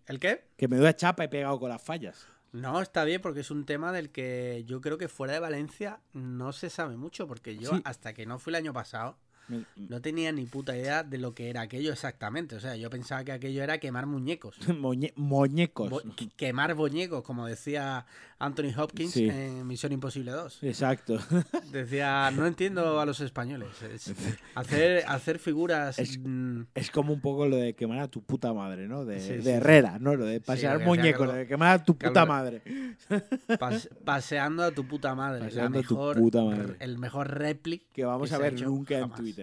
¿El 0.07 0.19
qué? 0.19 0.43
Que 0.57 0.67
me 0.67 0.77
doy 0.77 0.93
chapa 0.95 1.23
y 1.23 1.27
pegado 1.27 1.59
con 1.59 1.69
las 1.69 1.81
fallas. 1.81 2.27
No, 2.51 2.81
está 2.81 3.05
bien 3.05 3.21
porque 3.21 3.39
es 3.41 3.51
un 3.51 3.65
tema 3.65 3.91
del 3.93 4.09
que 4.11 4.63
yo 4.65 4.81
creo 4.81 4.97
que 4.97 5.07
fuera 5.07 5.33
de 5.33 5.39
Valencia 5.39 6.01
no 6.13 6.51
se 6.51 6.69
sabe 6.69 6.97
mucho 6.97 7.27
porque 7.27 7.55
yo 7.57 7.69
Sí. 7.75 7.81
hasta 7.85 8.13
que 8.13 8.25
no 8.25 8.39
fui 8.39 8.51
el 8.51 8.55
año 8.55 8.73
pasado 8.73 9.17
Me- 9.47 9.65
no 9.89 10.01
tenía 10.01 10.31
ni 10.31 10.45
puta 10.45 10.75
idea 10.77 11.03
de 11.03 11.17
lo 11.17 11.33
que 11.33 11.49
era 11.49 11.61
aquello 11.61 11.91
exactamente. 11.91 12.55
O 12.55 12.59
sea, 12.59 12.75
yo 12.75 12.89
pensaba 12.89 13.23
que 13.23 13.31
aquello 13.33 13.63
era 13.63 13.79
quemar 13.79 14.05
muñecos. 14.05 14.55
Moñe- 14.79 15.13
muñecos. 15.15 15.89
Bo- 15.89 16.01
quemar 16.37 16.73
boñecos, 16.75 17.23
como 17.23 17.45
decía 17.47 18.05
Anthony 18.39 18.73
Hopkins 18.77 19.11
Sí. 19.11 19.27
en 19.29 19.67
Misión 19.67 19.91
Imposible 19.91 20.31
2. 20.31 20.63
Exacto. 20.63 21.19
Decía, 21.71 22.31
no 22.31 22.47
entiendo 22.47 22.99
a 22.99 23.05
los 23.05 23.19
españoles. 23.19 23.69
Es 23.83 24.13
hacer, 24.55 25.03
hacer 25.07 25.37
figuras... 25.39 25.99
Es- 25.99 26.17
mm, 26.21 26.61
Es 26.73 26.89
como 26.91 27.13
un 27.13 27.21
poco 27.21 27.47
lo 27.47 27.57
de 27.57 27.73
quemar 27.75 27.99
a 27.99 28.07
tu 28.07 28.21
puta 28.23 28.53
madre, 28.53 28.87
¿no? 28.87 29.05
De, 29.05 29.19
Sí, 29.19 29.29
de 29.29 29.37
sí, 29.37 29.43
sí. 29.43 29.49
Herrera, 29.49 29.99
¿no? 29.99 30.15
Lo 30.15 30.25
de 30.25 30.39
pasear 30.41 30.79
muñecos, 30.83 31.27
lo 31.27 31.33
de 31.33 31.45
quemar 31.47 31.79
a 31.79 31.83
tu 31.83 31.97
que 31.97 32.07
puta 32.07 32.25
madre. 32.25 32.61
pas- 33.59 33.87
paseando 34.05 34.63
a 34.63 34.71
tu 34.71 34.87
puta 34.87 35.13
madre. 35.15 35.45
Paseando 35.45 35.79
la 35.79 35.85
a 35.85 35.87
tu 35.87 35.93
mejor, 35.95 36.17
puta 36.17 36.43
madre. 36.43 36.75
El 36.79 36.97
mejor 36.97 37.29
réplica 37.37 37.85
Que 37.93 38.05
vamos 38.05 38.29
que 38.29 38.35
a 38.35 38.39
ver 38.39 38.59
nunca 38.61 38.97
en. 38.99 39.11
Twitter. 39.11 39.40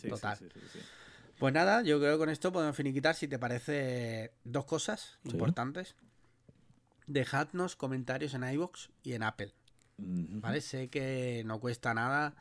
Sí, 0.00 0.08
Total. 0.08 0.36
sí, 0.36 0.46
sí, 0.52 0.60
sí. 0.72 0.78
Pues 1.38 1.54
nada, 1.54 1.82
yo 1.82 1.98
creo 1.98 2.12
que 2.14 2.18
con 2.18 2.28
esto 2.28 2.52
podemos 2.52 2.76
finiquitar, 2.76 3.14
si 3.14 3.26
te 3.28 3.38
parece, 3.38 4.32
dos 4.44 4.64
cosas 4.66 5.18
Sí. 5.24 5.30
importantes. 5.32 5.94
Dejadnos 7.06 7.76
comentarios 7.76 8.34
en 8.34 8.44
iVoox 8.44 8.88
y 9.02 9.14
en 9.14 9.22
Apple. 9.22 9.52
¿Vale? 9.98 10.60
Sé 10.60 10.88
que 10.88 11.42
no 11.44 11.60
cuesta 11.60 11.92
nada, 11.92 12.34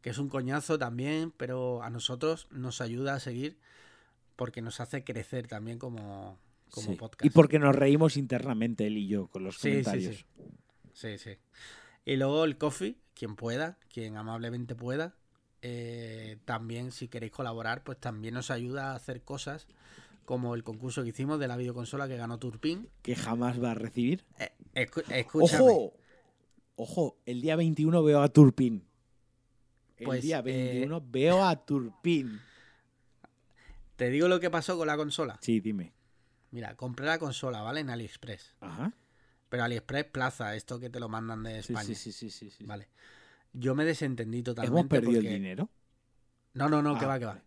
que 0.00 0.10
es 0.10 0.18
un 0.18 0.28
coñazo 0.28 0.78
también, 0.78 1.30
pero 1.36 1.82
a 1.82 1.90
nosotros 1.90 2.48
nos 2.50 2.80
ayuda 2.80 3.14
a 3.14 3.20
seguir 3.20 3.58
porque 4.36 4.62
nos 4.62 4.80
hace 4.80 5.04
crecer 5.04 5.46
también 5.46 5.78
como, 5.78 6.38
como 6.70 6.88
Sí. 6.92 6.96
podcast. 6.96 7.24
Y 7.24 7.30
porque 7.30 7.58
nos 7.60 7.76
reímos 7.76 8.16
internamente 8.16 8.86
él 8.86 8.96
y 8.98 9.06
yo 9.06 9.28
con 9.28 9.44
los 9.44 9.56
Sí, 9.56 9.60
sí, 9.60 9.82
comentarios. 9.84 10.16
sí. 10.16 10.24
Sí, 10.94 11.18
sí. 11.18 11.38
Y 12.04 12.16
luego 12.16 12.44
el 12.44 12.56
coffee, 12.58 12.96
quien 13.14 13.36
pueda, 13.36 13.78
quien 13.92 14.16
amablemente 14.16 14.74
pueda. 14.74 15.14
Eh, 15.66 16.36
también, 16.44 16.92
si 16.92 17.08
queréis 17.08 17.32
colaborar, 17.32 17.82
pues 17.84 17.98
también 17.98 18.34
nos 18.34 18.50
ayuda 18.50 18.92
a 18.92 18.96
hacer 18.96 19.22
cosas 19.22 19.66
como 20.26 20.54
el 20.54 20.62
concurso 20.62 21.02
que 21.02 21.08
hicimos 21.08 21.38
de 21.40 21.48
la 21.48 21.56
videoconsola 21.56 22.06
que 22.06 22.16
ganó 22.18 22.38
Turpin. 22.38 22.88
Que 23.02 23.16
jamás 23.16 23.62
va 23.62 23.70
a 23.70 23.74
recibir. 23.74 24.24
Eh, 24.38 24.52
escu- 24.74 25.04
escúchame. 25.10 25.64
¡Ojo! 25.64 25.94
Ojo, 26.76 27.16
el 27.24 27.40
día 27.40 27.56
21 27.56 28.02
veo 28.02 28.20
a 28.20 28.28
Turpin. 28.28 28.86
El 29.96 30.04
Pues, 30.06 30.22
día 30.22 30.40
eh, 30.40 30.42
21 30.42 31.02
veo 31.06 31.44
a 31.44 31.64
Turpin. 31.64 32.40
Te 33.96 34.10
digo 34.10 34.28
lo 34.28 34.40
que 34.40 34.50
pasó 34.50 34.76
con 34.76 34.86
la 34.88 34.96
consola. 34.96 35.38
Sí, 35.40 35.60
dime. 35.60 35.92
Mira, 36.50 36.74
compré 36.76 37.06
la 37.06 37.18
consola, 37.18 37.62
¿vale? 37.62 37.80
En 37.80 37.90
AliExpress. 37.90 38.54
Ajá. 38.60 38.92
Pero 39.48 39.64
AliExpress 39.64 40.04
Plaza, 40.06 40.56
esto 40.56 40.80
que 40.80 40.90
te 40.90 40.98
lo 41.00 41.08
mandan 41.08 41.42
de 41.44 41.62
Sí, 41.62 41.72
España. 41.72 41.86
sí, 41.86 41.94
sí, 41.94 42.12
sí, 42.12 42.30
sí, 42.30 42.50
sí. 42.50 42.64
Vale. 42.64 42.88
Yo 43.54 43.74
me 43.74 43.84
desentendí 43.84 44.42
totalmente. 44.42 44.78
¿Hemos 44.78 44.88
perdido 44.90 45.12
porque- 45.14 45.28
el 45.28 45.34
dinero? 45.34 45.70
No, 46.52 46.68
no, 46.68 46.82
no, 46.82 46.98
que 46.98 47.04
Ah, 47.06 47.08
va, 47.08 47.18
que 47.18 47.24
va. 47.24 47.40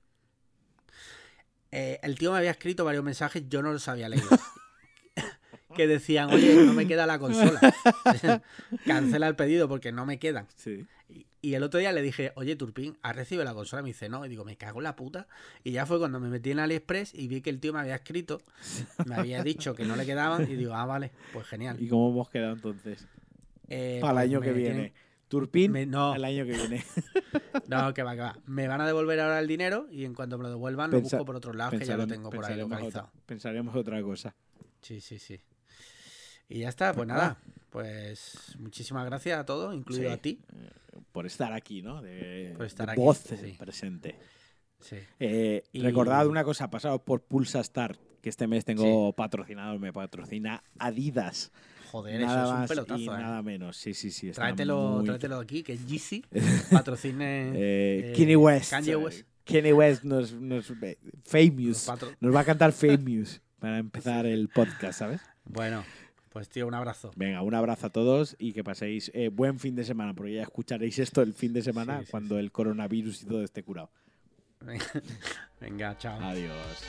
Eh, 1.72 2.00
el 2.02 2.18
tío 2.18 2.32
me 2.32 2.38
había 2.40 2.52
escrito 2.52 2.86
varios 2.86 3.04
mensajes, 3.04 3.44
yo 3.50 3.62
no 3.62 3.72
los 3.74 3.88
había 3.88 4.10
leído. 4.10 4.28
que 5.76 5.88
decían, 5.88 6.30
oye, 6.32 6.56
no 6.66 6.74
me 6.74 6.88
queda 6.88 7.06
la 7.06 7.20
consola. 7.20 7.60
Cancela 8.86 9.28
el 9.28 9.36
pedido 9.36 9.68
porque 9.68 9.92
no 9.92 10.06
me 10.06 10.18
quedan. 10.18 10.48
Sí. 10.56 10.86
Y, 11.10 11.28
y 11.42 11.54
el 11.54 11.64
otro 11.64 11.80
día 11.80 11.92
le 11.92 12.02
dije, 12.02 12.32
oye, 12.36 12.56
Turpin, 12.56 12.98
¿has 13.04 13.16
recibido 13.16 13.44
la 13.44 13.54
consola? 13.54 13.82
Me 13.82 13.90
dice, 13.90 14.10
no. 14.10 14.26
Y 14.26 14.30
digo, 14.30 14.44
me 14.46 14.56
cago 14.58 14.80
en 14.80 14.86
la 14.86 14.96
puta. 14.96 15.28
Y 15.64 15.72
ya 15.72 15.86
fue 15.86 16.00
cuando 16.00 16.20
me 16.20 16.30
metí 16.30 16.52
en 16.52 16.60
AliExpress 16.60 17.14
y 17.14 17.28
vi 17.28 17.42
que 17.42 17.50
el 17.50 17.60
tío 17.60 17.74
me 17.74 17.80
había 17.80 17.96
escrito, 17.96 18.42
me 19.06 19.16
había 19.16 19.44
dicho 19.44 19.76
que 19.76 19.86
no 19.86 19.96
le 19.96 20.06
quedaban. 20.06 20.50
Y 20.50 20.56
digo, 20.56 20.74
ah, 20.74 20.86
vale, 20.86 21.12
pues 21.34 21.46
genial. 21.48 21.78
¿Y 21.82 21.88
cómo 21.90 22.10
hemos 22.12 22.30
quedado 22.30 22.54
entonces? 22.54 23.06
Eh, 23.70 24.00
Para 24.02 24.24
el 24.24 24.30
pues 24.30 24.38
año 24.38 24.42
que 24.42 24.54
viene. 24.54 24.74
tienen- 24.74 24.94
Turpin, 25.28 25.72
me- 25.72 25.86
no. 25.86 26.16
el 26.16 26.24
año 26.24 26.46
que 26.46 26.52
viene. 26.54 26.84
No, 27.68 27.94
que 27.94 28.02
va, 28.04 28.16
que 28.16 28.22
va. 28.22 28.38
Me 28.46 28.68
van 28.68 28.80
a 28.82 28.88
devolver 28.88 29.20
ahora 29.20 29.40
el 29.40 29.48
dinero 29.48 29.88
y 29.92 30.06
en 30.06 30.14
cuanto 30.14 30.38
me 30.38 30.44
lo 30.44 30.50
devuelvan 30.50 30.90
lo 30.92 31.02
busco 31.02 31.26
por 31.26 31.36
otros 31.36 31.56
lados 31.56 31.78
que 31.78 31.86
ya 31.86 31.98
lo 31.98 32.08
tengo 32.08 32.30
por 32.30 32.46
ahí 32.46 32.56
localizado. 32.56 33.08
otra, 33.08 33.22
pensaremos 33.26 33.76
otra 33.76 34.02
cosa. 34.02 34.34
Sí, 34.82 35.02
sí, 35.02 35.20
sí. 35.20 35.42
Y 36.48 36.60
ya 36.60 36.70
está, 36.70 36.94
pues 36.94 37.08
nada. 37.08 37.22
nada. 37.22 37.38
Pues 37.70 38.56
muchísimas 38.60 39.06
gracias 39.06 39.38
a 39.40 39.46
todos, 39.46 39.76
incluido 39.76 40.08
Sí. 40.10 40.14
a 40.14 40.18
ti. 40.22 40.40
Por 41.12 41.26
estar 41.26 41.52
aquí, 41.52 41.82
¿no? 41.82 42.02
De, 42.02 42.54
Por 42.56 42.66
estar 42.66 42.86
de 42.86 42.92
aquí, 42.94 43.02
voz 43.02 43.18
sí. 43.18 43.56
presente. 43.60 44.18
Sí. 44.80 44.98
Eh, 45.20 45.64
Y- 45.72 45.82
Recordad 45.82 46.28
una 46.28 46.44
cosa, 46.44 46.70
pasado 46.70 47.04
por 47.04 47.22
Pulsa 47.22 47.64
Start, 47.64 48.00
que 48.22 48.30
este 48.30 48.48
mes 48.48 48.66
tengo 48.66 49.12
patrocinado, 49.14 49.78
me 49.80 49.92
patrocina 49.94 50.64
Adidas. 50.80 51.52
Joder, 51.92 52.20
nada 52.22 52.44
eso 52.44 52.54
es 52.56 52.60
un 52.62 52.68
pelotazo, 52.68 53.00
y 53.02 53.06
eh. 53.06 53.10
nada 53.10 53.42
menos. 53.42 53.78
Sí, 53.78 53.94
sí, 53.94 54.12
sí. 54.12 54.32
Tráetelo, 54.32 54.98
muy- 54.98 55.06
tráetelo 55.06 55.38
aquí, 55.40 55.64
que 55.64 55.78
Yeezy 55.78 56.24
patrocine 56.72 57.50
Eh, 57.56 58.12
eh, 58.12 58.14
Kanye 58.18 58.36
West. 58.36 58.72
Kanye 58.72 58.96
West. 58.98 59.28
Kanye 59.46 59.74
West 59.74 60.04
nos, 60.04 60.34
nos- 60.34 60.74
famous. 61.24 61.90
Nos 62.20 62.36
va 62.36 62.42
a 62.42 62.44
cantar 62.44 62.74
Famous 62.74 63.42
para 63.60 63.78
empezar 63.80 64.26
el 64.26 64.50
podcast, 64.50 65.00
¿sabes? 65.00 65.22
Bueno, 65.46 65.84
pues 66.34 66.50
tío, 66.50 66.68
un 66.68 66.74
abrazo. 66.74 67.12
Venga, 67.16 67.42
un 67.42 67.54
abrazo 67.56 67.88
a 67.88 67.90
todos 67.90 68.36
y 68.38 68.52
que 68.52 68.64
paséis 68.64 69.10
eh, 69.14 69.30
buen 69.30 69.58
fin 69.58 69.74
de 69.76 69.86
semana, 69.86 70.14
porque 70.14 70.34
ya 70.34 70.42
escucharéis 70.44 71.00
esto 71.00 71.22
el 71.22 71.34
fin 71.34 71.54
de 71.54 71.62
semana 71.62 72.00
Sí, 72.00 72.06
sí, 72.06 72.12
cuando 72.12 72.38
el 72.38 72.52
coronavirus 72.52 73.24
y 73.24 73.26
todo 73.26 73.44
esté 73.44 73.64
curado. 73.64 73.90
Venga, 75.60 75.96
chao. 75.96 76.20
Adiós. 76.22 76.84